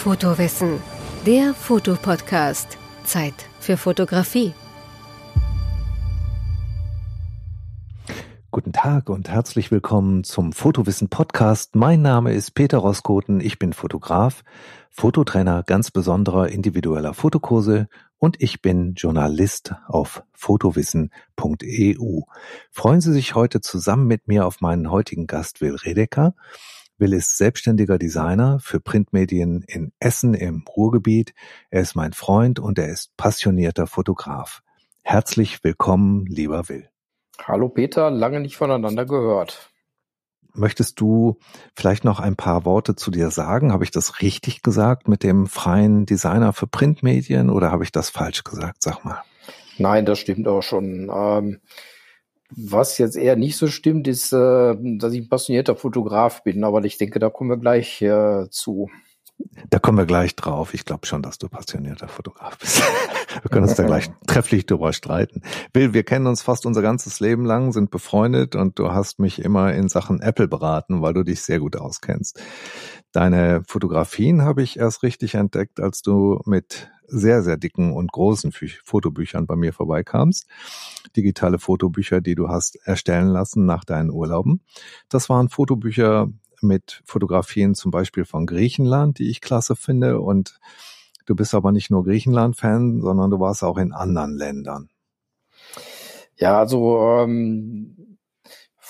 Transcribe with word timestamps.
Fotowissen, 0.00 0.80
der 1.26 1.52
Fotopodcast. 1.52 2.78
Zeit 3.04 3.34
für 3.60 3.76
Fotografie. 3.76 4.54
Guten 8.50 8.72
Tag 8.72 9.10
und 9.10 9.28
herzlich 9.28 9.70
willkommen 9.70 10.24
zum 10.24 10.54
Fotowissen 10.54 11.10
Podcast. 11.10 11.76
Mein 11.76 12.00
Name 12.00 12.32
ist 12.32 12.52
Peter 12.52 12.78
Roskoten, 12.78 13.42
ich 13.42 13.58
bin 13.58 13.74
Fotograf, 13.74 14.42
Fototrainer 14.88 15.64
ganz 15.64 15.90
besonderer 15.90 16.48
individueller 16.48 17.12
Fotokurse 17.12 17.86
und 18.16 18.40
ich 18.40 18.62
bin 18.62 18.94
Journalist 18.94 19.74
auf 19.86 20.22
fotowissen.eu. 20.32 22.20
Freuen 22.70 23.00
Sie 23.02 23.12
sich 23.12 23.34
heute 23.34 23.60
zusammen 23.60 24.06
mit 24.06 24.28
mir 24.28 24.46
auf 24.46 24.62
meinen 24.62 24.90
heutigen 24.90 25.26
Gast 25.26 25.60
Will 25.60 25.74
Redeker. 25.74 26.34
Will 27.00 27.14
ist 27.14 27.38
selbstständiger 27.38 27.96
Designer 27.98 28.58
für 28.60 28.78
Printmedien 28.78 29.64
in 29.66 29.90
Essen 30.00 30.34
im 30.34 30.64
Ruhrgebiet. 30.76 31.32
Er 31.70 31.80
ist 31.80 31.94
mein 31.94 32.12
Freund 32.12 32.60
und 32.60 32.78
er 32.78 32.88
ist 32.88 33.16
passionierter 33.16 33.86
Fotograf. 33.86 34.60
Herzlich 35.02 35.64
willkommen, 35.64 36.26
lieber 36.26 36.68
Will. 36.68 36.90
Hallo 37.42 37.70
Peter, 37.70 38.10
lange 38.10 38.40
nicht 38.40 38.58
voneinander 38.58 39.06
gehört. 39.06 39.70
Möchtest 40.52 41.00
du 41.00 41.38
vielleicht 41.74 42.04
noch 42.04 42.20
ein 42.20 42.36
paar 42.36 42.66
Worte 42.66 42.96
zu 42.96 43.10
dir 43.10 43.30
sagen? 43.30 43.72
Habe 43.72 43.84
ich 43.84 43.90
das 43.90 44.20
richtig 44.20 44.60
gesagt 44.60 45.08
mit 45.08 45.22
dem 45.22 45.46
freien 45.46 46.04
Designer 46.04 46.52
für 46.52 46.66
Printmedien 46.66 47.48
oder 47.48 47.70
habe 47.70 47.84
ich 47.84 47.92
das 47.92 48.10
falsch 48.10 48.44
gesagt? 48.44 48.82
Sag 48.82 49.06
mal. 49.06 49.22
Nein, 49.78 50.04
das 50.04 50.18
stimmt 50.18 50.46
auch 50.46 50.62
schon. 50.62 51.10
Ähm, 51.10 51.60
was 52.56 52.98
jetzt 52.98 53.16
eher 53.16 53.36
nicht 53.36 53.56
so 53.56 53.66
stimmt, 53.66 54.08
ist, 54.08 54.32
äh, 54.32 54.74
dass 54.98 55.12
ich 55.12 55.22
ein 55.22 55.28
passionierter 55.28 55.76
Fotograf 55.76 56.42
bin, 56.42 56.64
aber 56.64 56.84
ich 56.84 56.98
denke, 56.98 57.18
da 57.18 57.30
kommen 57.30 57.50
wir 57.50 57.58
gleich 57.58 58.02
äh, 58.02 58.48
zu. 58.50 58.88
Da 59.70 59.78
kommen 59.78 59.98
wir 59.98 60.06
gleich 60.06 60.36
drauf. 60.36 60.74
Ich 60.74 60.84
glaube 60.84 61.06
schon, 61.06 61.22
dass 61.22 61.38
du 61.38 61.48
passionierter 61.48 62.08
Fotograf 62.08 62.58
bist. 62.58 62.82
wir 63.42 63.50
können 63.50 63.66
uns 63.66 63.74
da 63.74 63.84
gleich 63.84 64.10
trefflich 64.26 64.66
drüber 64.66 64.92
streiten. 64.92 65.42
Will, 65.72 65.94
wir 65.94 66.02
kennen 66.02 66.26
uns 66.26 66.42
fast 66.42 66.66
unser 66.66 66.82
ganzes 66.82 67.20
Leben 67.20 67.44
lang, 67.44 67.72
sind 67.72 67.90
befreundet 67.90 68.54
und 68.54 68.78
du 68.78 68.92
hast 68.92 69.18
mich 69.18 69.42
immer 69.42 69.72
in 69.72 69.88
Sachen 69.88 70.20
Apple 70.20 70.48
beraten, 70.48 71.02
weil 71.02 71.14
du 71.14 71.22
dich 71.22 71.42
sehr 71.42 71.60
gut 71.60 71.76
auskennst. 71.76 72.40
Deine 73.12 73.62
Fotografien 73.66 74.42
habe 74.42 74.62
ich 74.62 74.78
erst 74.78 75.02
richtig 75.02 75.34
entdeckt, 75.34 75.80
als 75.80 76.02
du 76.02 76.40
mit 76.44 76.90
sehr, 77.10 77.42
sehr 77.42 77.56
dicken 77.56 77.92
und 77.92 78.12
großen 78.12 78.52
Fotobüchern 78.84 79.46
bei 79.46 79.56
mir 79.56 79.72
vorbeikamst. 79.72 80.46
Digitale 81.16 81.58
Fotobücher, 81.58 82.20
die 82.20 82.34
du 82.34 82.48
hast 82.48 82.76
erstellen 82.84 83.28
lassen 83.28 83.66
nach 83.66 83.84
deinen 83.84 84.10
Urlauben. 84.10 84.62
Das 85.08 85.28
waren 85.28 85.48
Fotobücher 85.48 86.28
mit 86.62 87.02
Fotografien 87.04 87.74
zum 87.74 87.90
Beispiel 87.90 88.24
von 88.24 88.46
Griechenland, 88.46 89.18
die 89.18 89.30
ich 89.30 89.40
klasse 89.40 89.76
finde. 89.76 90.20
Und 90.20 90.60
du 91.26 91.34
bist 91.34 91.54
aber 91.54 91.72
nicht 91.72 91.90
nur 91.90 92.04
Griechenland-Fan, 92.04 93.00
sondern 93.00 93.30
du 93.30 93.40
warst 93.40 93.64
auch 93.64 93.78
in 93.78 93.92
anderen 93.92 94.36
Ländern. 94.36 94.88
Ja, 96.36 96.58
also 96.58 97.00
ähm, 97.18 98.09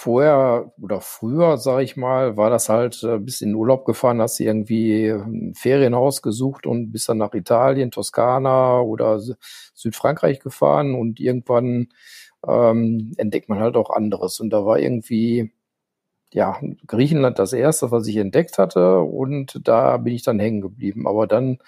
vorher 0.00 0.72
oder 0.80 1.00
früher, 1.02 1.58
sage 1.58 1.82
ich 1.84 1.96
mal, 1.96 2.36
war 2.38 2.48
das 2.48 2.70
halt 2.70 3.02
äh, 3.02 3.18
bis 3.18 3.42
in 3.42 3.50
den 3.50 3.54
Urlaub 3.56 3.84
gefahren, 3.84 4.22
hast 4.22 4.40
irgendwie 4.40 5.08
ein 5.08 5.54
Ferienhaus 5.54 6.22
gesucht 6.22 6.66
und 6.66 6.90
bist 6.90 7.08
dann 7.10 7.18
nach 7.18 7.34
Italien, 7.34 7.90
Toskana 7.90 8.80
oder 8.80 9.20
Südfrankreich 9.74 10.40
gefahren 10.40 10.94
und 10.94 11.20
irgendwann 11.20 11.88
ähm, 12.48 13.12
entdeckt 13.18 13.50
man 13.50 13.58
halt 13.60 13.76
auch 13.76 13.90
anderes. 13.90 14.40
Und 14.40 14.50
da 14.50 14.64
war 14.64 14.78
irgendwie 14.78 15.52
ja 16.32 16.58
Griechenland 16.86 17.38
das 17.38 17.52
erste, 17.52 17.90
was 17.90 18.06
ich 18.06 18.16
entdeckt 18.16 18.58
hatte 18.58 19.00
und 19.00 19.60
da 19.68 19.98
bin 19.98 20.14
ich 20.14 20.22
dann 20.22 20.40
hängen 20.40 20.62
geblieben. 20.62 21.06
Aber 21.06 21.26
dann 21.26 21.58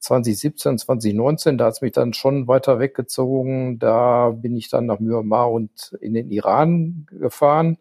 2017, 0.00 0.78
2019, 0.78 1.58
da 1.58 1.66
hat 1.66 1.74
es 1.74 1.80
mich 1.80 1.92
dann 1.92 2.12
schon 2.12 2.48
weiter 2.48 2.78
weggezogen. 2.78 3.78
Da 3.78 4.30
bin 4.30 4.56
ich 4.56 4.68
dann 4.70 4.86
nach 4.86 4.98
Myanmar 4.98 5.50
und 5.50 5.96
in 6.00 6.14
den 6.14 6.30
Iran 6.30 7.06
gefahren. 7.10 7.78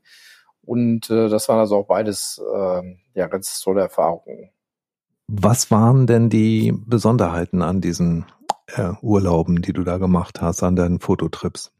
Und 0.62 1.10
äh, 1.10 1.30
das 1.30 1.50
waren 1.50 1.60
also 1.60 1.78
auch 1.78 1.88
beides 1.88 2.42
äh, 2.54 2.82
ja 3.16 3.28
ganz 3.28 3.60
tolle 3.62 3.82
Erfahrungen. 3.82 4.52
Was 5.28 5.72
waren 5.72 6.08
denn 6.08 6.30
die 6.30 6.74
Besonderheiten 6.74 7.62
an 7.62 7.82
diesen 7.82 8.26
äh, 8.68 8.92
Urlauben, 9.02 9.62
die 9.62 9.74
du 9.74 9.84
da 9.84 9.98
gemacht 9.98 10.42
hast, 10.42 10.64
an 10.64 10.76
deinen 10.76 11.00
Fototrips? 11.00 11.72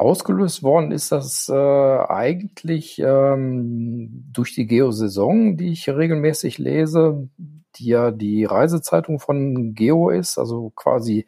Ausgelöst 0.00 0.62
worden 0.62 0.92
ist 0.92 1.12
das 1.12 1.48
äh, 1.50 1.52
eigentlich 1.52 2.98
ähm, 2.98 4.24
durch 4.32 4.54
die 4.54 4.66
Geosaison, 4.66 5.58
die 5.58 5.72
ich 5.72 5.88
regelmäßig 5.90 6.56
lese, 6.56 7.28
die 7.76 7.88
ja 7.88 8.10
die 8.10 8.44
Reisezeitung 8.46 9.20
von 9.20 9.74
Geo 9.74 10.08
ist, 10.08 10.38
also 10.38 10.70
quasi 10.74 11.26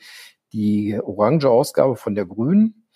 die 0.54 0.98
orange 1.02 1.50
Ausgabe 1.50 1.96
von 1.96 2.14
der 2.14 2.24
grünen. 2.24 2.86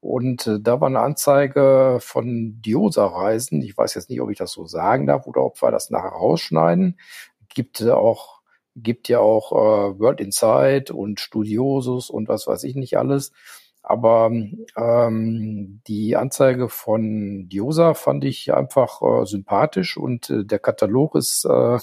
Und 0.00 0.46
äh, 0.48 0.58
da 0.60 0.80
war 0.80 0.88
eine 0.88 1.00
Anzeige 1.00 1.98
von 2.00 2.60
Diosa-Reisen. 2.62 3.62
Ich 3.62 3.78
weiß 3.78 3.94
jetzt 3.94 4.10
nicht, 4.10 4.20
ob 4.20 4.30
ich 4.30 4.38
das 4.38 4.50
so 4.50 4.66
sagen 4.66 5.06
darf 5.06 5.26
oder 5.28 5.44
ob 5.44 5.62
wir 5.62 5.70
das 5.70 5.90
nachher 5.90 6.10
rausschneiden. 6.10 6.98
Gibt 7.48 7.82
äh, 7.82 7.90
auch, 7.90 8.40
gibt 8.74 9.08
ja 9.08 9.20
auch 9.20 9.52
äh, 9.52 9.98
World 10.00 10.20
Insight 10.20 10.90
und 10.90 11.20
Studiosus 11.20 12.10
und 12.10 12.28
was 12.28 12.46
weiß 12.48 12.64
ich 12.64 12.74
nicht 12.74 12.96
alles. 12.98 13.32
Aber 13.82 14.30
ähm, 14.76 15.80
die 15.86 16.16
Anzeige 16.16 16.68
von 16.68 17.48
Diosa 17.48 17.94
fand 17.94 18.24
ich 18.24 18.52
einfach 18.52 19.00
äh, 19.02 19.24
sympathisch 19.26 19.96
und 19.96 20.28
äh, 20.30 20.44
der 20.44 20.58
Katalog 20.58 21.16
ist, 21.16 21.44
äh, 21.46 21.78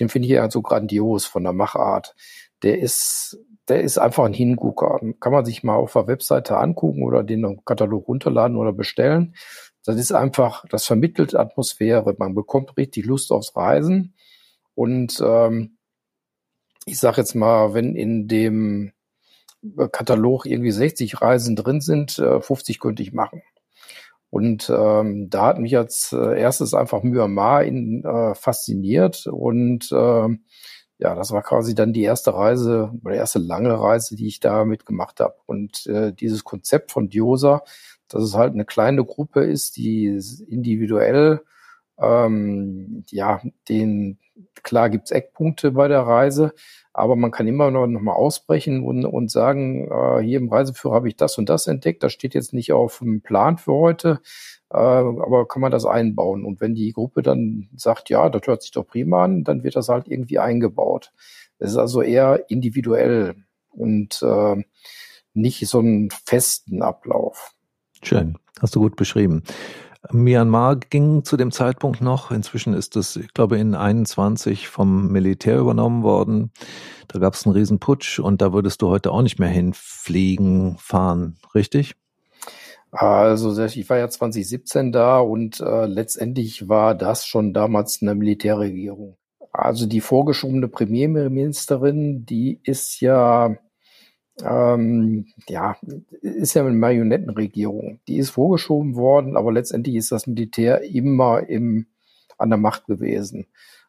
den 0.00 0.08
finde 0.08 0.26
ich 0.26 0.32
ja 0.32 0.50
so 0.50 0.62
grandios 0.62 1.26
von 1.26 1.44
der 1.44 1.52
Machart. 1.52 2.14
Der 2.62 2.78
ist, 2.78 3.38
der 3.68 3.82
ist 3.82 3.98
einfach 3.98 4.24
ein 4.24 4.32
Hingucker. 4.32 5.00
Kann 5.20 5.32
man 5.32 5.44
sich 5.44 5.62
mal 5.62 5.76
auf 5.76 5.92
der 5.92 6.06
Webseite 6.06 6.56
angucken 6.56 7.02
oder 7.02 7.22
den 7.22 7.64
Katalog 7.64 8.08
runterladen 8.08 8.56
oder 8.56 8.72
bestellen. 8.72 9.34
Das 9.84 9.96
ist 9.96 10.12
einfach, 10.12 10.64
das 10.70 10.86
vermittelt 10.86 11.34
Atmosphäre. 11.34 12.14
Man 12.18 12.34
bekommt 12.34 12.76
richtig 12.76 13.04
Lust 13.04 13.30
aufs 13.30 13.54
Reisen. 13.54 14.14
Und 14.74 15.22
ähm, 15.24 15.76
ich 16.86 16.98
sage 16.98 17.20
jetzt 17.20 17.34
mal, 17.34 17.74
wenn 17.74 17.94
in 17.94 18.26
dem 18.26 18.92
Katalog 19.92 20.46
irgendwie 20.46 20.70
60 20.70 21.20
Reisen 21.20 21.56
drin 21.56 21.80
sind, 21.80 22.12
50 22.12 22.76
äh, 22.76 22.78
könnte 22.78 23.02
ich 23.02 23.12
machen. 23.12 23.42
Und 24.30 24.70
ähm, 24.70 25.30
da 25.30 25.46
hat 25.46 25.58
mich 25.58 25.76
als 25.76 26.12
äh, 26.12 26.38
erstes 26.40 26.74
einfach 26.74 27.02
Myanmar 27.02 27.64
in, 27.64 28.04
äh, 28.04 28.34
fasziniert 28.34 29.26
und 29.26 29.90
äh, 29.92 30.28
ja, 30.98 31.14
das 31.14 31.30
war 31.30 31.42
quasi 31.42 31.74
dann 31.74 31.92
die 31.92 32.02
erste 32.02 32.34
Reise 32.34 32.90
oder 33.04 33.14
erste 33.14 33.38
lange 33.38 33.78
Reise, 33.78 34.16
die 34.16 34.26
ich 34.26 34.40
da 34.40 34.64
mitgemacht 34.64 35.20
habe. 35.20 35.34
Und 35.44 35.86
äh, 35.86 36.12
dieses 36.12 36.42
Konzept 36.42 36.90
von 36.90 37.10
Diosa, 37.10 37.62
dass 38.08 38.22
es 38.22 38.34
halt 38.34 38.54
eine 38.54 38.64
kleine 38.64 39.04
Gruppe 39.04 39.44
ist, 39.44 39.76
die 39.76 40.18
individuell 40.48 41.42
ähm, 41.98 43.04
ja, 43.10 43.40
den 43.68 44.18
klar 44.62 44.90
gibt's 44.90 45.10
Eckpunkte 45.10 45.72
bei 45.72 45.88
der 45.88 46.00
Reise, 46.00 46.52
aber 46.96 47.14
man 47.14 47.30
kann 47.30 47.46
immer 47.46 47.70
noch, 47.70 47.86
mal 47.86 48.14
ausbrechen 48.14 48.82
und, 48.82 49.04
und 49.04 49.30
sagen, 49.30 49.86
äh, 49.90 50.22
hier 50.22 50.38
im 50.38 50.48
Reiseführer 50.48 50.94
habe 50.94 51.08
ich 51.08 51.16
das 51.16 51.36
und 51.36 51.48
das 51.48 51.66
entdeckt. 51.66 52.02
Das 52.02 52.12
steht 52.12 52.32
jetzt 52.32 52.54
nicht 52.54 52.72
auf 52.72 53.00
dem 53.00 53.20
Plan 53.20 53.58
für 53.58 53.74
heute, 53.74 54.20
äh, 54.70 54.76
aber 54.78 55.46
kann 55.46 55.60
man 55.60 55.70
das 55.70 55.84
einbauen. 55.84 56.44
Und 56.44 56.62
wenn 56.62 56.74
die 56.74 56.92
Gruppe 56.92 57.22
dann 57.22 57.68
sagt, 57.76 58.08
ja, 58.08 58.30
das 58.30 58.46
hört 58.46 58.62
sich 58.62 58.70
doch 58.70 58.86
prima 58.86 59.24
an, 59.24 59.44
dann 59.44 59.62
wird 59.62 59.76
das 59.76 59.90
halt 59.90 60.08
irgendwie 60.08 60.38
eingebaut. 60.38 61.12
Es 61.58 61.72
ist 61.72 61.76
also 61.76 62.00
eher 62.00 62.48
individuell 62.48 63.34
und 63.70 64.22
äh, 64.22 64.64
nicht 65.34 65.68
so 65.68 65.80
einen 65.80 66.08
festen 66.24 66.80
Ablauf. 66.80 67.52
Schön, 68.02 68.38
hast 68.60 68.74
du 68.74 68.80
gut 68.80 68.96
beschrieben. 68.96 69.42
Myanmar 70.12 70.76
ging 70.76 71.24
zu 71.24 71.36
dem 71.36 71.52
Zeitpunkt 71.52 72.00
noch. 72.00 72.30
Inzwischen 72.30 72.74
ist 72.74 72.96
es, 72.96 73.16
ich 73.16 73.32
glaube, 73.34 73.58
in 73.58 73.74
21 73.74 74.68
vom 74.68 75.08
Militär 75.08 75.58
übernommen 75.58 76.02
worden. 76.02 76.52
Da 77.08 77.18
gab 77.18 77.34
es 77.34 77.46
einen 77.46 77.54
Riesenputsch 77.54 78.18
und 78.18 78.42
da 78.42 78.52
würdest 78.52 78.82
du 78.82 78.88
heute 78.88 79.10
auch 79.10 79.22
nicht 79.22 79.38
mehr 79.38 79.48
hinfliegen, 79.48 80.76
fahren, 80.78 81.36
richtig? 81.54 81.94
Also 82.90 83.62
ich 83.62 83.90
war 83.90 83.98
ja 83.98 84.08
2017 84.08 84.92
da 84.92 85.18
und 85.18 85.60
äh, 85.60 85.86
letztendlich 85.86 86.68
war 86.68 86.94
das 86.94 87.26
schon 87.26 87.52
damals 87.52 88.00
eine 88.00 88.14
Militärregierung. 88.14 89.16
Also 89.52 89.86
die 89.86 90.00
vorgeschobene 90.00 90.68
Premierministerin, 90.68 92.24
die 92.26 92.60
ist 92.62 93.00
ja 93.00 93.56
ähm, 94.44 95.26
ja, 95.48 95.76
ist 96.20 96.54
ja 96.54 96.64
eine 96.64 96.74
Marionettenregierung. 96.74 98.00
Die 98.08 98.18
ist 98.18 98.30
vorgeschoben 98.30 98.94
worden, 98.94 99.36
aber 99.36 99.52
letztendlich 99.52 99.96
ist 99.96 100.12
das 100.12 100.26
Militär 100.26 100.82
immer 100.82 101.48
im, 101.48 101.86
an 102.38 102.50
der 102.50 102.58
Macht 102.58 102.86
gewesen. 102.86 103.46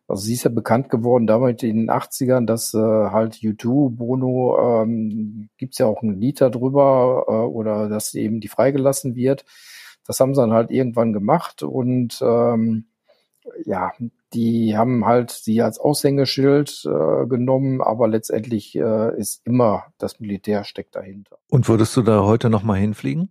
Also 0.07 0.23
sie 0.23 0.35
ist 0.35 0.45
ja 0.45 0.49
bekannt 0.49 0.89
geworden 0.89 1.27
damals 1.27 1.63
in 1.63 1.75
den 1.75 1.91
80ern, 1.91 2.45
dass 2.45 2.73
äh, 2.73 2.77
halt 2.77 3.35
U2, 3.35 3.89
Bono, 3.95 4.83
ähm, 4.83 5.49
gibt's 5.57 5.79
ja 5.79 5.85
auch 5.85 6.01
ein 6.01 6.17
Lied 6.17 6.39
darüber 6.39 7.25
äh, 7.27 7.31
oder 7.31 7.89
dass 7.89 8.13
eben 8.13 8.39
die 8.39 8.47
freigelassen 8.47 9.15
wird. 9.15 9.43
Das 10.05 10.21
haben 10.21 10.33
sie 10.33 10.39
dann 10.39 10.53
halt 10.53 10.71
irgendwann 10.71 11.11
gemacht 11.11 11.61
und 11.61 12.19
ähm, 12.21 12.85
ja, 13.65 13.91
die 14.33 14.77
haben 14.77 15.05
halt 15.05 15.31
sie 15.31 15.61
als 15.61 15.79
Aushängeschild 15.79 16.83
äh, 16.85 17.27
genommen, 17.27 17.81
aber 17.81 18.07
letztendlich 18.07 18.75
äh, 18.75 19.17
ist 19.17 19.45
immer 19.45 19.85
das 19.97 20.19
Militär 20.19 20.63
steckt 20.63 20.95
dahinter. 20.95 21.37
Und 21.49 21.69
würdest 21.69 21.95
du 21.95 22.01
da 22.01 22.23
heute 22.23 22.49
noch 22.49 22.63
mal 22.63 22.77
hinfliegen? 22.77 23.29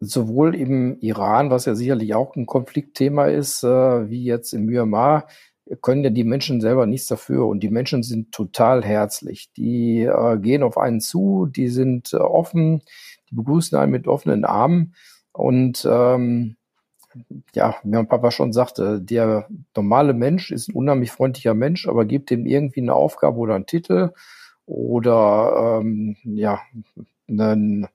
Sowohl 0.00 0.54
im 0.54 0.98
Iran, 1.00 1.50
was 1.50 1.66
ja 1.66 1.74
sicherlich 1.74 2.14
auch 2.14 2.34
ein 2.36 2.46
Konfliktthema 2.46 3.26
ist, 3.26 3.62
äh, 3.64 4.08
wie 4.08 4.24
jetzt 4.24 4.52
in 4.52 4.64
Myanmar, 4.64 5.26
können 5.82 6.02
ja 6.02 6.10
die 6.10 6.24
Menschen 6.24 6.60
selber 6.60 6.86
nichts 6.86 7.06
dafür 7.06 7.46
und 7.46 7.60
die 7.60 7.70
Menschen 7.70 8.02
sind 8.02 8.32
total 8.32 8.84
herzlich. 8.84 9.52
Die 9.56 10.02
äh, 10.02 10.38
gehen 10.38 10.62
auf 10.62 10.78
einen 10.78 11.00
zu, 11.00 11.46
die 11.46 11.68
sind 11.68 12.12
äh, 12.12 12.16
offen, 12.16 12.82
die 13.30 13.36
begrüßen 13.36 13.78
einen 13.78 13.92
mit 13.92 14.08
offenen 14.08 14.44
Armen 14.44 14.94
und 15.32 15.86
ähm, 15.88 16.56
ja, 17.54 17.76
wie 17.82 17.90
mein 17.90 18.08
Papa 18.08 18.30
schon 18.30 18.52
sagte, 18.52 19.00
der 19.00 19.48
normale 19.76 20.14
Mensch 20.14 20.50
ist 20.50 20.68
ein 20.68 20.74
unheimlich 20.74 21.10
freundlicher 21.10 21.54
Mensch, 21.54 21.88
aber 21.88 22.04
gibt 22.04 22.30
ihm 22.30 22.46
irgendwie 22.46 22.80
eine 22.80 22.94
Aufgabe 22.94 23.38
oder 23.38 23.54
einen 23.54 23.66
Titel 23.66 24.12
oder 24.66 25.80
ähm, 25.80 26.16
ja, 26.24 26.60
einen, 27.28 27.88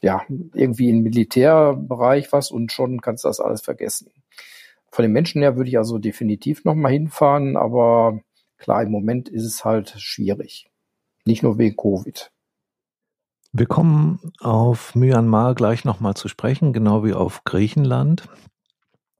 ja, 0.00 0.22
irgendwie 0.54 0.90
im 0.90 1.02
Militärbereich 1.02 2.32
was 2.32 2.50
und 2.50 2.72
schon 2.72 3.00
kannst 3.00 3.24
du 3.24 3.28
das 3.28 3.40
alles 3.40 3.62
vergessen. 3.62 4.10
Von 4.90 5.04
den 5.04 5.12
Menschen 5.12 5.40
her 5.40 5.56
würde 5.56 5.70
ich 5.70 5.78
also 5.78 5.98
definitiv 5.98 6.64
nochmal 6.64 6.92
hinfahren, 6.92 7.56
aber 7.56 8.20
klar, 8.58 8.82
im 8.82 8.90
Moment 8.90 9.28
ist 9.28 9.44
es 9.44 9.64
halt 9.64 9.94
schwierig. 9.96 10.68
Nicht 11.24 11.42
nur 11.42 11.56
wegen 11.56 11.76
Covid. 11.76 12.30
Wir 13.54 13.66
kommen 13.66 14.32
auf 14.40 14.94
Myanmar 14.94 15.54
gleich 15.54 15.84
nochmal 15.84 16.14
zu 16.14 16.28
sprechen, 16.28 16.72
genau 16.72 17.04
wie 17.04 17.12
auf 17.12 17.44
Griechenland, 17.44 18.26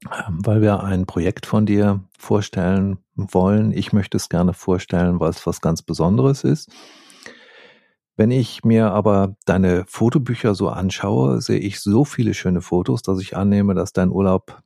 ähm, 0.06 0.38
weil 0.42 0.62
wir 0.62 0.82
ein 0.82 1.04
Projekt 1.04 1.44
von 1.44 1.66
dir 1.66 2.00
vorstellen 2.18 2.96
wollen. 3.14 3.72
Ich 3.72 3.92
möchte 3.92 4.16
es 4.16 4.30
gerne 4.30 4.54
vorstellen, 4.54 5.20
weil 5.20 5.28
es 5.28 5.46
was 5.46 5.60
ganz 5.60 5.82
Besonderes 5.82 6.44
ist. 6.44 6.70
Wenn 8.16 8.30
ich 8.30 8.64
mir 8.64 8.92
aber 8.92 9.36
deine 9.44 9.84
Fotobücher 9.86 10.54
so 10.54 10.70
anschaue, 10.70 11.42
sehe 11.42 11.58
ich 11.58 11.80
so 11.80 12.06
viele 12.06 12.32
schöne 12.32 12.62
Fotos, 12.62 13.02
dass 13.02 13.20
ich 13.20 13.36
annehme, 13.36 13.74
dass 13.74 13.92
dein 13.92 14.10
Urlaub 14.10 14.62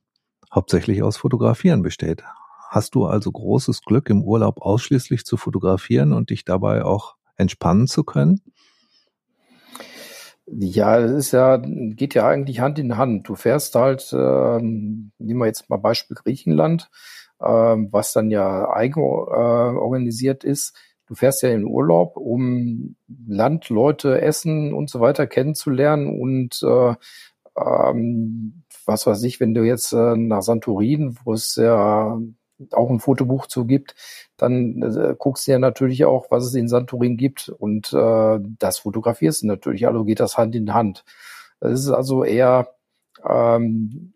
hauptsächlich 0.53 1.03
aus 1.03 1.17
Fotografieren 1.17 1.81
besteht. 1.81 2.23
Hast 2.69 2.95
du 2.95 3.05
also 3.05 3.31
großes 3.33 3.81
Glück, 3.81 4.09
im 4.09 4.23
Urlaub 4.23 4.61
ausschließlich 4.61 5.25
zu 5.25 5.35
fotografieren 5.35 6.13
und 6.13 6.29
dich 6.29 6.45
dabei 6.45 6.85
auch 6.85 7.15
entspannen 7.35 7.87
zu 7.87 8.05
können? 8.05 8.41
Ja, 10.49 10.99
das 11.01 11.11
ist 11.11 11.31
ja, 11.33 11.57
geht 11.57 12.13
ja 12.13 12.25
eigentlich 12.27 12.61
Hand 12.61 12.79
in 12.79 12.97
Hand. 12.97 13.27
Du 13.27 13.35
fährst 13.35 13.75
halt, 13.75 14.09
ähm, 14.13 15.11
nehmen 15.17 15.39
wir 15.41 15.45
jetzt 15.45 15.69
mal 15.69 15.75
Beispiel 15.77 16.15
Griechenland, 16.15 16.89
ähm, 17.41 17.89
was 17.91 18.13
dann 18.13 18.31
ja 18.31 18.69
eigen 18.71 19.01
äh, 19.01 19.03
organisiert 19.03 20.45
ist. 20.45 20.73
Du 21.05 21.15
fährst 21.15 21.43
ja 21.43 21.49
in 21.49 21.65
Urlaub, 21.65 22.15
um 22.15 22.95
Land, 23.27 23.69
Leute, 23.69 24.21
Essen 24.21 24.73
und 24.73 24.89
so 24.89 25.01
weiter 25.01 25.27
kennenzulernen 25.27 26.19
und 26.19 26.61
äh, 26.63 26.95
ähm, 27.57 28.63
was 28.85 29.05
weiß 29.05 29.23
ich, 29.23 29.39
wenn 29.41 29.53
du 29.53 29.63
jetzt 29.63 29.91
äh, 29.93 30.15
nach 30.15 30.41
Santorin, 30.41 31.17
wo 31.25 31.33
es 31.33 31.55
ja 31.55 32.17
auch 32.71 32.89
ein 32.89 32.99
Fotobuch 32.99 33.47
zu 33.47 33.65
gibt, 33.65 33.95
dann 34.37 34.81
äh, 34.81 35.15
guckst 35.17 35.47
du 35.47 35.51
ja 35.51 35.59
natürlich 35.59 36.05
auch, 36.05 36.31
was 36.31 36.45
es 36.45 36.53
in 36.55 36.67
Santorin 36.67 37.17
gibt 37.17 37.49
und 37.49 37.93
äh, 37.93 38.39
das 38.59 38.79
fotografierst 38.79 39.43
du 39.43 39.47
natürlich. 39.47 39.87
Also 39.87 40.03
geht 40.03 40.19
das 40.19 40.37
Hand 40.37 40.55
in 40.55 40.73
Hand. 40.73 41.05
Es 41.59 41.81
ist 41.81 41.89
also 41.89 42.23
eher 42.23 42.69
ähm, 43.27 44.13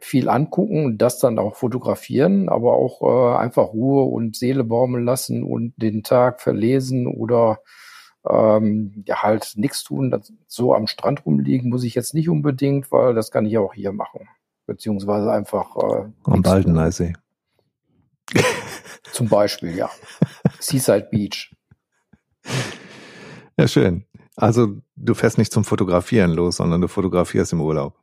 viel 0.00 0.28
angucken 0.28 0.84
und 0.84 0.98
das 0.98 1.18
dann 1.18 1.38
auch 1.38 1.54
fotografieren, 1.54 2.48
aber 2.48 2.74
auch 2.74 3.02
äh, 3.02 3.36
einfach 3.36 3.72
Ruhe 3.72 4.04
und 4.04 4.36
Seele 4.36 4.64
baumeln 4.64 5.04
lassen 5.04 5.42
und 5.44 5.74
den 5.76 6.02
Tag 6.02 6.40
verlesen 6.40 7.06
oder 7.06 7.60
ähm, 8.28 9.04
ja 9.06 9.22
halt 9.22 9.52
nichts 9.56 9.84
tun. 9.84 10.14
So 10.46 10.74
am 10.74 10.86
Strand 10.86 11.24
rumliegen 11.24 11.70
muss 11.70 11.84
ich 11.84 11.94
jetzt 11.94 12.14
nicht 12.14 12.28
unbedingt, 12.28 12.90
weil 12.90 13.14
das 13.14 13.30
kann 13.30 13.46
ich 13.46 13.58
auch 13.58 13.74
hier 13.74 13.92
machen. 13.92 14.28
Beziehungsweise 14.66 15.32
einfach 15.32 15.76
äh, 15.76 16.04
am 16.24 16.42
Baldeneysee. 16.42 17.14
Zum 19.12 19.28
Beispiel, 19.28 19.76
ja. 19.76 19.90
Seaside 20.58 21.08
Beach. 21.10 21.54
Ja, 23.58 23.68
schön. 23.68 24.06
Also 24.36 24.80
du 24.96 25.14
fährst 25.14 25.38
nicht 25.38 25.52
zum 25.52 25.64
Fotografieren 25.64 26.32
los, 26.32 26.56
sondern 26.56 26.80
du 26.80 26.88
fotografierst 26.88 27.52
im 27.52 27.60
Urlaub. 27.60 27.94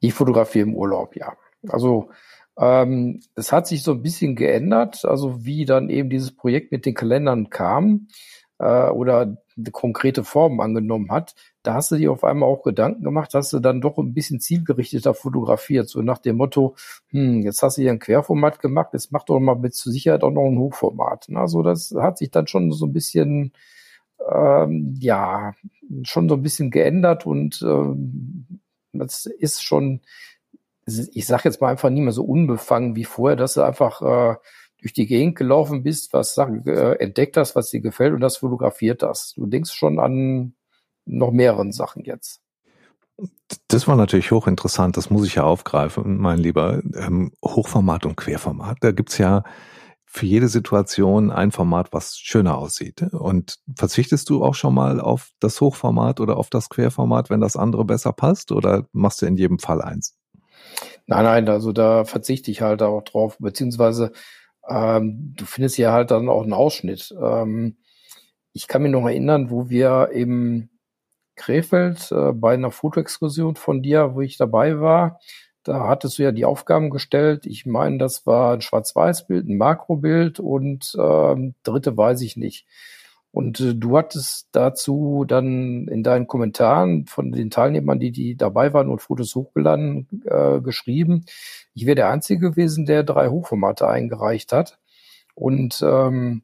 Ich 0.00 0.14
fotografiere 0.14 0.66
im 0.66 0.74
Urlaub, 0.74 1.14
ja. 1.16 1.36
Also 1.68 2.10
ähm, 2.58 3.20
es 3.34 3.52
hat 3.52 3.66
sich 3.66 3.82
so 3.82 3.92
ein 3.92 4.02
bisschen 4.02 4.34
geändert, 4.34 5.04
also 5.04 5.44
wie 5.44 5.64
dann 5.64 5.90
eben 5.90 6.10
dieses 6.10 6.34
Projekt 6.34 6.72
mit 6.72 6.86
den 6.86 6.94
Kalendern 6.94 7.50
kam 7.50 8.08
äh, 8.58 8.88
oder 8.88 9.36
konkrete 9.70 10.24
Form 10.24 10.60
angenommen 10.60 11.10
hat, 11.10 11.34
da 11.62 11.74
hast 11.74 11.90
du 11.90 11.96
dir 11.96 12.12
auf 12.12 12.24
einmal 12.24 12.48
auch 12.48 12.62
Gedanken 12.62 13.04
gemacht, 13.04 13.34
hast 13.34 13.52
du 13.52 13.60
dann 13.60 13.80
doch 13.80 13.98
ein 13.98 14.14
bisschen 14.14 14.40
zielgerichteter 14.40 15.14
fotografiert, 15.14 15.88
so 15.88 16.02
nach 16.02 16.18
dem 16.18 16.36
Motto, 16.36 16.74
hm, 17.08 17.42
jetzt 17.42 17.62
hast 17.62 17.78
du 17.78 17.82
hier 17.82 17.92
ein 17.92 17.98
Querformat 17.98 18.60
gemacht, 18.60 18.90
jetzt 18.92 19.12
mach 19.12 19.24
doch 19.24 19.38
mal 19.38 19.56
mit 19.56 19.74
zur 19.74 19.92
Sicherheit 19.92 20.22
auch 20.22 20.30
noch 20.30 20.46
ein 20.46 20.58
Hochformat. 20.58 21.28
Also 21.34 21.62
das 21.62 21.94
hat 21.96 22.18
sich 22.18 22.30
dann 22.30 22.46
schon 22.46 22.72
so 22.72 22.86
ein 22.86 22.92
bisschen, 22.92 23.52
ähm, 24.30 24.94
ja, 25.00 25.54
schon 26.02 26.28
so 26.28 26.36
ein 26.36 26.42
bisschen 26.42 26.70
geändert 26.70 27.26
und 27.26 27.62
ähm, 27.62 28.60
das 28.92 29.26
ist 29.26 29.62
schon, 29.62 30.00
ich 30.86 31.26
sag 31.26 31.44
jetzt 31.44 31.60
mal 31.60 31.70
einfach 31.70 31.90
nie 31.90 32.00
mehr 32.00 32.12
so 32.12 32.24
unbefangen 32.24 32.96
wie 32.96 33.04
vorher, 33.04 33.36
dass 33.36 33.54
du 33.54 33.62
einfach 33.62 34.02
äh, 34.02 34.36
durch 34.82 34.92
die 34.92 35.06
Gegend 35.06 35.36
gelaufen 35.36 35.82
bist, 35.82 36.12
was 36.12 36.36
äh, 36.36 36.96
entdeckt 36.98 37.36
hast, 37.36 37.56
was 37.56 37.70
dir 37.70 37.80
gefällt 37.80 38.12
und 38.12 38.20
das 38.20 38.38
fotografiert 38.38 39.02
hast. 39.02 39.36
Du 39.36 39.46
denkst 39.46 39.72
schon 39.72 39.98
an 39.98 40.54
noch 41.06 41.30
mehreren 41.30 41.72
Sachen 41.72 42.04
jetzt. 42.04 42.40
Das 43.68 43.86
war 43.86 43.96
natürlich 43.96 44.32
hochinteressant, 44.32 44.96
das 44.96 45.10
muss 45.10 45.26
ich 45.26 45.36
ja 45.36 45.44
aufgreifen, 45.44 46.18
mein 46.18 46.38
Lieber. 46.38 46.82
Ähm, 46.94 47.32
Hochformat 47.44 48.06
und 48.06 48.16
Querformat. 48.16 48.78
Da 48.80 48.90
gibt's 48.90 49.18
ja 49.18 49.44
für 50.04 50.26
jede 50.26 50.48
Situation 50.48 51.30
ein 51.30 51.52
Format, 51.52 51.92
was 51.92 52.18
schöner 52.18 52.58
aussieht. 52.58 53.02
Und 53.12 53.58
verzichtest 53.74 54.28
du 54.28 54.44
auch 54.44 54.54
schon 54.54 54.74
mal 54.74 55.00
auf 55.00 55.30
das 55.40 55.60
Hochformat 55.60 56.20
oder 56.20 56.36
auf 56.36 56.50
das 56.50 56.68
Querformat, 56.68 57.30
wenn 57.30 57.40
das 57.40 57.56
andere 57.56 57.84
besser 57.84 58.12
passt? 58.12 58.52
Oder 58.52 58.86
machst 58.92 59.22
du 59.22 59.26
in 59.26 59.36
jedem 59.36 59.58
Fall 59.58 59.80
eins? 59.80 60.18
Nein, 61.06 61.24
nein, 61.24 61.48
also 61.48 61.72
da 61.72 62.04
verzichte 62.04 62.50
ich 62.50 62.60
halt 62.62 62.82
auch 62.82 63.02
drauf, 63.02 63.36
beziehungsweise 63.38 64.12
ähm, 64.72 65.34
du 65.36 65.44
findest 65.44 65.78
ja 65.78 65.92
halt 65.92 66.10
dann 66.10 66.28
auch 66.28 66.42
einen 66.42 66.52
Ausschnitt. 66.52 67.14
Ähm, 67.20 67.76
ich 68.52 68.68
kann 68.68 68.82
mich 68.82 68.92
noch 68.92 69.06
erinnern, 69.06 69.50
wo 69.50 69.68
wir 69.68 70.10
im 70.12 70.68
Krefeld 71.36 72.12
äh, 72.12 72.32
bei 72.32 72.54
einer 72.54 72.70
Fotoexkursion 72.70 73.56
von 73.56 73.82
dir, 73.82 74.14
wo 74.14 74.20
ich 74.20 74.36
dabei 74.36 74.80
war, 74.80 75.18
da 75.64 75.86
hattest 75.86 76.18
du 76.18 76.24
ja 76.24 76.32
die 76.32 76.44
Aufgaben 76.44 76.90
gestellt. 76.90 77.46
Ich 77.46 77.66
meine, 77.66 77.98
das 77.98 78.26
war 78.26 78.54
ein 78.54 78.60
Schwarz-Weiß-Bild, 78.60 79.48
ein 79.48 79.56
Makrobild 79.56 80.40
und 80.40 80.96
ähm, 80.98 81.54
dritte 81.62 81.96
weiß 81.96 82.20
ich 82.22 82.36
nicht. 82.36 82.66
Und 83.30 83.60
äh, 83.60 83.74
du 83.74 83.96
hattest 83.96 84.48
dazu 84.52 85.24
dann 85.26 85.86
in 85.88 86.02
deinen 86.02 86.26
Kommentaren 86.26 87.06
von 87.06 87.32
den 87.32 87.50
Teilnehmern, 87.50 88.00
die, 88.00 88.10
die 88.10 88.36
dabei 88.36 88.72
waren 88.72 88.88
und 88.88 89.00
Fotos 89.00 89.34
hochgeladen, 89.34 90.22
äh, 90.26 90.60
geschrieben, 90.60 91.24
ich 91.74 91.86
wäre 91.86 91.96
der 91.96 92.10
Einzige 92.10 92.50
gewesen, 92.50 92.86
der 92.86 93.02
drei 93.02 93.28
Hochformate 93.28 93.88
eingereicht 93.88 94.52
hat. 94.52 94.78
Und 95.34 95.82
ähm, 95.82 96.42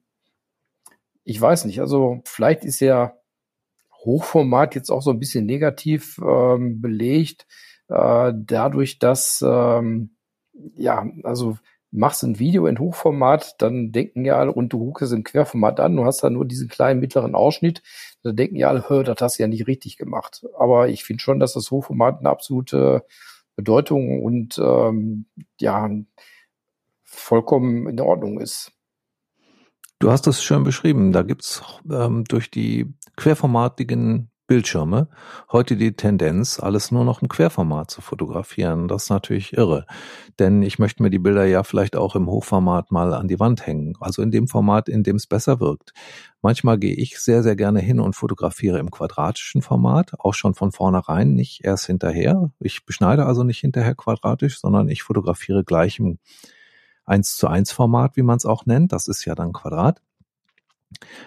ich 1.25 1.41
weiß 1.41 1.67
nicht, 1.67 1.81
also 1.81 2.23
vielleicht 2.25 2.65
ist 2.65 2.81
ja 2.81 3.15
Hochformat 4.05 4.75
jetzt 4.75 4.91
auch 4.91 5.03
so 5.03 5.11
ein 5.11 5.19
bisschen 5.19 5.45
negativ 5.45 6.19
ähm, 6.27 6.81
belegt, 6.81 7.47
äh, 7.89 8.33
dadurch, 8.35 8.99
dass 8.99 9.45
ähm, 9.47 10.17
ja, 10.77 11.07
also 11.25 11.59
machst 11.91 12.23
ein 12.23 12.39
Video 12.39 12.67
in 12.67 12.79
Hochformat, 12.79 13.61
dann 13.63 13.93
denken 13.93 14.25
ja 14.25 14.37
alle, 14.37 14.53
und 14.53 14.73
du 14.73 14.79
guckst 14.79 15.13
im 15.13 15.25
Querformat 15.25 15.81
an, 15.81 15.97
du 15.97 16.05
hast 16.05 16.23
da 16.23 16.31
nur 16.31 16.45
diesen 16.45 16.69
kleinen 16.69 17.01
mittleren 17.01 17.35
Ausschnitt, 17.35 17.83
dann 18.23 18.37
denken 18.37 18.57
ja 18.57 18.69
alle, 18.69 18.89
hör, 18.89 19.05
das 19.05 19.17
hast 19.21 19.39
du 19.39 19.43
ja 19.43 19.49
nicht 19.49 19.67
richtig 19.67 19.97
gemacht. 19.97 20.45
Aber 20.59 20.89
ich 20.89 21.05
finde 21.05 21.23
schon, 21.23 21.41
dass 21.41 21.55
das 21.55 21.71
Hochformat 21.71 22.19
eine 22.19 22.29
absolute 22.29 23.05
Bedeutung 23.59 24.23
und 24.23 24.57
ähm, 24.59 25.27
ja, 25.61 25.91
vollkommen 27.03 27.89
in 27.89 28.01
Ordnung 28.01 28.41
ist. 28.41 28.71
Du 29.99 30.13
hast 30.13 30.29
es 30.29 30.45
schön 30.45 30.63
beschrieben. 30.63 31.11
Da 31.11 31.23
gibt's 31.23 31.65
ähm, 31.91 32.23
durch 32.23 32.53
die 32.53 32.95
querformatigen 33.17 34.31
Bildschirme 34.49 35.09
heute 35.53 35.77
die 35.77 35.93
Tendenz, 35.93 36.59
alles 36.59 36.91
nur 36.91 37.05
noch 37.05 37.21
im 37.21 37.29
Querformat 37.29 37.91
zu 37.91 38.01
fotografieren. 38.01 38.89
Das 38.89 39.05
ist 39.05 39.11
natürlich 39.11 39.53
irre. 39.53 39.85
Denn 40.39 40.63
ich 40.63 40.79
möchte 40.79 41.03
mir 41.03 41.11
die 41.11 41.19
Bilder 41.19 41.45
ja 41.45 41.63
vielleicht 41.63 41.95
auch 41.95 42.17
im 42.17 42.29
Hochformat 42.29 42.91
mal 42.91 43.13
an 43.13 43.29
die 43.29 43.39
Wand 43.39 43.67
hängen. 43.67 43.93
Also 44.01 44.23
in 44.23 44.31
dem 44.31 44.49
Format, 44.49 44.89
in 44.89 45.03
dem 45.03 45.17
es 45.17 45.27
besser 45.27 45.61
wirkt. 45.61 45.93
Manchmal 46.41 46.79
gehe 46.79 46.95
ich 46.95 47.19
sehr, 47.21 47.43
sehr 47.43 47.57
gerne 47.57 47.81
hin 47.81 48.01
und 48.01 48.17
fotografiere 48.17 48.79
im 48.79 48.91
quadratischen 48.91 49.61
Format, 49.61 50.13
auch 50.19 50.35
schon 50.35 50.55
von 50.55 50.73
vornherein, 50.73 51.35
nicht 51.35 51.65
erst 51.65 51.85
hinterher. 51.85 52.51
Ich 52.59 52.87
beschneide 52.87 53.27
also 53.27 53.45
nicht 53.45 53.61
hinterher 53.61 53.95
quadratisch, 53.95 54.61
sondern 54.61 54.89
ich 54.89 55.03
fotografiere 55.03 55.63
gleich 55.63 55.99
im 55.99 56.19
1 57.05 57.37
zu 57.37 57.49
1 57.49 57.71
Format, 57.71 58.17
wie 58.17 58.23
man 58.23 58.39
es 58.39 58.47
auch 58.47 58.65
nennt. 58.65 58.93
Das 58.93 59.09
ist 59.09 59.27
ja 59.27 59.35
dann 59.35 59.53
Quadrat. 59.53 60.01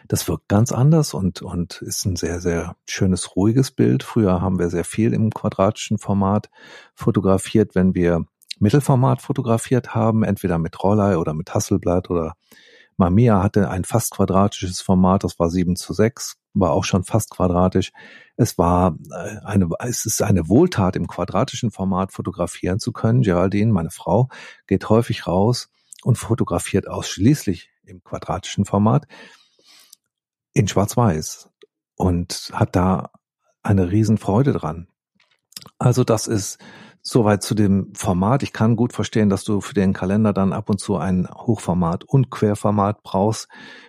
Das 0.07 0.27
wirkt 0.27 0.47
ganz 0.47 0.71
anders 0.71 1.13
und, 1.13 1.41
und 1.41 1.81
ist 1.81 2.05
ein 2.05 2.15
sehr, 2.15 2.41
sehr 2.41 2.75
schönes, 2.87 3.35
ruhiges 3.35 3.71
Bild. 3.71 4.03
Früher 4.03 4.41
haben 4.41 4.59
wir 4.59 4.69
sehr 4.69 4.83
viel 4.83 5.13
im 5.13 5.29
quadratischen 5.29 5.97
Format 5.97 6.49
fotografiert, 6.95 7.75
wenn 7.75 7.93
wir 7.93 8.25
Mittelformat 8.59 9.21
fotografiert 9.21 9.95
haben, 9.95 10.23
entweder 10.23 10.57
mit 10.59 10.81
Rollei 10.83 11.17
oder 11.17 11.33
mit 11.33 11.53
Hasselblatt 11.53 12.09
oder 12.09 12.35
Mamiya 12.97 13.41
hatte 13.41 13.69
ein 13.69 13.83
fast 13.83 14.11
quadratisches 14.11 14.81
Format, 14.81 15.23
das 15.23 15.39
war 15.39 15.49
7 15.49 15.75
zu 15.75 15.93
6, 15.93 16.37
war 16.53 16.71
auch 16.71 16.83
schon 16.83 17.03
fast 17.03 17.31
quadratisch. 17.31 17.91
Es 18.35 18.57
war 18.59 18.95
äh, 19.09 19.37
eine, 19.43 19.69
es 19.79 20.05
ist 20.05 20.21
eine 20.21 20.47
Wohltat, 20.47 20.95
im 20.95 21.07
quadratischen 21.07 21.71
Format 21.71 22.11
fotografieren 22.11 22.79
zu 22.79 22.91
können. 22.91 23.23
Geraldine, 23.23 23.71
meine 23.71 23.89
Frau, 23.89 24.29
geht 24.67 24.87
häufig 24.89 25.25
raus 25.25 25.69
und 26.03 26.17
fotografiert 26.17 26.87
ausschließlich 26.87 27.71
im 27.85 28.03
quadratischen 28.03 28.65
Format 28.65 29.07
in 30.53 30.67
Schwarz-Weiß 30.67 31.49
und 31.95 32.51
hat 32.53 32.75
da 32.75 33.11
eine 33.63 33.91
Riesenfreude 33.91 34.53
dran. 34.53 34.87
Also 35.77 36.03
das 36.03 36.27
ist 36.27 36.57
soweit 37.01 37.43
zu 37.43 37.55
dem 37.55 37.93
Format. 37.95 38.43
Ich 38.43 38.53
kann 38.53 38.75
gut 38.75 38.93
verstehen, 38.93 39.29
dass 39.29 39.43
du 39.43 39.61
für 39.61 39.73
den 39.73 39.93
Kalender 39.93 40.33
dann 40.33 40.53
ab 40.53 40.69
und 40.69 40.79
zu 40.79 40.97
ein 40.97 41.27
Hochformat 41.29 42.03
und 42.03 42.29
Querformat 42.29 43.03
brauchst. 43.03 43.47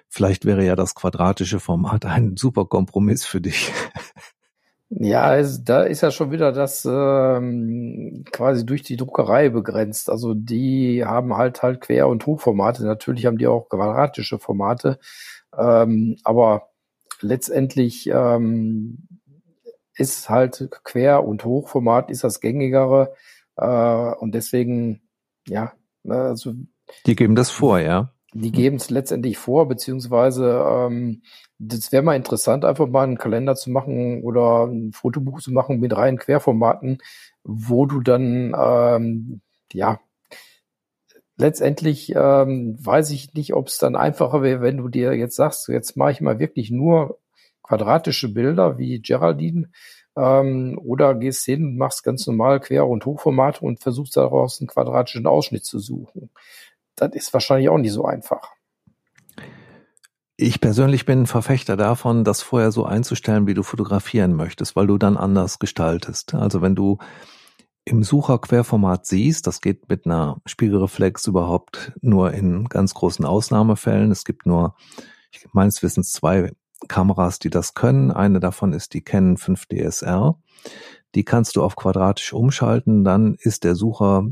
Vielleicht 0.08 0.44
wäre 0.44 0.64
ja 0.64 0.76
das 0.76 0.94
quadratische 0.94 1.60
Format 1.60 2.04
ein 2.06 2.36
super 2.36 2.66
Kompromiss 2.66 3.24
für 3.24 3.40
dich. 3.40 3.72
Ja, 4.94 5.36
es, 5.36 5.64
da 5.64 5.84
ist 5.84 6.02
ja 6.02 6.10
schon 6.10 6.32
wieder 6.32 6.52
das 6.52 6.84
ähm, 6.84 8.24
quasi 8.30 8.66
durch 8.66 8.82
die 8.82 8.98
Druckerei 8.98 9.48
begrenzt. 9.48 10.10
Also 10.10 10.34
die 10.34 11.02
haben 11.02 11.34
halt 11.34 11.62
halt 11.62 11.80
Quer- 11.80 12.08
und 12.08 12.26
Hochformate. 12.26 12.84
Natürlich 12.84 13.24
haben 13.24 13.38
die 13.38 13.46
auch 13.46 13.70
quadratische 13.70 14.38
Formate. 14.38 14.98
Ähm, 15.56 16.16
aber 16.24 16.70
letztendlich 17.20 18.08
ähm, 18.08 19.08
ist 19.96 20.28
halt 20.30 20.70
Quer- 20.84 21.24
und 21.24 21.44
Hochformat 21.44 22.10
ist 22.10 22.24
das 22.24 22.40
gängigere. 22.40 23.14
Äh, 23.56 24.14
und 24.14 24.34
deswegen, 24.34 25.02
ja, 25.46 25.72
ne, 26.02 26.14
also. 26.14 26.54
Die 27.06 27.16
geben 27.16 27.34
das 27.34 27.50
vor, 27.50 27.78
ja. 27.78 28.12
Die 28.34 28.50
geben 28.50 28.76
es 28.76 28.88
letztendlich 28.88 29.36
vor, 29.36 29.68
beziehungsweise 29.68 30.64
ähm, 30.66 31.22
das 31.58 31.92
wäre 31.92 32.02
mal 32.02 32.16
interessant, 32.16 32.64
einfach 32.64 32.88
mal 32.88 33.04
einen 33.04 33.18
Kalender 33.18 33.54
zu 33.54 33.70
machen 33.70 34.22
oder 34.22 34.64
ein 34.66 34.92
Fotobuch 34.92 35.40
zu 35.40 35.52
machen 35.52 35.80
mit 35.80 35.94
reinen 35.94 36.18
Querformaten, 36.18 36.98
wo 37.44 37.84
du 37.84 38.00
dann 38.00 38.54
ähm, 38.58 39.42
ja 39.72 40.00
letztendlich 41.42 42.14
ähm, 42.14 42.76
weiß 42.80 43.10
ich 43.10 43.34
nicht, 43.34 43.52
ob 43.52 43.68
es 43.68 43.76
dann 43.76 43.96
einfacher 43.96 44.42
wäre, 44.42 44.62
wenn 44.62 44.78
du 44.78 44.88
dir 44.88 45.12
jetzt 45.14 45.36
sagst, 45.36 45.68
jetzt 45.68 45.96
mache 45.96 46.12
ich 46.12 46.20
mal 46.20 46.38
wirklich 46.38 46.70
nur 46.70 47.18
quadratische 47.62 48.32
Bilder 48.32 48.78
wie 48.78 49.00
Geraldine 49.02 49.70
ähm, 50.16 50.80
oder 50.82 51.14
gehst 51.14 51.44
hin, 51.44 51.76
machst 51.76 52.04
ganz 52.04 52.26
normal 52.26 52.60
Quer- 52.60 52.86
und 52.86 53.04
Hochformate 53.04 53.64
und 53.64 53.80
versuchst 53.80 54.16
daraus 54.16 54.60
einen 54.60 54.68
quadratischen 54.68 55.26
Ausschnitt 55.26 55.64
zu 55.64 55.78
suchen. 55.78 56.30
Das 56.96 57.12
ist 57.14 57.32
wahrscheinlich 57.32 57.68
auch 57.68 57.78
nicht 57.78 57.92
so 57.92 58.04
einfach. 58.04 58.52
Ich 60.36 60.60
persönlich 60.60 61.04
bin 61.06 61.22
ein 61.22 61.26
Verfechter 61.26 61.76
davon, 61.76 62.24
das 62.24 62.42
vorher 62.42 62.72
so 62.72 62.84
einzustellen, 62.84 63.46
wie 63.46 63.54
du 63.54 63.62
fotografieren 63.62 64.34
möchtest, 64.34 64.76
weil 64.76 64.86
du 64.86 64.98
dann 64.98 65.16
anders 65.16 65.58
gestaltest. 65.58 66.34
Also 66.34 66.62
wenn 66.62 66.74
du 66.74 66.98
im 67.84 68.02
Sucher 68.02 68.38
Querformat 68.38 69.06
siehst, 69.06 69.46
das 69.46 69.60
geht 69.60 69.88
mit 69.88 70.06
einer 70.06 70.40
Spiegelreflex 70.46 71.26
überhaupt 71.26 71.92
nur 72.00 72.32
in 72.32 72.68
ganz 72.68 72.94
großen 72.94 73.24
Ausnahmefällen. 73.24 74.10
Es 74.12 74.24
gibt 74.24 74.46
nur, 74.46 74.76
meines 75.52 75.82
Wissens, 75.82 76.12
zwei 76.12 76.52
Kameras, 76.88 77.38
die 77.38 77.50
das 77.50 77.74
können. 77.74 78.10
Eine 78.10 78.40
davon 78.40 78.72
ist 78.72 78.94
die 78.94 79.02
Canon 79.02 79.36
5 79.36 79.66
DSR. 79.66 80.36
Die 81.14 81.24
kannst 81.24 81.56
du 81.56 81.62
auf 81.62 81.76
quadratisch 81.76 82.32
umschalten, 82.32 83.04
dann 83.04 83.34
ist 83.34 83.64
der 83.64 83.74
Sucher 83.74 84.24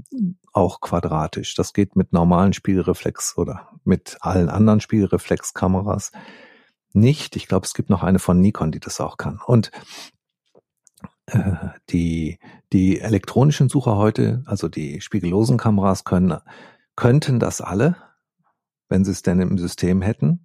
auch 0.53 0.81
quadratisch. 0.81 1.55
Das 1.55 1.73
geht 1.73 1.95
mit 1.95 2.13
normalen 2.13 2.53
Spiegelreflex 2.53 3.37
oder 3.37 3.69
mit 3.85 4.17
allen 4.21 4.49
anderen 4.49 4.81
Spiegelreflexkameras 4.81 6.13
nicht. 6.93 7.37
Ich 7.37 7.49
glaube, 7.49 7.67
es 7.67 7.75
gibt 7.75 7.91
noch 7.91 8.03
eine 8.03 8.19
von 8.19 8.41
Nikon, 8.41 8.73
die 8.73 8.81
das 8.81 9.01
auch 9.01 9.17
kann. 9.17 9.41
Und 9.45 9.71
die, 11.91 12.39
die 12.73 13.01
elektronischen 13.01 13.69
Sucher 13.69 13.97
heute, 13.97 14.43
also 14.47 14.69
die 14.69 15.01
spiegellosen 15.01 15.59
Kameras 15.59 16.05
können, 16.05 16.39
könnten 16.97 17.39
das 17.39 17.61
alle, 17.61 17.97
wenn 18.89 19.05
sie 19.05 19.13
es 19.13 19.23
denn 19.23 19.41
im 19.41 19.59
System 19.59 20.03
hätten. 20.03 20.45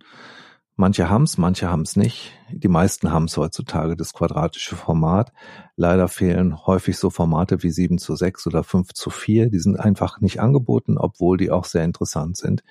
Manche 0.77 1.09
haben's, 1.09 1.37
manche 1.37 1.69
haben's 1.69 1.95
nicht. 1.95 2.33
Die 2.51 2.67
meisten 2.67 3.11
haben's 3.11 3.37
heutzutage, 3.37 3.95
das 3.95 4.13
quadratische 4.13 4.75
Format. 4.75 5.31
Leider 5.77 6.09
fehlen 6.09 6.65
häufig 6.65 6.97
so 6.97 7.09
Formate 7.09 7.63
wie 7.63 7.71
7 7.71 7.97
zu 7.97 8.15
6 8.15 8.47
oder 8.47 8.63
5 8.63 8.93
zu 8.93 9.09
4. 9.09 9.49
Die 9.49 9.59
sind 9.59 9.79
einfach 9.79 10.19
nicht 10.19 10.41
angeboten, 10.41 10.97
obwohl 10.97 11.37
die 11.37 11.49
auch 11.49 11.63
sehr 11.63 11.85
interessant 11.85 12.35
sind. 12.35 12.61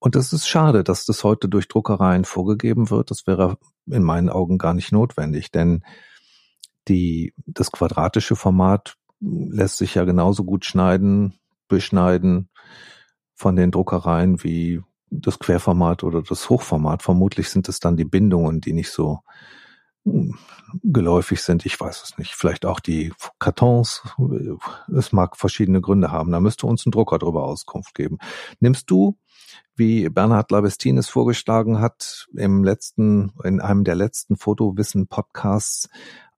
Und 0.00 0.16
es 0.16 0.32
ist 0.32 0.48
schade, 0.48 0.82
dass 0.82 1.06
das 1.06 1.22
heute 1.22 1.48
durch 1.48 1.68
Druckereien 1.68 2.24
vorgegeben 2.24 2.90
wird. 2.90 3.12
Das 3.12 3.28
wäre 3.28 3.58
in 3.86 4.02
meinen 4.02 4.28
Augen 4.28 4.58
gar 4.58 4.74
nicht 4.74 4.90
notwendig, 4.90 5.52
denn 5.52 5.84
die, 6.88 7.34
das 7.46 7.72
quadratische 7.72 8.36
Format 8.36 8.96
lässt 9.20 9.78
sich 9.78 9.94
ja 9.94 10.04
genauso 10.04 10.44
gut 10.44 10.64
schneiden, 10.64 11.34
beschneiden 11.68 12.50
von 13.34 13.56
den 13.56 13.70
Druckereien 13.70 14.42
wie 14.42 14.82
das 15.10 15.38
Querformat 15.38 16.04
oder 16.04 16.22
das 16.22 16.50
Hochformat. 16.50 17.02
Vermutlich 17.02 17.48
sind 17.48 17.68
es 17.68 17.80
dann 17.80 17.96
die 17.96 18.04
Bindungen, 18.04 18.60
die 18.60 18.72
nicht 18.72 18.90
so 18.90 19.20
hm, 20.04 20.36
geläufig 20.82 21.42
sind. 21.42 21.64
Ich 21.66 21.78
weiß 21.78 22.02
es 22.02 22.18
nicht. 22.18 22.34
Vielleicht 22.34 22.66
auch 22.66 22.80
die 22.80 23.12
Kartons. 23.38 24.02
Es 24.94 25.12
mag 25.12 25.36
verschiedene 25.36 25.80
Gründe 25.80 26.10
haben. 26.10 26.32
Da 26.32 26.40
müsste 26.40 26.66
uns 26.66 26.84
ein 26.84 26.90
Drucker 26.90 27.18
darüber 27.18 27.44
Auskunft 27.44 27.94
geben. 27.94 28.18
Nimmst 28.60 28.90
du, 28.90 29.16
wie 29.76 30.08
Bernhard 30.08 30.50
Labestin 30.50 30.98
es 30.98 31.08
vorgeschlagen 31.08 31.80
hat, 31.80 32.26
im 32.34 32.64
letzten, 32.64 33.32
in 33.42 33.60
einem 33.60 33.84
der 33.84 33.94
letzten 33.94 34.36
Fotowissen-Podcasts 34.36 35.88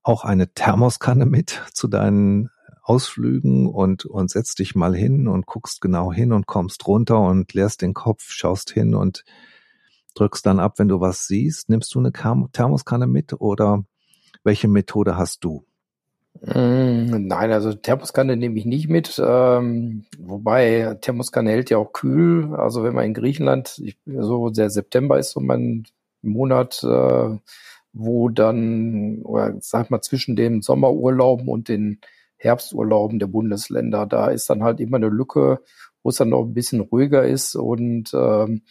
auch 0.07 0.23
eine 0.23 0.53
Thermoskanne 0.53 1.25
mit 1.25 1.61
zu 1.73 1.87
deinen 1.87 2.49
Ausflügen 2.81 3.67
und, 3.67 4.05
und 4.05 4.31
setzt 4.31 4.59
dich 4.59 4.73
mal 4.73 4.95
hin 4.95 5.27
und 5.27 5.45
guckst 5.45 5.81
genau 5.81 6.13
hin 6.13 6.31
und 6.31 6.47
kommst 6.47 6.87
runter 6.87 7.19
und 7.19 7.53
leerst 7.53 7.81
den 7.81 7.93
Kopf, 7.93 8.29
schaust 8.29 8.71
hin 8.71 8.95
und 8.95 9.25
drückst 10.15 10.45
dann 10.45 10.59
ab, 10.59 10.79
wenn 10.79 10.87
du 10.87 11.01
was 11.01 11.27
siehst. 11.27 11.69
Nimmst 11.69 11.93
du 11.93 11.99
eine 11.99 12.13
Thermoskanne 12.13 13.07
mit 13.07 13.33
oder 13.33 13.83
welche 14.43 14.69
Methode 14.69 15.17
hast 15.17 15.43
du? 15.43 15.65
Mm, 16.41 17.27
nein, 17.27 17.51
also 17.51 17.73
Thermoskanne 17.73 18.37
nehme 18.37 18.57
ich 18.57 18.65
nicht 18.65 18.87
mit. 18.87 19.21
Ähm, 19.23 20.05
wobei 20.17 20.97
Thermoskanne 21.01 21.51
hält 21.51 21.69
ja 21.69 21.77
auch 21.77 21.91
kühl. 21.91 22.55
Also 22.55 22.83
wenn 22.83 22.95
man 22.95 23.05
in 23.05 23.13
Griechenland, 23.13 23.79
ich, 23.83 23.97
so 24.05 24.49
der 24.49 24.69
September 24.69 25.19
ist 25.19 25.31
so 25.31 25.41
mein 25.41 25.83
Monat, 26.21 26.81
äh, 26.83 27.37
wo 27.99 28.29
dann, 28.29 29.21
oder 29.23 29.55
sag 29.59 29.89
mal, 29.89 30.01
zwischen 30.01 30.35
den 30.35 30.61
Sommerurlauben 30.61 31.47
und 31.47 31.69
den 31.69 31.99
Herbsturlauben 32.37 33.19
der 33.19 33.27
Bundesländer. 33.27 34.05
Da 34.05 34.27
ist 34.27 34.49
dann 34.49 34.63
halt 34.63 34.79
immer 34.79 34.97
eine 34.97 35.09
Lücke, 35.09 35.59
wo 36.03 36.09
es 36.09 36.17
dann 36.17 36.29
noch 36.29 36.43
ein 36.43 36.53
bisschen 36.53 36.81
ruhiger 36.81 37.25
ist. 37.25 37.55
Und 37.55 38.13
ähm, 38.13 38.61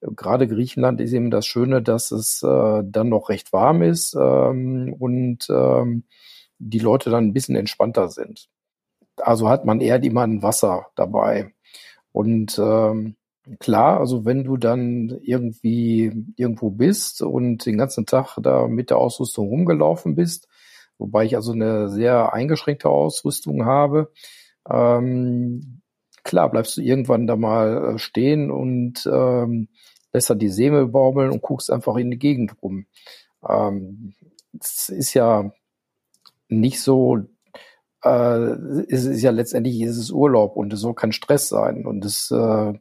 gerade 0.00 0.46
Griechenland 0.46 1.00
ist 1.00 1.12
eben 1.12 1.30
das 1.30 1.46
Schöne, 1.46 1.82
dass 1.82 2.10
es 2.10 2.42
äh, 2.42 2.82
dann 2.84 3.08
noch 3.08 3.28
recht 3.28 3.52
warm 3.52 3.82
ist 3.82 4.14
ähm, 4.14 4.94
und 4.98 5.46
ähm, 5.50 6.04
die 6.58 6.78
Leute 6.78 7.10
dann 7.10 7.24
ein 7.24 7.32
bisschen 7.32 7.56
entspannter 7.56 8.08
sind. 8.08 8.48
Also 9.16 9.48
hat 9.48 9.64
man 9.64 9.80
eher 9.80 10.02
immer 10.02 10.22
ein 10.22 10.42
Wasser 10.42 10.86
dabei. 10.96 11.52
Und 12.12 12.58
ähm, 12.58 13.16
klar, 13.58 14.00
also 14.00 14.24
wenn 14.24 14.44
du 14.44 14.56
dann 14.56 15.18
irgendwie 15.22 16.12
irgendwo 16.36 16.70
bist 16.70 17.22
und 17.22 17.66
den 17.66 17.78
ganzen 17.78 18.06
Tag 18.06 18.36
da 18.40 18.68
mit 18.68 18.90
der 18.90 18.98
Ausrüstung 18.98 19.48
rumgelaufen 19.48 20.14
bist, 20.14 20.48
wobei 20.98 21.24
ich 21.24 21.36
also 21.36 21.52
eine 21.52 21.88
sehr 21.88 22.32
eingeschränkte 22.32 22.88
Ausrüstung 22.88 23.64
habe. 23.64 24.12
Ähm, 24.68 25.82
klar, 26.22 26.50
bleibst 26.50 26.76
du 26.76 26.80
irgendwann 26.80 27.26
da 27.26 27.36
mal 27.36 27.94
äh, 27.94 27.98
stehen 27.98 28.50
und 28.50 29.06
ähm, 29.06 29.68
lässt 30.12 30.30
dann 30.30 30.38
die 30.38 30.48
Säme 30.48 30.86
baumeln 30.86 31.30
und 31.30 31.42
guckst 31.42 31.70
einfach 31.70 31.96
in 31.96 32.10
die 32.10 32.18
Gegend 32.18 32.54
rum. 32.62 32.86
Ähm, 33.46 34.14
es 34.58 34.88
ist 34.88 35.14
ja 35.14 35.52
nicht 36.48 36.80
so, 36.80 37.18
äh, 38.02 38.38
es 38.88 39.04
ist 39.04 39.22
ja 39.22 39.30
letztendlich 39.30 39.80
ist 39.82 39.98
es 39.98 40.10
Urlaub 40.10 40.56
und 40.56 40.72
es 40.72 40.80
soll 40.80 40.94
kein 40.94 41.12
Stress 41.12 41.48
sein 41.48 41.84
und 41.86 42.04
es 42.04 42.30
äh, 42.30 42.72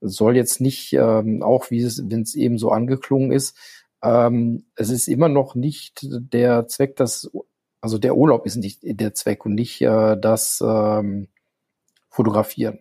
soll 0.00 0.36
jetzt 0.36 0.60
nicht, 0.60 0.92
ähm, 0.92 1.42
auch 1.42 1.70
wie 1.70 1.82
es, 1.82 2.02
wenn 2.10 2.22
es 2.22 2.34
eben 2.34 2.58
so 2.58 2.70
angeklungen 2.70 3.32
ist, 3.32 3.56
ähm, 4.02 4.64
es 4.76 4.90
ist 4.90 5.08
immer 5.08 5.28
noch 5.28 5.54
nicht 5.54 6.00
der 6.02 6.66
Zweck, 6.68 6.96
dass 6.96 7.30
also 7.80 7.98
der 7.98 8.16
Urlaub 8.16 8.46
ist 8.46 8.56
nicht 8.56 8.80
der 8.82 9.14
Zweck 9.14 9.46
und 9.46 9.54
nicht 9.54 9.80
äh, 9.80 10.16
das 10.18 10.62
ähm, 10.64 11.28
Fotografieren. 12.08 12.80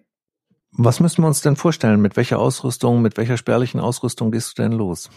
Was 0.72 1.00
müssen 1.00 1.24
wir 1.24 1.28
uns 1.28 1.42
denn 1.42 1.56
vorstellen? 1.56 2.02
Mit 2.02 2.18
welcher 2.18 2.40
Ausrüstung, 2.40 3.02
mit 3.02 3.18
welcher 3.18 3.38
spärlichen 3.38 3.80
Ausrüstung 3.80 4.32
gehst 4.32 4.58
du 4.58 4.62
denn 4.62 4.72
los? 4.72 5.10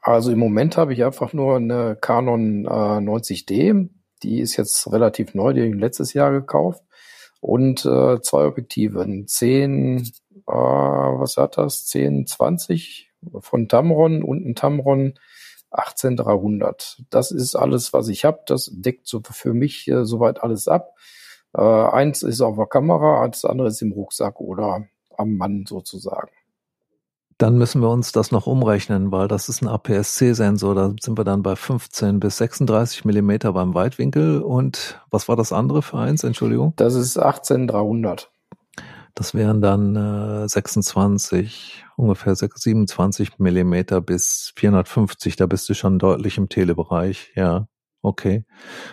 Also 0.00 0.32
im 0.32 0.38
Moment 0.38 0.76
habe 0.76 0.92
ich 0.92 1.04
einfach 1.04 1.32
nur 1.32 1.56
eine 1.56 1.96
Canon 2.00 2.64
äh, 2.64 2.68
90D. 2.68 3.88
Die 4.22 4.40
ist 4.40 4.56
jetzt 4.56 4.90
relativ 4.90 5.34
neu, 5.34 5.52
die 5.52 5.60
habe 5.60 5.70
ich 5.70 5.76
letztes 5.76 6.12
Jahr 6.12 6.32
gekauft. 6.32 6.82
Und 7.40 7.84
äh, 7.84 8.20
zwei 8.20 8.46
Objektive, 8.46 9.02
ein 9.02 9.26
10, 9.26 9.98
äh, 9.98 10.52
was 10.52 11.36
hat 11.36 11.56
das? 11.56 11.86
10, 11.86 12.26
20 12.26 13.10
von 13.40 13.68
Tamron 13.68 14.22
und 14.22 14.46
ein 14.46 14.54
Tamron 14.54 15.14
18300. 15.70 17.02
Das 17.10 17.30
ist 17.30 17.54
alles, 17.54 17.92
was 17.92 18.08
ich 18.08 18.24
habe. 18.24 18.40
Das 18.46 18.70
deckt 18.72 19.06
so 19.06 19.20
für 19.22 19.54
mich 19.54 19.88
äh, 19.88 20.04
soweit 20.04 20.42
alles 20.42 20.68
ab. 20.68 20.94
Äh, 21.56 21.60
eins 21.60 22.22
ist 22.22 22.40
auf 22.40 22.56
der 22.56 22.66
Kamera, 22.66 23.26
das 23.28 23.44
andere 23.44 23.68
ist 23.68 23.82
im 23.82 23.92
Rucksack 23.92 24.40
oder 24.40 24.86
am 25.16 25.36
Mann 25.36 25.64
sozusagen. 25.66 26.30
Dann 27.38 27.56
müssen 27.56 27.80
wir 27.80 27.88
uns 27.88 28.10
das 28.10 28.32
noch 28.32 28.48
umrechnen, 28.48 29.12
weil 29.12 29.28
das 29.28 29.48
ist 29.48 29.62
ein 29.62 29.68
APS-C-Sensor. 29.68 30.74
Da 30.74 30.92
sind 31.00 31.16
wir 31.16 31.24
dann 31.24 31.44
bei 31.44 31.54
15 31.54 32.18
bis 32.18 32.36
36 32.38 33.04
Millimeter 33.04 33.52
beim 33.52 33.74
Weitwinkel. 33.74 34.42
Und 34.42 35.00
was 35.10 35.28
war 35.28 35.36
das 35.36 35.52
andere 35.52 35.82
für 35.82 35.98
eins? 35.98 36.24
Entschuldigung. 36.24 36.72
Das 36.74 36.94
ist 36.94 37.16
18300. 37.16 38.32
Das 39.14 39.34
wären 39.34 39.60
dann 39.60 39.94
äh, 39.94 40.48
26, 40.48 41.84
ungefähr 41.96 42.34
27 42.34 43.38
Millimeter 43.38 44.00
bis 44.00 44.52
450. 44.56 45.36
Da 45.36 45.46
bist 45.46 45.68
du 45.68 45.74
schon 45.74 46.00
deutlich 46.00 46.38
im 46.38 46.48
Telebereich. 46.48 47.32
Ja, 47.36 47.68
okay. 48.02 48.44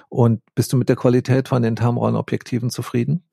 Und 0.07 0.41
bist 0.53 0.71
du 0.71 0.77
mit 0.77 0.89
der 0.89 0.95
Qualität 0.95 1.47
von 1.47 1.63
den 1.63 1.75
Tamron-Objektiven 1.75 2.69
zufrieden? 2.69 3.23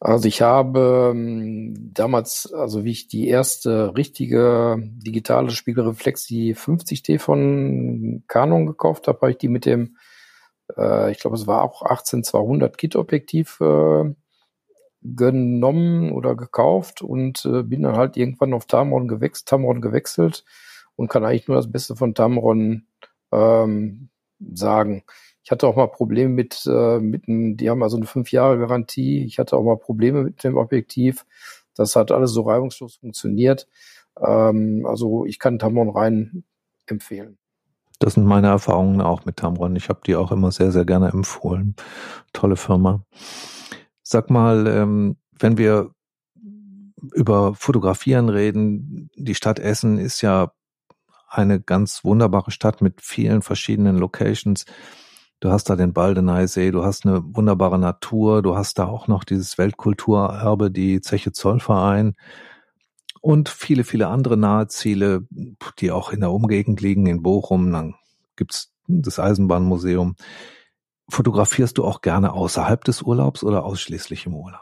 Also 0.00 0.28
ich 0.28 0.40
habe 0.40 1.12
ähm, 1.14 1.74
damals, 1.92 2.50
also 2.54 2.84
wie 2.84 2.92
ich 2.92 3.08
die 3.08 3.28
erste 3.28 3.94
richtige 3.96 4.76
digitale 4.78 5.50
Spiegelreflex, 5.50 6.24
die 6.24 6.56
50D 6.56 7.18
von 7.18 8.24
Canon 8.26 8.64
gekauft 8.64 9.08
habe, 9.08 9.18
habe 9.20 9.32
ich 9.32 9.38
die 9.38 9.48
mit 9.48 9.66
dem, 9.66 9.98
äh, 10.74 11.12
ich 11.12 11.18
glaube 11.18 11.36
es 11.36 11.46
war 11.46 11.62
auch 11.62 11.82
18200 11.82 12.78
Kit-Objektiv 12.78 13.60
äh, 13.60 14.14
genommen 15.02 16.12
oder 16.12 16.34
gekauft 16.34 17.02
und 17.02 17.44
äh, 17.44 17.62
bin 17.62 17.82
dann 17.82 17.96
halt 17.96 18.16
irgendwann 18.16 18.54
auf 18.54 18.64
Tamron, 18.64 19.06
gewechselt, 19.06 19.48
Tamron 19.48 19.82
gewechselt 19.82 20.46
und 20.96 21.08
kann 21.08 21.26
eigentlich 21.26 21.48
nur 21.48 21.58
das 21.58 21.70
Beste 21.70 21.94
von 21.94 22.14
Tamron 22.14 22.86
ähm, 23.32 24.08
sagen. 24.38 25.04
Ich 25.50 25.52
hatte 25.52 25.66
auch 25.66 25.74
mal 25.74 25.88
Probleme 25.88 26.32
mit, 26.32 26.64
äh, 26.66 27.00
mit 27.00 27.26
einem, 27.26 27.56
die 27.56 27.68
haben 27.68 27.82
also 27.82 27.96
eine 27.96 28.06
fünf 28.06 28.30
Jahre 28.30 28.56
Garantie. 28.56 29.24
Ich 29.24 29.40
hatte 29.40 29.56
auch 29.56 29.64
mal 29.64 29.76
Probleme 29.76 30.22
mit 30.22 30.44
dem 30.44 30.56
Objektiv. 30.56 31.26
Das 31.74 31.96
hat 31.96 32.12
alles 32.12 32.30
so 32.30 32.42
reibungslos 32.42 32.98
funktioniert. 32.98 33.66
Ähm, 34.16 34.86
also 34.86 35.24
ich 35.24 35.40
kann 35.40 35.58
Tamron 35.58 35.90
rein 35.90 36.44
empfehlen. 36.86 37.36
Das 37.98 38.14
sind 38.14 38.26
meine 38.26 38.46
Erfahrungen 38.46 39.00
auch 39.00 39.24
mit 39.24 39.38
Tamron. 39.38 39.74
Ich 39.74 39.88
habe 39.88 39.98
die 40.06 40.14
auch 40.14 40.30
immer 40.30 40.52
sehr, 40.52 40.70
sehr 40.70 40.84
gerne 40.84 41.08
empfohlen. 41.08 41.74
Tolle 42.32 42.54
Firma. 42.54 43.04
Sag 44.04 44.30
mal, 44.30 44.68
ähm, 44.68 45.16
wenn 45.36 45.58
wir 45.58 45.90
über 47.12 47.56
Fotografieren 47.56 48.28
reden, 48.28 49.10
die 49.16 49.34
Stadt 49.34 49.58
Essen 49.58 49.98
ist 49.98 50.20
ja 50.20 50.52
eine 51.26 51.60
ganz 51.60 52.04
wunderbare 52.04 52.52
Stadt 52.52 52.82
mit 52.82 53.02
vielen 53.02 53.42
verschiedenen 53.42 53.98
Locations. 53.98 54.64
Du 55.40 55.50
hast 55.50 55.70
da 55.70 55.76
den 55.76 55.94
Baldeneysee, 55.94 56.70
du 56.70 56.84
hast 56.84 57.06
eine 57.06 57.22
wunderbare 57.34 57.78
Natur, 57.78 58.42
du 58.42 58.56
hast 58.56 58.78
da 58.78 58.86
auch 58.86 59.08
noch 59.08 59.24
dieses 59.24 59.56
Weltkulturerbe, 59.56 60.70
die 60.70 61.00
Zeche 61.00 61.32
Zollverein 61.32 62.14
und 63.22 63.48
viele, 63.48 63.84
viele 63.84 64.08
andere 64.08 64.36
Naheziele, 64.36 65.26
die 65.78 65.90
auch 65.90 66.12
in 66.12 66.20
der 66.20 66.30
Umgegend 66.30 66.82
liegen, 66.82 67.06
in 67.06 67.22
Bochum. 67.22 67.72
Dann 67.72 67.94
gibt's 68.36 68.74
das 68.86 69.18
Eisenbahnmuseum. 69.18 70.16
Fotografierst 71.08 71.78
du 71.78 71.84
auch 71.84 72.02
gerne 72.02 72.34
außerhalb 72.34 72.84
des 72.84 73.00
Urlaubs 73.00 73.42
oder 73.42 73.64
ausschließlich 73.64 74.26
im 74.26 74.34
Urlaub? 74.34 74.60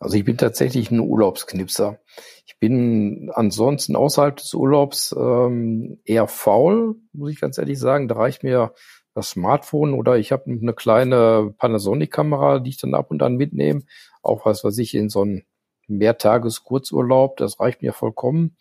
Also 0.00 0.16
ich 0.16 0.24
bin 0.24 0.36
tatsächlich 0.36 0.90
ein 0.90 1.00
Urlaubsknipser. 1.00 1.98
Ich 2.46 2.58
bin 2.60 3.30
ansonsten 3.34 3.96
außerhalb 3.96 4.36
des 4.36 4.54
Urlaubs 4.54 5.14
ähm, 5.18 6.00
eher 6.04 6.28
faul, 6.28 6.96
muss 7.12 7.32
ich 7.32 7.40
ganz 7.40 7.58
ehrlich 7.58 7.80
sagen. 7.80 8.06
Da 8.06 8.14
reicht 8.14 8.44
mir 8.44 8.74
das 9.18 9.30
Smartphone 9.30 9.94
oder 9.94 10.16
ich 10.16 10.30
habe 10.30 10.44
eine 10.46 10.72
kleine 10.72 11.52
Panasonic-Kamera, 11.58 12.60
die 12.60 12.70
ich 12.70 12.78
dann 12.78 12.94
ab 12.94 13.10
und 13.10 13.22
an 13.22 13.36
mitnehme. 13.36 13.82
Auch 14.22 14.46
was 14.46 14.62
weiß 14.62 14.78
ich, 14.78 14.94
in 14.94 15.08
so 15.08 15.22
einem 15.22 15.42
Mehrtages-Kurzurlaub, 15.88 17.36
das 17.36 17.58
reicht 17.58 17.82
mir 17.82 17.92
vollkommen. 17.92 18.56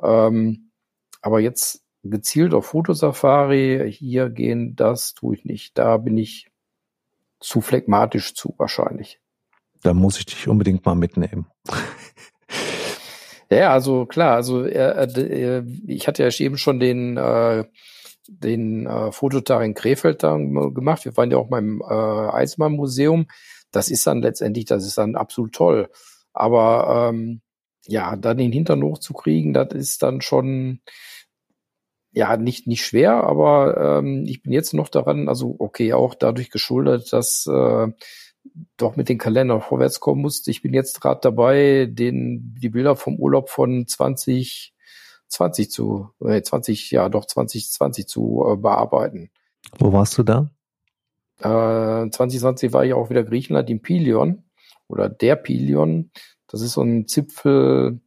Ähm, 0.00 0.70
aber 1.22 1.40
jetzt 1.40 1.82
gezielt 2.04 2.54
auf 2.54 2.66
Fotosafari 2.66 3.92
hier 3.92 4.30
gehen, 4.30 4.76
das 4.76 5.14
tue 5.14 5.34
ich 5.34 5.44
nicht. 5.44 5.76
Da 5.76 5.96
bin 5.96 6.16
ich 6.16 6.52
zu 7.40 7.60
phlegmatisch 7.60 8.34
zu 8.34 8.54
wahrscheinlich. 8.58 9.20
Da 9.82 9.92
muss 9.92 10.18
ich 10.18 10.26
dich 10.26 10.46
unbedingt 10.46 10.86
mal 10.86 10.94
mitnehmen. 10.94 11.46
ja, 13.50 13.72
also 13.72 14.06
klar, 14.06 14.36
also 14.36 14.64
äh, 14.64 15.04
äh, 15.04 15.64
ich 15.88 16.06
hatte 16.06 16.22
ja 16.22 16.30
eben 16.38 16.58
schon 16.58 16.78
den 16.78 17.16
äh, 17.16 17.64
den 18.28 18.86
äh, 18.86 19.12
Fototag 19.12 19.64
in 19.64 19.74
Krefeld 19.74 20.22
da 20.22 20.36
gemacht. 20.36 21.04
Wir 21.04 21.16
waren 21.16 21.30
ja 21.30 21.38
auch 21.38 21.48
beim 21.48 21.80
äh, 21.80 21.94
Eisenbahnmuseum. 21.94 23.26
Das 23.70 23.90
ist 23.90 24.06
dann 24.06 24.22
letztendlich, 24.22 24.66
das 24.66 24.86
ist 24.86 24.98
dann 24.98 25.16
absolut 25.16 25.52
toll. 25.52 25.90
Aber 26.32 27.10
ähm, 27.10 27.40
ja, 27.86 28.16
dann 28.16 28.38
den 28.38 28.52
Hintern 28.52 28.82
hochzukriegen, 28.82 29.54
das 29.54 29.72
ist 29.72 30.02
dann 30.02 30.20
schon 30.20 30.80
ja 32.12 32.36
nicht 32.36 32.66
nicht 32.66 32.84
schwer, 32.84 33.24
aber 33.24 33.98
ähm, 33.98 34.24
ich 34.26 34.42
bin 34.42 34.52
jetzt 34.52 34.72
noch 34.72 34.88
daran, 34.88 35.28
also 35.28 35.54
okay, 35.58 35.92
auch 35.92 36.14
dadurch 36.14 36.50
geschuldet, 36.50 37.12
dass 37.12 37.46
äh, 37.46 37.88
doch 38.76 38.96
mit 38.96 39.08
den 39.08 39.18
Kalendern 39.18 39.60
vorwärts 39.60 40.00
kommen 40.00 40.22
musste. 40.22 40.50
Ich 40.50 40.62
bin 40.62 40.72
jetzt 40.72 41.00
gerade 41.00 41.20
dabei, 41.22 41.86
den 41.90 42.54
die 42.60 42.70
Bilder 42.70 42.96
vom 42.96 43.16
Urlaub 43.16 43.50
von 43.50 43.86
20 43.86 44.74
20 45.28 45.70
zu, 45.70 46.10
äh, 46.24 46.42
20, 46.42 46.90
ja 46.90 47.08
doch 47.08 47.26
2020 47.26 48.06
zu 48.06 48.44
äh, 48.48 48.56
bearbeiten. 48.56 49.30
Wo 49.78 49.92
warst 49.92 50.16
du 50.18 50.22
da? 50.22 50.50
Äh, 51.38 52.10
2020 52.10 52.72
war 52.72 52.84
ich 52.84 52.94
auch 52.94 53.10
wieder 53.10 53.24
Griechenland 53.24 53.68
im 53.70 53.82
Pilion 53.82 54.44
oder 54.88 55.08
der 55.08 55.36
Pilion. 55.36 56.10
Das 56.46 56.60
ist 56.60 56.72
so 56.72 56.82
ein 56.82 57.08
Zipfel 57.08 58.00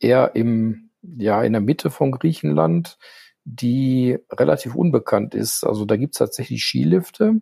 eher 0.00 0.34
im, 0.34 0.90
ja, 1.02 1.42
in 1.42 1.52
der 1.52 1.60
Mitte 1.60 1.90
von 1.90 2.12
Griechenland, 2.12 2.98
die 3.44 4.18
relativ 4.30 4.74
unbekannt 4.74 5.34
ist. 5.34 5.64
Also 5.64 5.84
da 5.84 5.96
gibt's 5.96 6.18
tatsächlich 6.18 6.64
Skilifte. 6.64 7.40